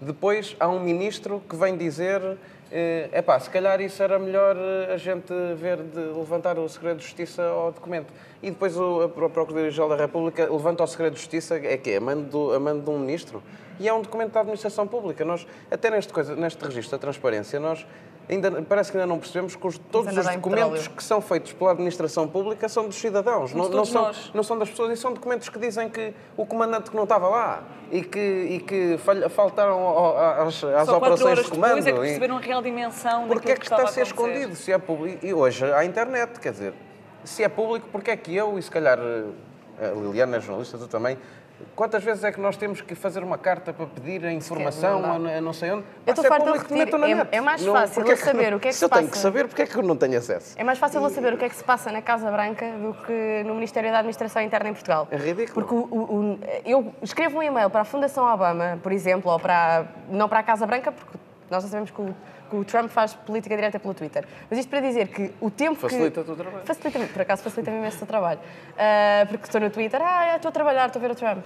Depois 0.00 0.56
há 0.58 0.68
um 0.68 0.80
ministro 0.80 1.42
que 1.48 1.56
vem 1.56 1.76
dizer 1.76 2.38
é 2.72 3.08
epá, 3.12 3.38
se 3.40 3.50
calhar 3.50 3.80
isso 3.80 4.02
era 4.02 4.18
melhor 4.18 4.56
eh, 4.56 4.92
a 4.92 4.96
gente 4.96 5.32
ver 5.56 5.78
de 5.78 5.98
levantar 5.98 6.58
o 6.58 6.68
segredo 6.68 6.98
de 6.98 7.04
justiça 7.04 7.42
ao 7.42 7.72
documento. 7.72 8.12
E 8.42 8.50
depois 8.50 8.76
o, 8.76 9.02
a 9.02 9.08
Pro- 9.08 9.28
Procuradoria-Geral 9.28 9.88
da 9.90 9.96
República 9.96 10.48
levanta 10.50 10.84
o 10.84 10.86
segredo 10.86 11.14
de 11.14 11.18
justiça, 11.20 11.56
é 11.56 11.76
que 11.76 11.90
é 11.90 11.96
a 11.96 12.00
mando, 12.00 12.22
do, 12.22 12.52
a 12.54 12.60
mando 12.60 12.82
de 12.82 12.90
um 12.90 12.98
ministro. 12.98 13.42
E 13.78 13.88
é 13.88 13.92
um 13.92 14.02
documento 14.02 14.32
da 14.32 14.40
administração 14.40 14.86
pública. 14.86 15.24
Nós, 15.24 15.46
até 15.70 15.90
neste, 15.90 16.12
coisa, 16.12 16.36
neste 16.36 16.62
registro 16.64 16.96
da 16.96 17.00
transparência, 17.00 17.58
nós 17.58 17.86
ainda, 18.30 18.62
parece 18.62 18.90
que 18.92 18.96
ainda 18.96 19.06
não 19.06 19.18
percebemos 19.18 19.56
que 19.56 19.66
os- 19.66 19.78
todos 19.78 20.16
os 20.16 20.26
documentos 20.34 20.88
que 20.88 21.02
são 21.02 21.20
feitos 21.20 21.52
pela 21.52 21.72
administração 21.72 22.28
pública 22.28 22.68
são 22.68 22.86
dos 22.86 22.96
cidadãos, 22.96 23.52
não, 23.52 23.68
não, 23.68 23.84
são, 23.84 24.02
nós. 24.02 24.30
não 24.32 24.42
são 24.42 24.58
das 24.58 24.70
pessoas. 24.70 24.92
E 24.98 25.00
são 25.00 25.12
documentos 25.12 25.48
que 25.48 25.58
dizem 25.58 25.88
que 25.88 26.14
o 26.36 26.46
comandante 26.46 26.90
que 26.90 26.96
não 26.96 27.02
estava 27.04 27.28
lá 27.28 27.62
e 27.90 28.02
que, 28.02 28.18
e 28.20 28.60
que 28.60 28.96
falha- 28.98 29.28
faltaram 29.28 30.16
às, 30.46 30.62
às 30.64 30.88
operações 30.88 31.38
de 31.44 31.50
comando. 31.50 31.74
depois 31.74 31.86
é 31.86 31.92
que 31.92 31.98
perceberam 32.00 32.36
a 32.36 32.40
real 32.40 32.62
dimensão 32.62 33.26
porque 33.26 33.52
é 33.52 33.56
que 33.56 33.62
está 33.64 33.76
estava 33.76 33.90
a 33.90 33.92
ser 33.92 34.02
escondido? 34.02 34.54
Se 34.54 34.72
é 34.72 34.78
público. 34.78 35.24
E 35.26 35.34
hoje 35.34 35.64
há 35.72 35.84
internet, 35.84 36.38
quer 36.40 36.52
dizer, 36.52 36.72
se 37.24 37.42
é 37.42 37.48
público, 37.48 37.88
porque 37.90 38.10
é 38.10 38.16
que 38.16 38.34
eu 38.34 38.58
e 38.58 38.62
se 38.62 38.70
calhar 38.70 38.98
eh, 38.98 39.88
a 39.88 39.94
Liliana 39.94 40.36
é 40.36 40.40
jornalista, 40.40 40.78
tu 40.78 40.86
também. 40.86 41.18
Quantas 41.76 42.02
vezes 42.04 42.24
é 42.24 42.32
que 42.32 42.40
nós 42.40 42.56
temos 42.56 42.80
que 42.80 42.94
fazer 42.94 43.22
uma 43.22 43.38
carta 43.38 43.72
para 43.72 43.86
pedir 43.86 44.24
a 44.24 44.32
informação 44.32 45.00
não 45.00 45.26
a, 45.26 45.36
a 45.38 45.40
não 45.40 45.52
sei 45.52 45.70
onde? 45.70 45.84
Eu 46.06 46.10
estou 46.12 46.22
se 46.22 46.26
é 46.26 46.28
farta 46.28 46.52
de 46.52 46.58
repetir, 46.58 46.94
é- 47.32 47.36
é 47.36 47.40
mais 47.40 47.64
fácil 47.64 48.02
eu 48.06 48.16
saber 48.16 48.54
o 48.54 48.60
que 48.60 48.68
é 48.68 48.70
que 48.70 48.76
se 48.76 48.84
eu 48.84 48.88
se 48.88 48.94
tenho 48.94 49.04
que 49.06 49.10
passa. 49.12 49.22
saber, 49.22 49.46
porque 49.48 49.62
é 49.62 49.66
que 49.66 49.76
eu 49.76 49.82
não 49.82 49.96
tenho 49.96 50.18
acesso? 50.18 50.54
É 50.58 50.64
mais 50.64 50.78
fácil 50.78 51.02
eu 51.02 51.10
saber 51.10 51.32
o 51.34 51.38
que 51.38 51.44
é 51.44 51.48
que 51.48 51.56
se 51.56 51.64
passa 51.64 51.90
na 51.92 52.02
Casa 52.02 52.30
Branca 52.30 52.66
do 52.72 52.94
que 53.06 53.42
no 53.46 53.54
Ministério 53.54 53.90
da 53.90 53.98
Administração 53.98 54.42
Interna 54.42 54.68
em 54.70 54.72
Portugal. 54.74 55.08
É 55.10 55.16
ridículo. 55.16 55.54
Porque 55.54 55.74
o- 55.74 55.96
o- 55.96 56.38
eu 56.64 56.92
escrevo 57.02 57.38
um 57.38 57.42
e-mail 57.42 57.70
para 57.70 57.80
a 57.82 57.84
Fundação 57.84 58.24
Obama, 58.32 58.78
por 58.82 58.92
exemplo, 58.92 59.30
ou 59.30 59.38
para. 59.38 59.84
não 60.08 60.28
para 60.28 60.40
a 60.40 60.42
Casa 60.42 60.66
Branca, 60.66 60.92
porque 60.92 61.18
nós 61.50 61.62
já 61.62 61.68
sabemos 61.68 61.90
que 61.90 62.00
o, 62.00 62.14
que 62.50 62.56
o 62.56 62.64
Trump 62.64 62.90
faz 62.90 63.14
política 63.14 63.54
direta 63.54 63.78
pelo 63.78 63.94
Twitter. 63.94 64.26
Mas 64.50 64.58
isto 64.58 64.68
para 64.68 64.80
dizer 64.80 65.08
que 65.08 65.32
o 65.40 65.50
tempo 65.50 65.76
Facilita-te 65.76 66.24
que. 66.24 66.32
o 66.32 66.36
trabalho. 66.36 66.66
Facilita-me, 66.66 67.06
por 67.06 67.22
acaso 67.22 67.42
facilita-me 67.44 67.78
imenso 67.78 68.02
o 68.02 68.06
trabalho. 68.06 68.40
Ah, 68.76 69.24
porque 69.28 69.44
estou 69.44 69.60
no 69.60 69.70
Twitter, 69.70 70.00
ah, 70.02 70.36
estou 70.36 70.48
a 70.48 70.52
trabalhar, 70.52 70.86
estou 70.86 71.00
a 71.00 71.02
ver 71.02 71.12
o 71.12 71.14
Trump. 71.14 71.44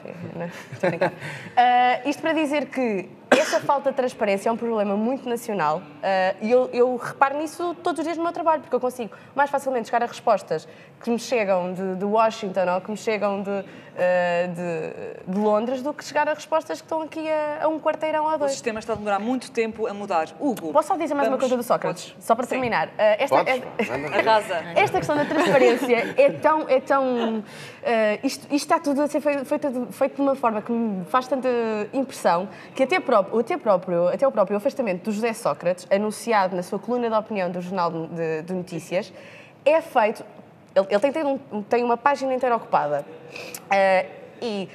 Estou 0.73 0.91
a. 0.91 1.13
Ah, 1.57 2.01
isto 2.07 2.21
para 2.23 2.33
dizer 2.33 2.67
que 2.67 3.09
essa 3.31 3.61
falta 3.61 3.91
de 3.91 3.97
transparência 3.97 4.49
é 4.49 4.53
um 4.53 4.57
problema 4.57 4.97
muito 4.97 5.29
nacional 5.29 5.83
ah, 6.03 6.35
e 6.41 6.51
eu, 6.51 6.71
eu 6.73 6.97
reparo 6.97 7.39
nisso 7.39 7.75
todos 7.83 7.99
os 7.99 8.05
dias 8.05 8.17
no 8.17 8.23
meu 8.23 8.33
trabalho, 8.33 8.63
porque 8.63 8.75
eu 8.75 8.81
consigo 8.81 9.15
mais 9.35 9.51
facilmente 9.51 9.87
chegar 9.87 10.03
a 10.03 10.07
respostas 10.07 10.67
que 11.05 11.11
me 11.11 11.19
chegam 11.19 11.75
de, 11.75 11.97
de 11.97 12.05
Washington 12.07 12.65
ou 12.75 12.81
que 12.81 12.91
me 12.91 12.97
chegam 12.97 13.43
de, 13.43 13.51
ah, 13.51 14.47
de, 14.49 15.33
de 15.33 15.39
Londres 15.39 15.83
do 15.83 15.93
que 15.93 16.03
chegar 16.03 16.27
a 16.27 16.33
respostas 16.33 16.81
que 16.81 16.87
estão 16.87 17.03
aqui 17.03 17.29
a, 17.31 17.65
a 17.65 17.69
um 17.69 17.79
quarteirão 17.79 18.27
a 18.27 18.37
O 18.37 18.39
dois. 18.39 18.53
sistema 18.53 18.79
está 18.79 18.95
a 18.95 18.97
demorar 18.97 19.19
muito 19.19 19.51
tempo 19.51 19.87
a 19.87 19.93
mudar. 19.93 20.29
Hugo, 20.41 20.73
Posso 20.73 20.89
só 20.89 20.97
dizer 20.97 21.13
mais 21.15 21.29
uma 21.29 21.37
vamos- 21.37 21.41
coisa 21.41 21.57
do 21.59 21.63
Sócrates? 21.63 22.07
Podes. 22.13 22.25
Só 22.25 22.35
para 22.35 22.45
Sim. 22.47 22.51
terminar. 22.53 22.89
Ah, 22.97 23.17
esta, 23.19 23.37
Podes? 23.37 23.63
é-. 23.79 24.19
Arrasa. 24.19 24.55
esta 24.75 24.97
questão 24.99 25.15
da 25.17 25.27
transparência 25.27 26.15
é 26.17 26.31
tão. 26.31 26.69
É 26.71 26.81
tão 26.81 27.45
eh, 27.83 28.19
isto, 28.25 28.45
isto 28.47 28.55
está 28.55 28.79
tudo 28.81 29.03
a 29.03 29.07
ser 29.07 29.21
feito, 29.21 29.45
feito, 29.45 29.69
de- 29.71 29.93
feito 29.93 30.17
de 30.17 30.23
uma 30.23 30.35
forma 30.35 30.63
que 30.63 30.73
me 30.73 31.05
faz 31.05 31.29
tanta 31.29 31.49
impressão 31.93 32.49
que 32.75 32.83
até, 32.83 32.99
próprio, 32.99 33.39
até, 33.41 33.59
próprio, 33.59 34.09
até 34.09 34.27
o 34.27 34.33
próprio 34.33 34.57
afastamento 34.57 35.03
do 35.05 35.13
José 35.13 35.35
Sócrates, 35.35 35.87
anunciado 35.91 36.57
na 36.57 36.63
sua 36.63 36.79
coluna 36.79 37.11
de 37.11 37.15
opinião 37.15 37.51
do 37.51 37.61
Jornal 37.61 37.91
de, 37.91 38.41
de 38.43 38.55
Notícias, 38.55 39.13
é 39.67 39.81
feito. 39.83 40.25
Ele, 40.75 40.87
ele 40.91 41.13
tem, 41.13 41.25
um- 41.25 41.63
tem 41.63 41.85
uma 41.85 41.97
página 41.97 42.35
inteira 42.35 42.57
ocupada. 42.57 43.05
Eh, 43.71 44.07
e 44.43 44.69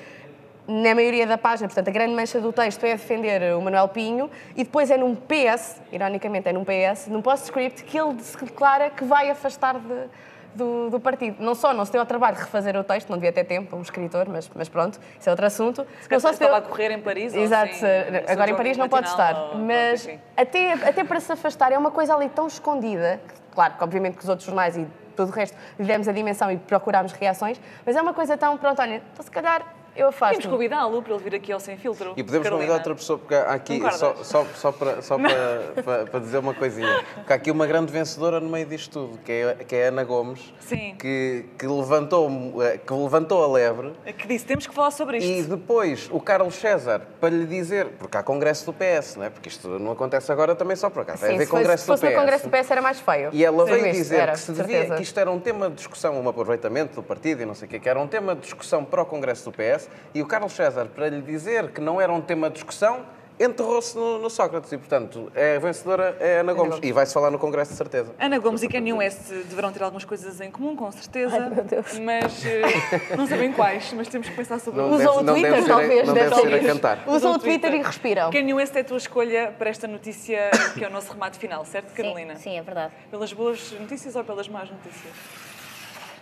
na 0.68 0.94
maioria 0.96 1.26
da 1.28 1.38
página, 1.38 1.68
portanto, 1.68 1.88
a 1.88 1.92
grande 1.92 2.14
mancha 2.14 2.40
do 2.40 2.54
texto 2.54 2.84
é 2.86 2.92
defender 2.92 3.54
o 3.56 3.62
Manuel 3.62 3.88
Pinho 3.90 4.30
e 4.56 4.64
depois 4.64 4.90
é 4.92 4.98
num 4.98 5.16
PS, 5.16 5.82
ironicamente 5.92 6.48
é 6.48 6.54
num 6.54 6.64
PS, 6.64 7.08
num 7.08 7.22
post-script, 7.22 7.84
que 7.84 8.00
ele 8.00 8.20
se 8.22 8.38
declara 8.38 8.90
que 8.90 9.04
vai 9.04 9.30
afastar 9.30 9.76
de- 9.80 10.10
do, 10.56 10.90
do 10.90 11.00
partido. 11.00 11.38
Não 11.44 11.54
só 11.54 11.74
não 11.74 11.86
se 11.86 11.92
deu 11.92 12.02
ao 12.02 12.08
trabalho 12.08 12.36
de 12.36 12.42
refazer 12.44 12.76
o 12.78 12.84
texto, 12.84 13.10
não 13.10 13.18
devia 13.18 13.32
ter 13.32 13.44
tempo, 13.44 13.76
um 13.76 13.82
escritor, 13.82 14.28
mas, 14.30 14.50
mas 14.56 14.68
pronto, 14.70 15.00
isso 15.20 15.28
é 15.30 15.32
outro 15.32 15.46
assunto. 15.46 15.86
Não 16.10 16.20
só 16.20 16.32
se 16.34 16.40
deu- 16.40 16.56
a 16.56 16.62
correr 16.62 16.92
em 16.92 17.00
Paris, 17.00 17.34
Exato, 17.36 17.72
assim, 17.74 17.86
agora 18.28 18.52
em 18.52 18.56
Paris 18.56 18.78
não 18.78 18.90
pode 18.90 19.08
estar. 19.08 19.36
ou- 19.36 19.58
Mas 19.60 20.10
até, 20.38 20.74
até 20.74 21.04
para 21.04 21.20
se 21.20 21.32
afastar 21.32 21.72
é 21.72 21.78
uma 21.78 21.92
coisa 21.92 22.16
ali 22.16 22.30
tão 22.30 22.48
escondida, 22.48 23.20
que, 23.28 23.34
claro 23.54 23.74
que 23.76 23.84
obviamente 23.84 24.16
que 24.18 24.24
os 24.24 24.30
outros 24.30 24.46
jornais 24.46 24.76
e 24.78 24.88
todo 25.16 25.30
o 25.30 25.32
resto 25.32 25.58
lhe 25.78 25.86
demos 25.86 26.08
a 26.08 26.12
dimensão 26.12 26.52
e 26.52 26.58
procurámos 26.58 27.12
reações, 27.14 27.60
mas 27.86 27.96
é 27.96 28.02
uma 28.02 28.14
coisa 28.14 28.38
tão, 28.38 28.58
pronto, 28.58 28.82
olha, 28.82 29.02
então 29.14 29.24
se 29.24 29.32
calhar 29.32 29.79
eu 29.96 30.08
afasto. 30.08 30.36
Podemos 30.36 30.52
convidá-lo 30.58 31.02
para 31.02 31.14
ele 31.14 31.24
vir 31.24 31.36
aqui 31.36 31.52
ao 31.52 31.60
Sem 31.60 31.78
Filtro. 31.78 32.14
E 32.16 32.24
podemos 32.24 32.44
Carolina. 32.44 32.68
convidar 32.68 32.74
outra 32.76 32.96
pessoa, 32.96 33.20
porque 33.20 33.36
há 33.36 33.52
aqui, 33.54 33.80
só, 33.92 34.16
só, 34.24 34.46
só, 34.56 34.72
para, 34.72 35.02
só 35.02 35.18
para, 35.18 35.84
para, 35.84 36.06
para 36.06 36.20
dizer 36.20 36.38
uma 36.38 36.54
coisinha, 36.54 37.04
porque 37.16 37.34
há 37.34 37.36
aqui 37.36 37.52
uma 37.52 37.66
grande 37.68 37.92
vencedora 37.92 38.40
no 38.40 38.50
meio 38.50 38.66
disto 38.66 38.92
tudo, 39.08 39.18
que 39.20 39.32
é, 39.32 39.56
que 39.68 39.76
é 39.76 39.86
a 39.86 39.88
Ana 39.90 40.04
Gomes, 40.04 40.54
Sim. 40.60 40.96
que, 41.00 41.46
que, 41.58 41.68
levantou, 41.68 42.30
eh, 42.64 42.78
que 42.78 42.94
levantou 42.94 43.44
a 43.44 43.48
lebre 43.48 43.94
Que 44.18 44.28
disse, 44.28 44.46
temos 44.46 44.66
que 44.68 44.74
falar 44.74 44.92
sobre 44.92 45.18
e 45.18 45.40
isto. 45.40 45.56
depois 45.56 46.10
o 46.12 46.20
Carlos 46.20 46.56
César, 46.56 47.02
para 47.20 47.30
lhe 47.30 47.46
dizer, 47.46 47.88
porque 48.00 48.18
há 48.18 48.24
congresso 48.24 48.66
do 48.66 48.74
PS, 48.74 49.16
não 49.18 49.26
é? 49.26 49.30
porque 49.30 49.50
isto 49.50 49.68
não 49.80 49.92
acontece 49.92 50.32
agora 50.32 50.56
também 50.56 50.76
só 50.76 50.90
por 50.90 51.02
acaso, 51.02 51.20
vai 51.22 51.30
Sim, 51.32 51.36
haver 51.36 51.46
se 51.46 51.50
fosse, 51.52 51.62
congresso 51.64 51.82
se 51.84 51.88
fosse 51.88 52.02
do 52.02 52.06
no 52.06 52.12
PS. 52.12 52.20
Congresso 52.20 52.44
do 52.50 52.50
PS 52.58 52.72
era 52.72 52.82
mais 52.82 53.00
feio. 53.00 53.30
E 53.34 53.44
ela 53.46 53.66
Sim, 53.66 53.72
veio 53.74 53.92
dizer 53.94 54.20
era, 54.20 54.32
que, 54.34 54.40
se 54.40 54.52
de 54.52 54.58
devia, 54.58 54.76
certeza. 54.78 54.96
que 54.96 55.04
isto 55.04 55.20
era 55.20 55.32
um 55.32 55.40
tema 55.40 55.70
de 55.70 55.76
discussão, 55.76 56.20
um 56.22 56.30
aproveitamento 56.30 56.96
do 56.96 57.04
partido 57.04 57.42
e 57.42 57.46
não 57.46 57.54
sei 57.56 57.68
o 57.68 57.70
quê, 57.72 57.80
que 57.80 57.90
era 57.90 58.00
um 58.00 58.08
tema 58.08 58.36
de 58.36 58.42
discussão 58.42 58.84
para 58.84 59.02
o 59.02 59.06
Congresso 59.06 59.50
do 59.50 59.52
PS, 59.52 59.89
e 60.14 60.22
o 60.22 60.26
Carlos 60.26 60.54
César, 60.54 60.88
para 60.88 61.10
lhe 61.10 61.22
dizer 61.22 61.70
que 61.72 61.82
não 61.82 62.00
era 62.02 62.12
um 62.12 62.22
tema 62.22 62.48
de 62.50 62.56
discussão, 62.56 63.06
enterrou-se 63.42 63.96
no, 63.98 64.20
no 64.20 64.30
Sócrates. 64.30 64.70
E, 64.74 64.78
portanto, 64.78 65.32
é 65.34 65.56
a 65.56 65.60
vencedora 65.60 66.18
é 66.20 66.40
Ana 66.42 66.52
Gomes. 66.52 66.78
E 66.84 66.92
vai-se 66.92 67.14
falar 67.14 67.32
no 67.32 67.40
Congresso, 67.40 67.72
de 67.72 67.78
certeza. 67.78 68.14
Ana 68.20 68.38
Gomes 68.38 68.62
e 68.64 68.68
Kanye 68.68 68.92
West 68.92 69.30
deverão 69.30 69.72
ter 69.72 69.82
algumas 69.82 70.04
coisas 70.04 70.42
em 70.42 70.52
comum, 70.52 70.76
com 70.76 70.92
certeza. 70.92 71.38
Ai, 71.38 71.50
meu 71.50 71.64
Deus. 71.64 71.98
Mas 72.00 72.46
eh, 72.46 73.16
não 73.16 73.26
sabem 73.26 73.54
quais, 73.54 73.94
mas 73.94 74.10
temos 74.10 74.28
que 74.28 74.36
pensar 74.36 74.60
sobre 74.60 74.82
Não 74.82 74.90
isso. 74.94 75.04
Usam 75.10 75.18
o 75.20 75.24
não 75.24 75.34
Twitter, 75.36 75.52
deve 75.54 75.64
ser 75.66 75.72
a- 75.72 75.76
talvez. 75.78 76.08
não 76.08 76.14
deve 76.14 76.36
ser 76.36 76.54
a 76.54 76.60
cantar. 76.74 76.98
Usam 77.06 77.16
Usam 77.16 77.34
o 77.36 77.40
Twitter 77.40 77.74
e 77.76 77.82
respiram. 77.82 78.30
Kanye 78.30 78.54
West 78.54 78.76
é 78.76 78.80
a 78.82 78.84
tua 78.84 78.98
escolha 78.98 79.54
para 79.58 79.70
esta 79.70 79.88
notícia, 79.88 80.50
que 80.74 80.84
é 80.84 80.88
o 80.90 80.92
nosso 80.92 81.14
remate 81.14 81.40
final, 81.40 81.64
certo, 81.64 81.94
Carolina? 81.94 82.36
Sim, 82.36 82.42
sim, 82.42 82.58
é 82.58 82.62
verdade. 82.62 82.92
Pelas 83.10 83.32
boas 83.32 83.72
notícias 83.80 84.18
ou 84.18 84.24
pelas 84.26 84.50
más 84.50 84.70
notícias? 84.70 85.14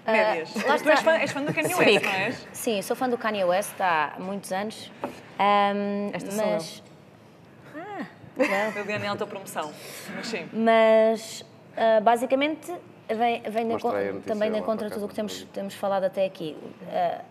Ah, 0.08 0.12
Médias. 0.14 0.56
lá 0.64 0.78
tu 0.80 0.90
és 0.90 1.00
fã, 1.02 1.12
és 1.18 1.32
fã 1.32 1.44
do 1.44 1.54
Kanye. 1.54 1.76
West, 1.76 2.04
não 2.06 2.12
és? 2.14 2.48
Sim, 2.54 2.82
sou 2.82 2.96
fã 2.96 3.10
do 3.10 3.18
Kanye 3.18 3.44
West 3.44 3.74
há 3.82 4.14
muitos 4.18 4.54
anos. 4.54 4.90
Ahm, 5.38 6.12
Esta 6.14 6.32
sou 6.32 6.46
mas, 6.46 6.84
Ah, 7.76 8.72
Eu 8.74 8.86
ganhei 8.86 9.08
autopromoção, 9.08 9.72
mas 10.16 10.28
sim. 10.28 10.48
mas 10.54 11.46
ah, 11.76 12.00
basicamente 12.00 12.72
vem, 13.10 13.42
vem 13.42 13.66
a 13.74 13.78
também 14.26 14.50
de 14.50 14.56
lá, 14.56 14.60
encontro 14.60 14.86
por 14.88 14.92
a 14.94 14.96
tudo 14.96 15.06
o 15.06 15.10
que 15.10 15.14
não 15.14 15.28
temos, 15.28 15.44
temos 15.54 15.74
falado 15.74 16.06
até 16.06 16.26
aqui. 16.26 16.56
Ah, 16.90 17.22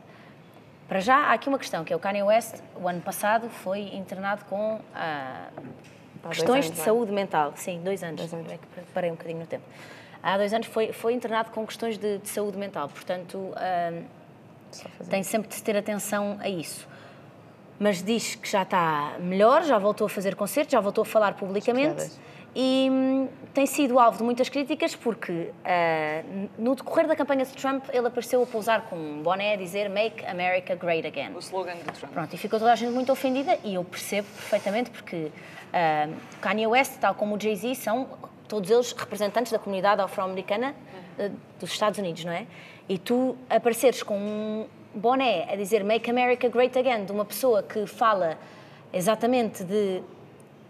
Para 0.86 1.00
já, 1.00 1.16
há 1.16 1.32
aqui 1.32 1.48
uma 1.48 1.58
questão, 1.58 1.82
que 1.82 1.92
é 1.92 1.96
o 1.96 1.98
Kanye 1.98 2.22
West, 2.24 2.56
o 2.76 2.86
ano 2.86 3.00
passado, 3.00 3.48
foi 3.48 3.80
internado 3.96 4.44
com 4.44 4.80
ah, 4.94 5.48
questões 6.28 6.66
anos, 6.66 6.70
de 6.72 6.76
não 6.76 6.82
é? 6.82 6.84
saúde 6.84 7.12
mental. 7.12 7.52
Sim, 7.56 7.80
dois 7.82 8.02
anos. 8.02 8.16
Dois 8.20 8.34
anos. 8.34 8.46
Eu 8.48 8.54
é 8.54 8.58
que 8.58 8.92
parei 8.92 9.10
um 9.10 9.14
bocadinho 9.14 9.40
no 9.40 9.46
tempo. 9.46 9.64
Há 10.26 10.36
dois 10.36 10.52
anos 10.52 10.66
foi, 10.66 10.92
foi 10.92 11.12
internado 11.12 11.52
com 11.52 11.64
questões 11.64 11.96
de, 11.96 12.18
de 12.18 12.28
saúde 12.28 12.58
mental. 12.58 12.88
Portanto, 12.88 13.52
ah, 13.54 13.92
tem 15.08 15.22
sempre 15.22 15.48
de 15.48 15.62
ter 15.62 15.76
atenção 15.76 16.36
a 16.40 16.48
isso. 16.48 16.88
Mas 17.78 18.02
diz 18.02 18.34
que 18.34 18.50
já 18.50 18.62
está 18.62 19.14
melhor, 19.20 19.62
já 19.62 19.78
voltou 19.78 20.06
a 20.06 20.10
fazer 20.10 20.34
concertos, 20.34 20.72
já 20.72 20.80
voltou 20.80 21.02
a 21.02 21.04
falar 21.04 21.34
publicamente. 21.34 22.10
E 22.56 22.88
hum, 22.90 23.28
tem 23.54 23.66
sido 23.66 24.00
alvo 24.00 24.18
de 24.18 24.24
muitas 24.24 24.48
críticas 24.48 24.96
porque 24.96 25.52
ah, 25.64 26.24
no 26.58 26.74
decorrer 26.74 27.06
da 27.06 27.14
campanha 27.14 27.44
de 27.44 27.52
Trump 27.52 27.84
ele 27.92 28.08
apareceu 28.08 28.42
a 28.42 28.46
pousar 28.46 28.86
com 28.86 28.96
um 28.96 29.22
boné 29.22 29.52
a 29.52 29.56
dizer 29.56 29.88
Make 29.88 30.26
America 30.26 30.74
Great 30.74 31.06
Again. 31.06 31.36
O 31.36 31.38
slogan 31.38 31.76
do 31.76 31.92
Trump. 31.92 32.12
Pronto, 32.12 32.34
e 32.34 32.36
ficou 32.36 32.58
toda 32.58 32.72
a 32.72 32.76
gente 32.76 32.90
muito 32.90 33.12
ofendida 33.12 33.56
e 33.62 33.74
eu 33.74 33.84
percebo 33.84 34.26
perfeitamente 34.34 34.90
porque 34.90 35.30
ah, 35.72 36.08
Kanye 36.40 36.66
West, 36.66 36.98
tal 36.98 37.14
como 37.14 37.36
o 37.36 37.40
Jay-Z, 37.40 37.76
são 37.76 38.08
todos 38.46 38.70
eles 38.70 38.92
representantes 38.92 39.52
da 39.52 39.58
comunidade 39.58 40.00
afro-americana 40.00 40.74
ah, 41.18 41.30
dos 41.58 41.70
Estados 41.70 41.98
Unidos, 41.98 42.24
não 42.24 42.32
é? 42.32 42.46
E 42.88 42.98
tu 42.98 43.36
apareceres 43.50 44.02
com 44.02 44.16
um 44.16 44.66
boné 44.94 45.46
a 45.50 45.56
dizer 45.56 45.84
Make 45.84 46.10
America 46.10 46.48
Great 46.48 46.78
Again 46.78 47.04
de 47.04 47.12
uma 47.12 47.24
pessoa 47.24 47.62
que 47.62 47.86
fala 47.86 48.38
exatamente 48.92 49.64
de 49.64 50.02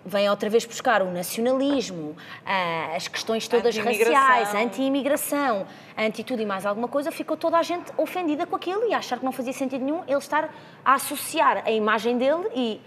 vem 0.06 0.30
outra 0.30 0.48
vez 0.48 0.64
buscar 0.64 1.02
o 1.02 1.10
nacionalismo, 1.10 2.16
ah, 2.44 2.92
as 2.94 3.08
questões 3.08 3.48
todas 3.48 3.76
Anti-imigração. 3.76 4.14
raciais, 4.14 4.54
anti-imigração, 4.54 5.66
anti 5.98 6.22
tudo 6.22 6.40
e 6.40 6.46
mais 6.46 6.64
alguma 6.64 6.86
coisa, 6.86 7.10
ficou 7.10 7.36
toda 7.36 7.58
a 7.58 7.62
gente 7.62 7.90
ofendida 7.96 8.46
com 8.46 8.54
aquilo 8.54 8.88
e 8.88 8.94
a 8.94 8.98
achar 8.98 9.18
que 9.18 9.24
não 9.24 9.32
fazia 9.32 9.52
sentido 9.52 9.84
nenhum 9.84 10.02
ele 10.06 10.18
estar 10.18 10.54
a 10.84 10.94
associar 10.94 11.64
a 11.66 11.70
imagem 11.72 12.16
dele 12.16 12.48
e, 12.54 12.80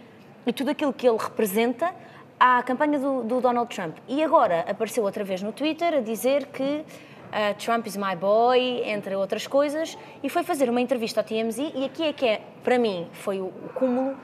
e 0.45 0.54
tudo 0.54 0.71
aquilo 0.71 0.93
que 0.93 1.08
ele 1.08 1.17
representa 1.17 1.93
à 2.39 2.63
campanha 2.63 2.97
do, 2.97 3.23
do 3.23 3.41
Donald 3.41 3.73
Trump. 3.73 3.97
E 4.08 4.23
agora 4.23 4.65
apareceu 4.67 5.04
outra 5.04 5.23
vez 5.23 5.41
no 5.41 5.52
Twitter 5.52 5.93
a 5.95 5.99
dizer 5.99 6.45
que 6.47 6.86
ah, 7.32 7.54
Trump 7.56 7.86
is 7.86 7.97
my 7.97 8.15
boy, 8.15 8.82
entre 8.86 9.15
outras 9.15 9.45
coisas, 9.45 9.97
e 10.23 10.30
foi 10.30 10.43
fazer 10.43 10.69
uma 10.69 10.82
entrevista 10.82 11.19
ao 11.19 11.23
TMZ 11.25 11.58
e 11.75 11.86
aqui 11.86 12.04
é 12.04 12.13
que 12.13 12.25
é, 12.25 12.41
para 12.63 12.80
mim, 12.80 13.08
foi 13.12 13.39
o, 13.41 13.45
o 13.47 13.69
cúmulo 13.75 14.15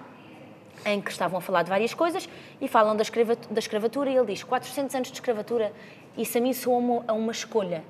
em 0.86 1.02
que 1.02 1.12
estavam 1.12 1.38
a 1.40 1.42
falar 1.42 1.64
de 1.64 1.70
várias 1.70 1.94
coisas 1.94 2.28
e 2.62 2.68
falam 2.68 2.96
da, 2.96 3.02
escrava- 3.02 3.36
da 3.50 3.60
escravatura 3.60 4.10
e 4.10 4.16
ele 4.16 4.28
diz 4.28 4.44
400 4.44 4.96
anos 4.96 5.08
de 5.10 5.16
escravatura, 5.16 5.74
isso 6.18 6.38
a 6.38 6.42
mim 6.42 6.54
soa 6.54 7.04
a 7.08 7.14
uma 7.14 7.32
escolha. 7.32 7.84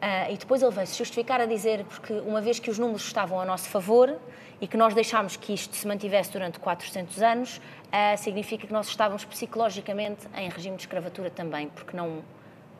Ah, 0.00 0.30
e 0.30 0.36
depois 0.36 0.62
ele 0.62 0.70
veio-se 0.72 0.96
justificar 0.96 1.40
a 1.40 1.46
dizer, 1.46 1.84
porque 1.84 2.12
uma 2.14 2.40
vez 2.40 2.58
que 2.58 2.70
os 2.70 2.78
números 2.78 3.02
estavam 3.02 3.38
a 3.38 3.44
nosso 3.44 3.68
favor 3.68 4.16
e 4.60 4.66
que 4.66 4.76
nós 4.76 4.92
deixámos 4.94 5.36
que 5.36 5.54
isto 5.54 5.74
se 5.74 5.86
mantivesse 5.86 6.30
durante 6.32 6.58
400 6.58 7.22
anos, 7.22 7.60
ah, 7.90 8.16
significa 8.16 8.66
que 8.66 8.72
nós 8.72 8.88
estávamos 8.88 9.24
psicologicamente 9.24 10.26
em 10.36 10.48
regime 10.50 10.76
de 10.76 10.82
escravatura 10.82 11.30
também, 11.30 11.68
porque 11.68 11.96
não 11.96 12.22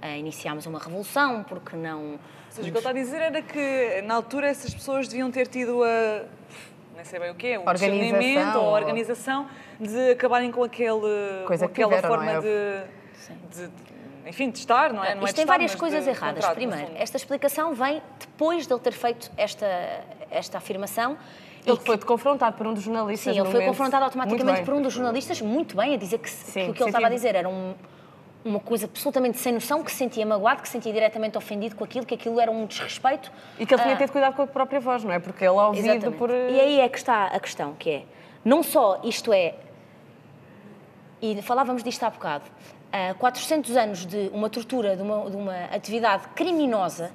ah, 0.03 0.17
iniciámos 0.17 0.67
uma 0.67 0.79
revolução, 0.79 1.43
porque 1.43 1.75
não... 1.77 2.13
Ou 2.13 2.19
seja, 2.51 2.69
o 2.69 2.71
que 2.71 2.71
ele 2.71 2.79
está 2.79 2.91
a 2.91 2.93
dizer 2.93 3.21
era 3.23 3.43
que 3.43 4.03
na 4.03 4.15
altura 4.15 4.49
essas 4.49 4.75
pessoas 4.75 5.07
deviam 5.09 5.31
ter 5.31 5.47
tido 5.47 5.83
a. 5.85 6.25
Nem 6.97 7.05
sei 7.05 7.19
bem 7.21 7.31
o 7.31 7.35
quê, 7.35 7.57
o 7.57 7.63
Organização, 7.67 8.65
ou 8.65 8.77
a 8.77 8.79
organização 8.79 9.47
de 9.79 10.11
acabarem 10.11 10.51
com, 10.51 10.65
aquele, 10.65 11.45
Coisa 11.47 11.67
com 11.69 11.73
que 11.73 11.81
aquela 11.83 11.97
tiveram, 11.97 12.09
forma 12.17 12.33
não 12.33 12.41
de, 12.43 13.69
de- 13.69 13.71
Enfim, 14.29 14.51
de 14.51 14.59
estar, 14.59 14.93
não 14.93 15.05
é? 15.05 15.15
Não 15.15 15.23
é 15.23 15.25
Isto 15.25 15.29
de 15.29 15.35
tem 15.35 15.43
estar, 15.45 15.47
várias 15.47 15.75
coisas 15.77 16.03
de 16.05 16.11
erradas. 16.11 16.45
contrato, 16.45 16.55
Primeiro, 16.57 16.91
esta 16.97 17.17
explicação 17.17 17.73
vem 17.73 18.03
depois 18.19 18.67
de 18.67 18.73
ele 18.73 18.81
ter 18.81 18.93
feito 18.93 19.31
esta, 19.37 20.05
esta 20.31 20.59
afirmação. 20.59 21.17
Ele 21.67 21.77
que- 21.77 21.85
foi 21.85 21.99
confrontado 21.99 22.57
por 22.57 22.67
um 22.67 22.73
dos 22.75 22.83
jornalistas. 22.83 23.35
Sim, 23.35 23.41
ele 23.41 23.51
foi 23.51 23.65
confrontado 23.67 24.05
automaticamente 24.05 24.63
por 24.63 24.75
um 24.75 24.83
dos 24.83 24.93
jornalistas, 24.93 25.41
muito 25.41 25.77
bem, 25.77 25.95
a 25.95 25.97
dizer 25.97 26.19
que, 26.19 26.31
Sim, 26.31 26.65
que 26.67 26.71
o 26.71 26.75
que 26.75 26.83
ele 26.83 26.89
estava 26.91 27.07
a 27.07 27.11
dizer 27.11 27.35
era 27.35 27.49
um- 27.49 27.75
uma 28.43 28.59
coisa 28.59 28.87
absolutamente 28.87 29.37
sem 29.39 29.53
noção, 29.53 29.83
que 29.85 29.91
se 29.91 29.99
sentia 29.99 30.25
magoado, 30.25 30.63
que 30.63 30.69
se 30.69 30.73
sentia 30.73 30.93
diretamente 30.93 31.37
ofendido 31.37 31.77
com 31.77 31.85
aquilo, 31.85 32.07
que 32.07 32.15
aquilo 32.15 32.41
era 32.41 32.51
um 32.51 32.65
desrespeito. 32.65 33.31
E 33.59 33.67
que 33.67 33.75
ele 33.75 33.83
tinha 33.83 33.95
Ah, 33.95 33.99
ter 33.99 34.09
cuidado 34.09 34.35
com 34.35 34.43
a 34.43 34.47
própria 34.47 34.81
voz, 34.81 35.05
não 35.05 35.13
é? 35.13 35.19
Porque 35.19 35.45
ele, 35.45 35.51
ouvido 35.51 35.87
Exatamente. 35.87 36.17
por. 36.19 36.31
E 36.31 36.59
aí 36.61 36.81
é 36.81 36.89
que 36.89 36.97
está 36.97 37.27
a 37.27 37.39
questão, 37.39 37.75
que 37.75 37.91
é, 37.91 38.03
não 38.43 38.63
só 38.63 38.99
isto 39.05 39.31
é, 39.33 39.55
e 41.21 41.41
falávamos 41.43 41.83
disto 41.83 42.03
há 42.05 42.11
bocado, 42.11 42.45
há 42.91 43.13
400 43.15 43.77
anos 43.77 44.07
de 44.07 44.31
uma 44.33 44.49
tortura, 44.49 44.97
de 44.97 45.03
uma, 45.03 45.31
de 45.31 45.37
uma 45.37 45.65
atividade 45.67 46.27
criminosa 46.35 47.13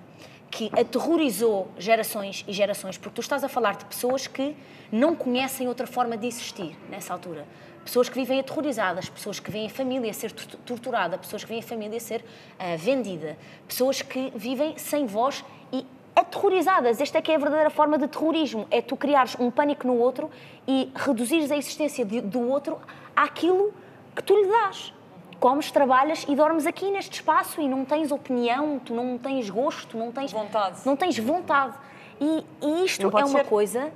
que 0.51 0.69
aterrorizou 0.73 1.67
gerações 1.77 2.43
e 2.47 2.53
gerações, 2.53 2.97
porque 2.97 3.15
tu 3.15 3.21
estás 3.21 3.43
a 3.43 3.49
falar 3.49 3.75
de 3.75 3.85
pessoas 3.85 4.27
que 4.27 4.55
não 4.91 5.15
conhecem 5.15 5.67
outra 5.67 5.85
forma 5.87 6.15
de 6.17 6.27
existir 6.27 6.75
nessa 6.89 7.11
altura. 7.13 7.45
Pessoas 7.83 8.09
que 8.09 8.15
vivem 8.15 8.39
aterrorizadas, 8.39 9.09
pessoas 9.09 9.39
que 9.39 9.51
veem 9.51 9.67
a 9.67 9.69
família 9.69 10.11
ser 10.13 10.31
tor- 10.31 10.59
torturada, 10.65 11.17
pessoas 11.17 11.43
que 11.43 11.49
veem 11.49 11.61
a 11.61 11.63
família 11.63 11.99
ser 11.99 12.23
ah, 12.57 12.75
vendida, 12.77 13.37
pessoas 13.67 14.01
que 14.01 14.31
vivem 14.35 14.75
sem 14.77 15.05
voz 15.05 15.43
e 15.71 15.85
aterrorizadas. 16.15 16.99
Esta 17.01 17.17
é 17.19 17.21
que 17.21 17.31
é 17.31 17.35
a 17.35 17.37
verdadeira 17.37 17.69
forma 17.69 17.97
de 17.97 18.07
terrorismo. 18.07 18.65
É 18.71 18.81
tu 18.81 18.95
criares 18.97 19.35
um 19.39 19.51
pânico 19.51 19.85
no 19.85 19.97
outro 19.97 20.31
e 20.67 20.89
reduzires 20.95 21.51
a 21.51 21.57
existência 21.57 22.03
de- 22.05 22.21
do 22.21 22.39
outro 22.49 22.79
àquilo 23.15 23.71
que 24.15 24.23
tu 24.23 24.35
lhe 24.35 24.47
dás. 24.47 24.91
Comes, 25.39 25.71
trabalhas 25.71 26.25
e 26.27 26.35
dormes 26.35 26.65
aqui 26.65 26.89
neste 26.91 27.15
espaço 27.15 27.61
e 27.61 27.67
não 27.67 27.85
tens 27.85 28.11
opinião, 28.11 28.79
tu 28.79 28.93
não 28.93 29.17
tens 29.17 29.49
gosto, 29.49 29.87
tu 29.89 29.97
não 29.97 30.11
tens 30.11 30.31
Vontade. 30.31 30.77
Não 30.85 30.95
tens 30.95 31.17
vontade. 31.17 31.73
E, 32.19 32.45
e 32.61 32.85
isto 32.85 33.03
é 33.03 33.07
uma 33.07 33.27
ser. 33.27 33.45
coisa 33.45 33.91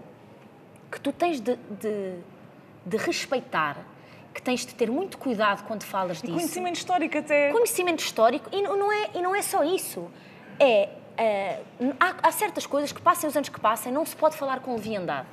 que 0.92 1.00
tu 1.00 1.12
tens 1.12 1.40
de, 1.40 1.56
de, 1.56 2.16
de 2.86 2.98
respeitar, 2.98 3.78
que 4.34 4.42
tens 4.42 4.66
de 4.66 4.74
ter 4.76 4.90
muito 4.92 5.18
cuidado 5.18 5.64
quando 5.66 5.84
falas 5.84 6.22
disso 6.22 6.34
Conhecimento 6.34 6.76
histórico 6.76 7.18
até. 7.18 7.52
conhecimento 7.52 8.00
histórico 8.00 8.50
e 8.52 8.62
não 8.62 8.78
não 8.78 8.92
é, 8.92 9.10
e 9.16 9.22
não 9.22 9.36
é 9.36 9.42
só 9.42 9.64
isso. 9.64 10.10
É, 10.60 10.90
eh, 11.18 11.62
há, 12.00 12.28
há 12.28 12.32
certas 12.32 12.66
coisas 12.66 12.92
que 12.92 13.02
passem 13.02 13.30
os 13.30 13.36
anos 13.36 13.50
que 13.50 13.60
passem, 13.60 13.92
não 13.92 14.06
se 14.06 14.16
pode 14.16 14.36
falar 14.36 14.60
com 14.60 14.74
leviandade. 14.74 15.28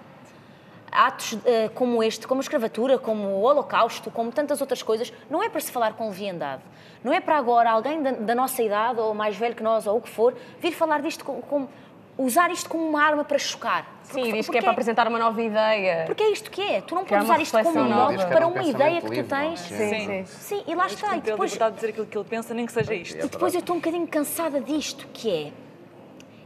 Atos 0.97 1.39
eh, 1.45 1.69
como 1.75 2.03
este, 2.03 2.27
como 2.27 2.41
a 2.41 2.43
escravatura, 2.43 2.99
como 2.99 3.29
o 3.29 3.43
holocausto, 3.43 4.11
como 4.11 4.33
tantas 4.33 4.61
outras 4.61 4.83
coisas, 4.83 5.13
não 5.31 5.43
é 5.43 5.49
para 5.49 5.61
se 5.61 5.71
falar 5.71 5.93
com 5.93 6.09
leviandade. 6.09 6.63
Não 7.05 7.13
é 7.13 7.21
para 7.21 7.37
agora 7.37 7.71
alguém 7.71 8.03
da, 8.03 8.11
da 8.13 8.35
nossa 8.35 8.63
idade, 8.63 8.99
ou 9.01 9.15
mais 9.15 9.37
velho 9.37 9.55
que 9.55 9.63
nós, 9.63 9.87
ou 9.87 9.99
o 9.99 10.01
que 10.01 10.09
for, 10.09 10.35
vir 10.61 10.73
falar 10.73 11.01
disto 11.03 11.25
com, 11.25 11.41
com- 11.43 11.69
usar 12.19 12.51
isto 12.51 12.69
como 12.71 12.83
uma 12.89 13.03
arma 13.03 13.25
para 13.25 13.39
chocar. 13.39 13.87
Sim, 14.05 14.21
Porque- 14.23 14.33
diz 14.33 14.49
que 14.49 14.57
é 14.59 14.63
para 14.63 14.71
apresentar 14.71 15.07
uma 15.07 15.19
nova 15.19 15.43
ideia. 15.43 16.05
Porque 16.07 16.23
é 16.23 16.31
isto 16.33 16.51
que 16.51 16.63
é. 16.63 16.81
Tu 16.81 16.95
não 16.95 17.05
Criar 17.05 17.19
podes 17.19 17.31
usar 17.31 17.43
isto 17.43 17.63
como 17.63 17.81
um 17.85 17.89
mote 17.93 18.15
que 18.17 18.23
era 18.23 18.31
para 18.31 18.47
um 18.47 18.53
uma 18.53 18.63
ideia 18.63 19.01
que 19.03 19.07
tu 19.07 19.13
livre, 19.13 19.31
não 19.31 19.37
é? 19.39 19.47
tens. 19.49 19.61
Sim, 19.61 19.77
sim. 20.07 20.25
Sim, 20.27 20.65
e 20.67 20.75
lá 20.75 20.87
está. 20.87 21.09
E 21.17 21.21
ter 21.21 21.31
a 21.31 21.33
depois, 21.35 21.53
liberdade 21.53 21.75
de 21.75 21.81
dizer 21.81 21.91
aquilo 21.93 22.07
que 22.07 22.17
ele 22.19 22.29
pensa, 22.29 22.55
nem 22.55 22.65
que 22.65 22.73
seja 22.73 22.95
isto. 22.95 23.19
e 23.19 23.29
depois 23.29 23.53
eu 23.55 23.61
estou 23.61 23.77
um 23.77 23.79
bocadinho 23.81 24.07
cansada 24.07 24.61
disto, 24.61 25.07
que 25.13 25.31
é 25.31 25.53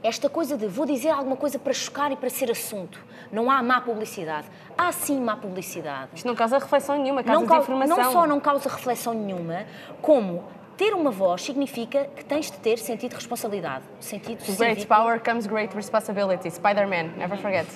esta 0.02 0.28
coisa 0.28 0.56
de 0.56 0.66
vou 0.66 0.86
dizer 0.86 1.10
alguma 1.10 1.36
coisa 1.36 1.58
para 1.58 1.72
chocar 1.72 2.10
e 2.12 2.16
para 2.16 2.30
ser 2.30 2.50
assunto. 2.50 2.98
Não 3.30 3.50
há 3.50 3.62
má 3.62 3.80
publicidade. 3.80 4.46
Há 4.76 4.90
sim 4.92 5.20
má 5.20 5.36
publicidade. 5.36 6.10
Isto 6.14 6.26
não 6.26 6.34
causa 6.34 6.58
reflexão 6.58 6.96
nenhuma, 6.96 7.22
causa 7.22 7.40
Não, 7.40 7.46
desinformação. 7.48 7.96
não 7.96 8.12
só 8.12 8.26
não 8.26 8.40
causa 8.40 8.68
reflexão 8.68 9.14
nenhuma, 9.14 9.66
como 10.00 10.42
ter 10.76 10.94
uma 10.94 11.10
voz 11.10 11.42
significa 11.42 12.06
que 12.16 12.24
tens 12.24 12.50
de 12.50 12.56
ter 12.58 12.78
sentido 12.78 13.10
de 13.10 13.16
responsabilidade, 13.16 13.84
sentido 14.00 14.40
With 14.48 14.56
Great 14.56 14.80
cívico. 14.80 14.94
power 14.94 15.20
comes 15.20 15.46
great 15.46 15.76
responsibility. 15.76 16.50
Spider-Man, 16.50 17.18
never 17.18 17.36
forget. 17.38 17.66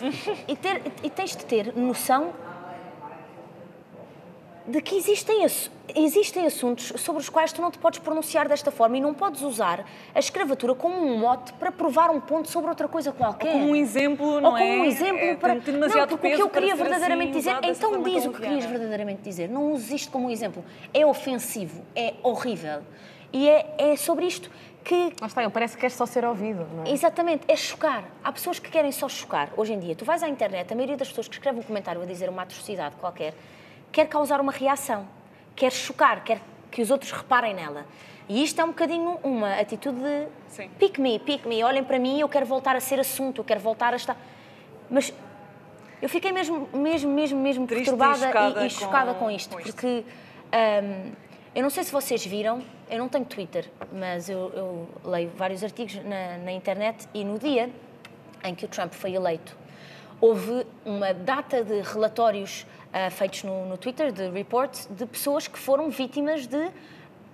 e, 0.49 0.57
ter, 0.57 0.81
e 1.03 1.11
tens 1.11 1.37
de 1.37 1.45
ter 1.45 1.77
noção 1.77 2.33
de 4.67 4.81
que 4.81 4.97
existem, 4.97 5.45
existem 5.95 6.47
assuntos 6.47 6.93
sobre 6.97 7.21
os 7.21 7.29
quais 7.29 7.53
tu 7.53 7.61
não 7.61 7.71
te 7.71 7.79
podes 7.79 7.99
pronunciar 7.99 8.49
desta 8.49 8.71
forma 8.71 8.97
e 8.97 9.01
não 9.01 9.13
podes 9.13 9.43
usar 9.43 9.85
a 10.15 10.19
escravatura 10.19 10.75
como 10.75 10.97
um 10.97 11.19
mote 11.19 11.53
para 11.55 11.71
provar 11.71 12.11
um 12.11 12.21
ponto 12.21 12.49
sobre 12.49 12.71
outra 12.71 12.89
coisa 12.89 13.13
qualquer. 13.13 13.53
Como 13.53 13.69
um 13.71 13.77
exemplo, 13.77 14.27
Ou 14.27 14.41
não 14.41 14.51
como 14.53 14.63
é? 14.63 14.77
um 14.79 14.85
exemplo 14.85 15.19
É, 15.21 15.35
para. 15.35 15.57
tem- 15.61 15.75
não, 15.75 15.89
porque 16.09 16.29
o 16.29 16.37
que 16.37 16.43
eu 16.43 16.49
queria 16.49 16.75
verdadeiramente 16.75 17.37
assim, 17.37 17.61
dizer. 17.61 17.71
Então 17.71 18.03
diz 18.03 18.25
o 18.25 18.31
que 18.31 18.41
querias 18.41 18.65
verdadeiramente 18.65 19.21
dizer. 19.23 19.49
Não 19.51 19.73
uses 19.73 19.91
isto 19.91 20.11
como 20.11 20.29
um 20.29 20.31
exemplo. 20.31 20.65
É 20.95 21.05
ofensivo, 21.05 21.83
é 21.95 22.15
horrível. 22.23 22.81
E 23.33 23.49
é, 23.49 23.75
é 23.79 23.97
sobre 23.97 24.27
isto 24.27 24.51
que 24.83 25.13
Lá 25.21 25.27
está, 25.27 25.43
ele 25.43 25.51
parece 25.51 25.75
que 25.75 25.81
quer 25.81 25.91
só 25.91 26.05
ser 26.07 26.25
ouvido, 26.25 26.67
não 26.75 26.85
é? 26.85 26.91
Exatamente, 26.91 27.43
é 27.49 27.57
chocar. 27.57 28.05
Há 28.23 28.31
pessoas 28.31 28.59
que 28.59 28.71
querem 28.71 28.93
só 28.93 29.09
chocar. 29.09 29.51
Hoje 29.57 29.73
em 29.73 29.79
dia, 29.79 29.95
tu 29.97 30.05
vais 30.05 30.23
à 30.23 30.29
internet, 30.29 30.71
a 30.73 30.77
maioria 30.77 30.97
das 30.97 31.09
pessoas 31.09 31.27
que 31.27 31.35
escreve 31.35 31.59
um 31.59 31.63
comentário 31.63 32.01
a 32.03 32.05
dizer 32.05 32.29
uma 32.29 32.43
atrocidade 32.43 32.95
qualquer 32.97 33.35
quer 33.95 34.09
causar 34.09 34.41
uma 34.41 34.51
reação, 34.51 35.07
quer 35.55 35.71
chocar, 35.71 36.25
quer 36.25 36.41
que 36.69 36.83
os 36.83 36.91
outros 36.91 37.13
reparem 37.13 37.55
nela. 37.55 37.87
E 38.29 38.43
isto 38.43 38.61
é 38.61 38.65
um 38.65 38.69
bocadinho 38.69 39.21
uma 39.23 39.55
atitude 39.55 40.01
de 40.01 40.27
Sim. 40.49 40.69
pick 40.81 40.99
me, 40.99 41.19
pick 41.21 41.47
me, 41.47 41.63
olhem 41.63 41.85
para 41.85 41.97
mim, 41.99 42.19
eu 42.19 42.29
quero 42.29 42.45
voltar 42.45 42.75
a 42.75 42.81
ser 42.81 42.99
assunto, 42.99 43.41
eu 43.41 43.45
quero 43.45 43.61
voltar 43.61 43.93
a 43.93 43.97
estar. 43.97 44.17
Mas 44.91 45.15
eu 46.03 46.09
fiquei 46.09 46.33
mesmo, 46.33 46.69
mesmo, 46.75 47.13
mesmo, 47.13 47.41
mesmo 47.41 47.67
Triste 47.69 47.83
e 47.83 47.85
perturbada 47.97 48.27
chocada 48.27 48.65
e, 48.65 48.67
e 48.67 48.71
chocada 48.71 49.15
com- 49.15 49.21
com 49.21 49.31
isto, 49.31 49.57
com 49.57 49.63
porque 49.63 50.05
hum, 50.05 51.13
eu 51.55 51.63
não 51.63 51.71
sei 51.71 51.85
se 51.85 51.93
vocês 51.93 52.27
viram, 52.27 52.63
eu 52.91 52.99
não 52.99 53.09
tenho 53.09 53.25
Twitter, 53.25 53.71
mas 53.93 54.29
eu, 54.29 54.51
eu 54.57 54.89
leio 55.05 55.31
vários 55.37 55.63
artigos 55.63 55.95
na, 56.03 56.39
na 56.39 56.53
internet 56.53 57.07
e 57.15 57.25
no 57.25 57.39
dia 57.39 57.71
em 58.43 58.57
que 58.57 58.65
o 58.65 58.69
Trump 58.69 58.93
foi 58.93 59.15
eleito, 59.15 59.57
houve 60.21 60.67
uma 60.85 61.15
data 61.15 61.63
de 61.63 61.81
relatórios 61.81 62.67
uh, 62.95 63.11
feitos 63.11 63.43
no, 63.43 63.67
no, 63.67 63.77
Twitter, 63.77 64.13
de 64.13 64.29
reports, 64.31 64.89
de 64.91 65.05
pessoas 65.05 65.49
que 65.49 65.59
foram 65.59 65.91
vítimas 65.91 66.47
de 66.47 66.71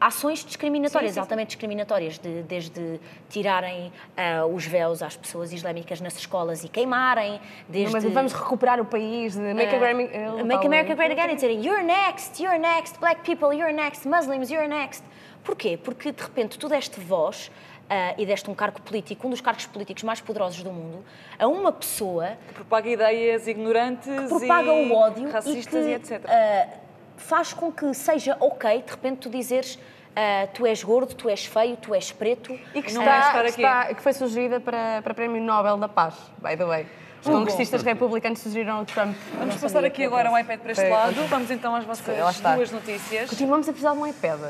ações 0.00 0.42
discriminatórias, 0.42 1.10
sim, 1.10 1.14
sim, 1.14 1.20
altamente 1.20 1.48
discriminatórias, 1.48 2.18
de, 2.18 2.42
desde 2.44 2.98
tirarem 3.28 3.92
uh, 4.16 4.46
os 4.46 4.64
véus 4.64 5.02
às 5.02 5.14
pessoas 5.14 5.52
islâmicas 5.52 6.00
nas 6.00 6.16
escolas 6.16 6.64
e 6.64 6.68
queimarem, 6.68 7.38
desde... 7.68 7.94
Não, 7.94 8.02
mas 8.02 8.12
vamos 8.12 8.32
recuperar 8.32 8.80
o 8.80 8.84
país, 8.86 9.34
de 9.34 9.52
Make, 9.52 9.74
uh, 9.74 9.76
America, 9.76 10.44
make 10.44 10.66
America 10.66 10.94
Great 10.94 11.12
Again, 11.12 11.32
e 11.32 11.34
dizerem 11.34 11.62
You're 11.62 11.84
next, 11.84 12.42
you're 12.42 12.58
next, 12.58 12.98
black 12.98 13.22
people, 13.22 13.52
you're 13.54 13.74
next, 13.74 14.08
Muslims, 14.08 14.50
you're 14.50 14.68
next. 14.68 15.04
Porquê? 15.44 15.76
Porque, 15.76 16.12
de 16.12 16.22
repente, 16.22 16.58
tu 16.58 16.68
deste 16.68 16.98
voz 17.00 17.50
uh, 17.90 18.14
e 18.16 18.24
deste 18.24 18.48
um 18.48 18.54
cargo 18.54 18.80
político, 18.80 19.26
um 19.26 19.30
dos 19.30 19.40
cargos 19.40 19.66
políticos 19.66 20.02
mais 20.04 20.20
poderosos 20.20 20.62
do 20.62 20.72
mundo, 20.72 21.04
a 21.38 21.46
uma 21.46 21.72
pessoa... 21.72 22.38
Que 22.48 22.54
propaga 22.54 22.88
ideias 22.88 23.46
ignorantes 23.46 24.08
que 24.08 24.28
propaga 24.28 24.72
e 24.72 24.90
o 24.90 24.94
ódio 24.94 25.30
racistas 25.30 25.86
e, 25.86 25.98
que, 25.98 26.12
e 26.12 26.16
etc. 26.16 26.24
Uh, 26.24 26.78
faz 27.16 27.52
com 27.52 27.72
que 27.72 27.92
seja 27.92 28.36
ok, 28.38 28.82
de 28.82 28.90
repente, 28.90 29.18
tu 29.18 29.30
dizeres... 29.30 29.78
Uh, 30.10 30.48
tu 30.52 30.66
és 30.66 30.82
gordo, 30.82 31.14
tu 31.14 31.28
és 31.28 31.46
feio, 31.46 31.76
tu 31.76 31.94
és 31.94 32.10
preto. 32.10 32.52
E 32.74 32.82
que, 32.82 32.90
está, 32.90 33.42
que, 33.42 33.48
está, 33.48 33.94
que 33.94 34.02
foi 34.02 34.12
sugerida 34.12 34.58
para, 34.58 35.00
para 35.02 35.12
o 35.12 35.14
Prémio 35.14 35.40
Nobel 35.40 35.76
da 35.76 35.88
Paz, 35.88 36.16
by 36.42 36.56
the 36.56 36.64
way. 36.64 36.86
Os 37.20 37.26
congressistas 37.26 37.82
republicanos 37.82 38.40
sugeriram 38.40 38.82
o 38.82 38.84
Trump. 38.84 39.14
Vamos 39.38 39.54
passar 39.56 39.84
aqui 39.84 40.02
agora 40.04 40.28
um 40.30 40.36
iPad 40.36 40.58
para 40.58 40.72
este 40.72 40.88
lado. 40.88 41.14
Vamos 41.28 41.50
então 41.50 41.76
às 41.76 41.84
vossas 41.84 42.40
duas 42.56 42.72
notícias. 42.72 43.30
Continuamos 43.30 43.68
a 43.68 43.72
precisar 43.72 43.92
de 43.92 43.98
um 43.98 44.06
iPad. 44.06 44.40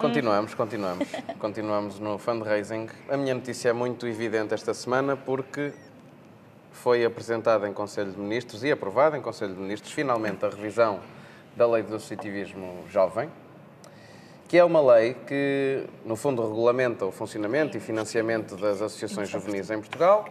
Continuamos, 0.00 0.54
continuamos. 0.54 1.08
continuamos 1.38 1.98
no 1.98 2.16
fundraising. 2.16 2.88
A 3.10 3.18
minha 3.18 3.34
notícia 3.34 3.68
é 3.68 3.72
muito 3.74 4.06
evidente 4.06 4.54
esta 4.54 4.72
semana 4.72 5.14
porque 5.14 5.74
foi 6.72 7.04
apresentada 7.04 7.68
em 7.68 7.72
Conselho 7.74 8.10
de 8.10 8.18
Ministros 8.18 8.64
e 8.64 8.72
aprovada 8.72 9.18
em 9.18 9.20
Conselho 9.20 9.52
de 9.52 9.60
Ministros 9.60 9.92
finalmente 9.92 10.42
a 10.42 10.48
revisão 10.48 11.00
da 11.54 11.66
Lei 11.66 11.82
do 11.82 11.96
Associativismo 11.96 12.82
Jovem, 12.88 13.28
que 14.48 14.56
é 14.56 14.64
uma 14.64 14.80
lei 14.80 15.14
que, 15.26 15.84
no 16.06 16.16
fundo, 16.16 16.48
regulamenta 16.48 17.04
o 17.04 17.12
funcionamento 17.12 17.76
e 17.76 17.80
financiamento 17.80 18.56
das 18.56 18.80
associações 18.80 19.28
juvenis 19.28 19.70
em 19.70 19.80
Portugal. 19.80 20.26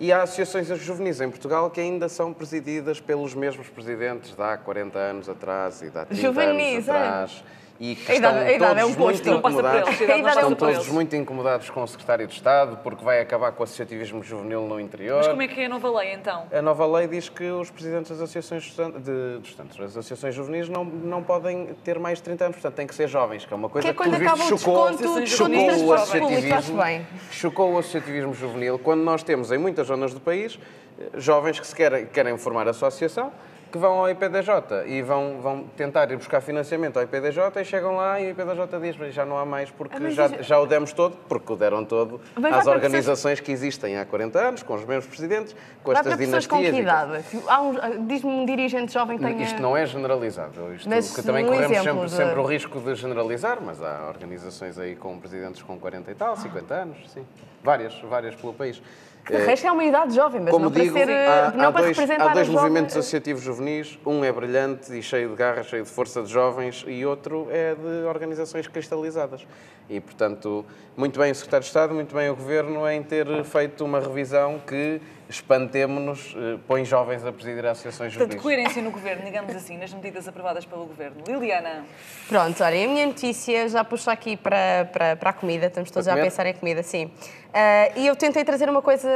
E 0.00 0.12
há 0.12 0.24
associações 0.24 0.66
juvenis 0.80 1.20
em 1.20 1.30
Portugal 1.30 1.70
que 1.70 1.80
ainda 1.80 2.08
são 2.08 2.32
presididas 2.32 2.98
pelos 2.98 3.36
mesmos 3.36 3.68
presidentes 3.68 4.34
de 4.34 4.42
há 4.42 4.56
40 4.56 4.98
anos 4.98 5.28
atrás 5.28 5.80
e 5.80 5.90
de 5.90 5.96
há 5.96 6.04
30 6.06 6.22
Juvenis, 6.22 6.88
anos 6.88 6.88
atrás. 6.88 7.44
É? 7.56 7.59
E 7.80 7.94
que 7.94 8.12
a 8.12 8.14
idade, 8.14 8.38
estão 8.38 8.46
a 8.46 8.52
idade 8.52 8.80
todos 8.80 8.82
é 8.82 8.84
um 8.84 9.04
muito 9.04 9.28
incomodados, 9.30 10.00
estão 10.00 10.54
todos 10.54 10.88
é 10.88 10.92
muito 10.92 11.16
incomodados 11.16 11.70
com 11.70 11.82
o 11.82 11.88
secretário 11.88 12.26
de 12.26 12.34
Estado 12.34 12.76
porque 12.82 13.02
vai 13.02 13.22
acabar 13.22 13.52
com 13.52 13.62
o 13.62 13.64
associativismo 13.64 14.22
juvenil 14.22 14.66
no 14.66 14.78
interior. 14.78 15.16
Mas 15.16 15.28
como 15.28 15.40
é 15.40 15.48
que 15.48 15.58
é 15.62 15.64
a 15.64 15.68
nova 15.70 15.90
lei 15.98 16.12
então? 16.12 16.46
A 16.52 16.60
nova 16.60 16.86
lei 16.86 17.08
diz 17.08 17.30
que 17.30 17.50
os 17.50 17.70
presidentes 17.70 18.10
das 18.10 18.20
associações 18.20 18.64
de, 18.64 19.00
de, 19.00 19.40
de, 19.40 19.78
das 19.78 19.96
associações 19.96 20.34
juvenis 20.34 20.68
não, 20.68 20.84
não 20.84 21.22
podem 21.22 21.68
ter 21.82 21.98
mais 21.98 22.18
de 22.18 22.24
30 22.24 22.44
anos, 22.44 22.56
portanto 22.56 22.74
têm 22.74 22.86
que 22.86 22.94
ser 22.94 23.08
jovens, 23.08 23.46
que 23.46 23.52
é 23.54 23.56
uma 23.56 23.70
coisa 23.70 23.94
que, 23.94 24.02
é 24.02 24.04
que, 24.04 24.10
que 24.10 24.58
chocou, 24.58 24.90
desconto, 24.90 25.26
chocou 25.26 25.86
o 25.86 25.92
associativismo, 25.94 26.82
chocou 27.30 27.72
o 27.72 27.78
associativismo 27.78 28.34
juvenil 28.34 28.78
quando 28.78 29.00
nós 29.00 29.22
temos 29.22 29.50
em 29.50 29.56
muitas 29.56 29.86
zonas 29.86 30.12
do 30.12 30.20
país 30.20 30.58
eh, 31.00 31.04
jovens 31.14 31.58
que 31.58 31.66
se 31.66 31.74
querem, 31.74 32.04
querem 32.04 32.36
formar 32.36 32.68
associação 32.68 33.32
que 33.70 33.78
vão 33.78 33.92
ao 34.00 34.10
IPDJ 34.10 34.86
e 34.86 35.02
vão, 35.02 35.40
vão 35.40 35.64
tentar 35.76 36.10
ir 36.10 36.16
buscar 36.16 36.40
financiamento 36.40 36.96
ao 36.96 37.02
IPDJ 37.04 37.60
e 37.60 37.64
chegam 37.64 37.96
lá 37.96 38.20
e 38.20 38.26
o 38.26 38.30
IPDJ 38.30 38.80
diz 38.80 39.14
já 39.14 39.24
não 39.24 39.38
há 39.38 39.44
mais 39.44 39.70
porque 39.70 39.96
ah, 39.96 40.10
já, 40.10 40.28
já 40.42 40.58
o 40.58 40.66
demos 40.66 40.92
todo, 40.92 41.16
porque 41.28 41.52
o 41.52 41.56
deram 41.56 41.84
todo 41.84 42.20
às 42.52 42.66
organizações 42.66 43.38
pessoas... 43.38 43.40
que 43.40 43.52
existem 43.52 43.98
há 43.98 44.04
40 44.04 44.38
anos, 44.38 44.62
com 44.62 44.74
os 44.74 44.84
mesmos 44.84 45.06
presidentes, 45.06 45.54
com 45.82 45.92
estas 45.92 46.18
dinastias. 46.18 46.46
Com 46.46 46.58
que 46.58 46.80
idade? 46.80 47.24
Um, 47.34 48.06
Diz-me 48.06 48.30
um 48.30 48.44
dirigente 48.44 48.92
jovem 48.92 49.16
que 49.18 49.24
tenha... 49.24 49.42
Isto 49.42 49.62
não 49.62 49.76
é 49.76 49.86
generalizado. 49.86 50.74
Isto, 50.74 50.88
mas, 50.88 51.14
que 51.14 51.22
também 51.22 51.44
um 51.44 51.48
corremos 51.48 51.78
sempre, 51.78 52.04
de... 52.04 52.10
sempre 52.10 52.38
o 52.40 52.44
risco 52.44 52.80
de 52.80 52.94
generalizar, 52.94 53.58
mas 53.60 53.82
há 53.82 54.08
organizações 54.08 54.78
aí 54.78 54.96
com 54.96 55.18
presidentes 55.18 55.62
com 55.62 55.78
40 55.78 56.10
e 56.10 56.14
tal, 56.14 56.36
50 56.36 56.74
anos, 56.74 57.10
sim. 57.10 57.24
Várias, 57.62 57.98
várias 58.00 58.34
pelo 58.34 58.52
país. 58.52 58.82
Que 59.24 59.36
de 59.36 59.44
resto 59.44 59.66
é 59.66 59.72
uma 59.72 59.84
idade 59.84 60.14
jovem, 60.14 60.40
mas 60.40 60.50
Como 60.50 60.64
não 60.64 60.72
digo, 60.72 60.92
para 60.92 61.06
ser, 61.06 61.12
há, 61.12 61.52
não 61.54 61.68
há 61.68 61.72
para 61.72 61.82
dois, 61.82 61.96
representar 61.96 62.30
Há 62.30 62.34
dois 62.34 62.48
movimentos 62.48 62.94
jovens. 62.94 62.96
associativos 62.98 63.42
juvenis, 63.42 63.98
um 64.04 64.24
é 64.24 64.32
brilhante 64.32 64.98
e 64.98 65.02
cheio 65.02 65.28
de 65.28 65.36
garra, 65.36 65.62
cheio 65.62 65.84
de 65.84 65.90
força 65.90 66.22
de 66.22 66.30
jovens, 66.32 66.84
e 66.88 67.04
outro 67.04 67.46
é 67.50 67.74
de 67.74 68.06
organizações 68.06 68.66
cristalizadas. 68.66 69.46
E, 69.88 70.00
portanto, 70.00 70.64
muito 70.96 71.18
bem 71.20 71.30
o 71.30 71.34
Secretário 71.34 71.62
de 71.62 71.68
Estado, 71.68 71.94
muito 71.94 72.14
bem 72.14 72.30
o 72.30 72.34
Governo 72.36 72.88
em 72.88 73.02
ter 73.02 73.26
feito 73.44 73.84
uma 73.84 74.00
revisão 74.00 74.60
que 74.66 75.00
espantemo-nos, 75.30 76.34
eh, 76.36 76.58
põe 76.66 76.84
jovens 76.84 77.24
a 77.24 77.32
presidir 77.32 77.64
associações 77.64 78.12
juvenis. 78.12 78.34
Portanto, 78.34 78.42
coerência 78.42 78.82
no 78.82 78.90
Governo, 78.90 79.24
digamos 79.24 79.54
assim, 79.54 79.78
nas 79.78 79.94
medidas 79.94 80.26
aprovadas 80.26 80.66
pelo 80.66 80.84
Governo. 80.84 81.22
Liliana. 81.26 81.84
Pronto, 82.28 82.62
olha, 82.62 82.84
a 82.84 82.88
minha 82.88 83.06
notícia 83.06 83.68
já 83.68 83.84
puxa 83.84 84.10
aqui 84.10 84.36
para, 84.36 84.88
para, 84.92 85.16
para 85.16 85.30
a 85.30 85.32
comida, 85.32 85.66
estamos 85.66 85.90
todos 85.90 86.06
já 86.06 86.14
a 86.14 86.16
pensar 86.16 86.46
em 86.46 86.54
comida, 86.54 86.82
sim. 86.82 87.06
Uh, 87.06 87.12
e 87.96 88.06
eu 88.06 88.16
tentei 88.16 88.44
trazer 88.44 88.68
uma 88.68 88.82
coisa 88.82 89.08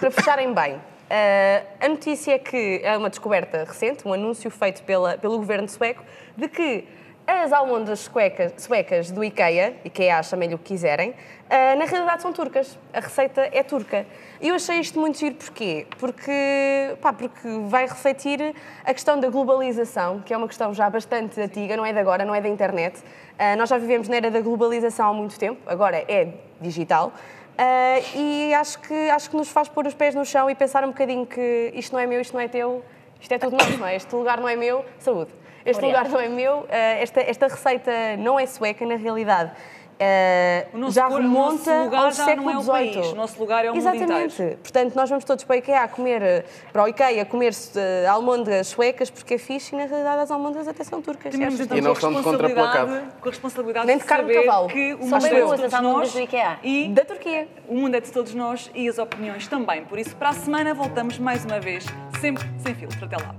para 0.00 0.10
fecharem 0.10 0.52
bem. 0.52 0.74
Uh, 0.74 1.66
a 1.80 1.88
notícia 1.88 2.32
é 2.32 2.38
que 2.38 2.80
é 2.82 2.96
uma 2.96 3.10
descoberta 3.10 3.64
recente, 3.64 4.06
um 4.08 4.12
anúncio 4.12 4.50
feito 4.50 4.82
pela, 4.84 5.18
pelo 5.18 5.36
governo 5.36 5.68
sueco, 5.68 6.02
de 6.36 6.48
que 6.48 6.86
as 7.30 7.52
almôndegas 7.52 8.00
suecas, 8.00 8.52
suecas 8.56 9.10
do 9.10 9.22
IKEA, 9.22 9.76
IKEA 9.84 10.22
chamem-lhe 10.22 10.54
o 10.54 10.58
que 10.58 10.64
quiserem, 10.64 11.10
uh, 11.10 11.78
na 11.78 11.84
realidade 11.84 12.22
são 12.22 12.32
turcas. 12.32 12.78
A 12.92 13.00
receita 13.00 13.48
é 13.52 13.62
turca. 13.62 14.06
E 14.40 14.48
eu 14.48 14.54
achei 14.54 14.78
isto 14.80 14.98
muito 14.98 15.18
giro 15.18 15.34
porquê? 15.36 15.86
Porque, 15.98 16.96
pá, 17.00 17.12
porque 17.12 17.48
vai 17.66 17.86
refletir 17.86 18.54
a 18.84 18.92
questão 18.92 19.18
da 19.18 19.28
globalização, 19.28 20.20
que 20.20 20.34
é 20.34 20.36
uma 20.36 20.48
questão 20.48 20.74
já 20.74 20.88
bastante 20.90 21.40
antiga, 21.40 21.76
não 21.76 21.84
é 21.84 21.92
de 21.92 21.98
agora, 21.98 22.24
não 22.24 22.34
é 22.34 22.40
da 22.40 22.48
internet. 22.48 22.98
Uh, 22.98 23.56
nós 23.56 23.68
já 23.68 23.78
vivemos 23.78 24.08
na 24.08 24.16
era 24.16 24.30
da 24.30 24.40
globalização 24.40 25.10
há 25.10 25.12
muito 25.14 25.38
tempo, 25.38 25.60
agora 25.66 26.04
é 26.08 26.28
digital. 26.60 27.12
Uh, 27.60 28.16
e 28.16 28.54
acho 28.54 28.78
que, 28.80 29.10
acho 29.10 29.28
que 29.28 29.36
nos 29.36 29.50
faz 29.50 29.68
pôr 29.68 29.86
os 29.86 29.94
pés 29.94 30.14
no 30.14 30.24
chão 30.24 30.48
e 30.48 30.54
pensar 30.54 30.82
um 30.84 30.88
bocadinho 30.88 31.26
que 31.26 31.72
isto 31.74 31.92
não 31.92 32.00
é 32.00 32.06
meu, 32.06 32.20
isto 32.20 32.32
não 32.32 32.40
é 32.40 32.48
teu, 32.48 32.82
isto 33.20 33.32
é 33.32 33.38
tudo 33.38 33.56
nosso, 33.56 33.76
não 33.76 33.86
é? 33.86 33.96
Este 33.96 34.14
lugar 34.14 34.40
não 34.40 34.48
é 34.48 34.56
meu, 34.56 34.84
saúde. 34.98 35.30
Este 35.64 35.84
lugar 35.84 36.08
não 36.08 36.20
é 36.20 36.28
meu, 36.28 36.60
uh, 36.60 36.66
esta, 36.70 37.20
esta 37.20 37.46
receita 37.48 37.90
não 38.18 38.38
é 38.38 38.46
sueca, 38.46 38.84
na 38.86 38.96
realidade. 38.96 39.52
Uh, 40.00 40.90
já 40.90 41.08
cor, 41.08 41.20
remonta 41.20 41.70
o 41.70 41.74
nosso 41.74 41.84
lugar 41.84 42.04
ao 42.06 42.12
já 42.12 42.24
século 42.24 42.46
não 42.46 42.52
é 42.54 42.56
o 42.56 42.62
XVIII. 42.62 42.94
país, 42.94 43.06
o 43.12 43.14
nosso 43.14 43.38
lugar 43.38 43.64
é 43.66 43.70
o 43.70 43.76
Exatamente. 43.76 44.56
Portanto, 44.62 44.94
nós 44.94 45.10
vamos 45.10 45.24
todos 45.26 45.44
para 45.44 45.56
o 45.56 45.58
IKEA 45.58 45.88
comer, 45.88 46.46
para 46.72 46.84
o 46.84 46.88
IKEA 46.88 47.26
comer 47.26 47.52
uh, 47.52 48.10
almôndegas 48.10 48.68
suecas 48.68 49.10
porque 49.10 49.34
é 49.34 49.38
fixe 49.38 49.74
e 49.74 49.78
na 49.78 49.84
realidade 49.84 50.22
as 50.22 50.30
almôndegas 50.30 50.68
até 50.68 50.82
são 50.84 51.02
turcas. 51.02 51.36
Temos, 51.36 51.60
então, 51.60 51.76
e 51.76 51.82
não 51.82 51.94
são 51.94 52.14
de 52.14 52.22
contraplacado. 52.22 52.92
Com 53.20 53.28
a 53.28 53.30
responsabilidade 53.30 53.86
Nem 53.86 53.96
de, 53.98 54.02
de 54.02 54.08
carne 54.08 54.24
saber 54.24 54.40
de 54.40 54.46
cavalo. 54.46 54.68
que 54.68 54.94
o 54.94 54.98
São 55.00 55.18
mundo 55.18 55.20
bem 55.20 55.30
é 55.30 55.44
de 55.44 55.48
todos 55.50 55.80
nós 55.82 56.12
do 56.14 56.20
IKEA. 56.20 56.58
e 56.62 56.88
Da 56.88 57.04
Turquia. 57.04 57.48
o 57.68 57.74
mundo 57.76 57.94
é 57.94 58.00
de 58.00 58.10
todos 58.10 58.34
nós 58.34 58.70
e 58.74 58.88
as 58.88 58.96
opiniões 58.96 59.46
também. 59.48 59.84
Por 59.84 59.98
isso, 59.98 60.16
para 60.16 60.30
a 60.30 60.32
semana 60.32 60.72
voltamos 60.72 61.18
mais 61.18 61.44
uma 61.44 61.60
vez, 61.60 61.84
sempre 62.22 62.42
sem 62.64 62.74
filtro. 62.74 63.04
Até 63.04 63.18
lá. 63.18 63.34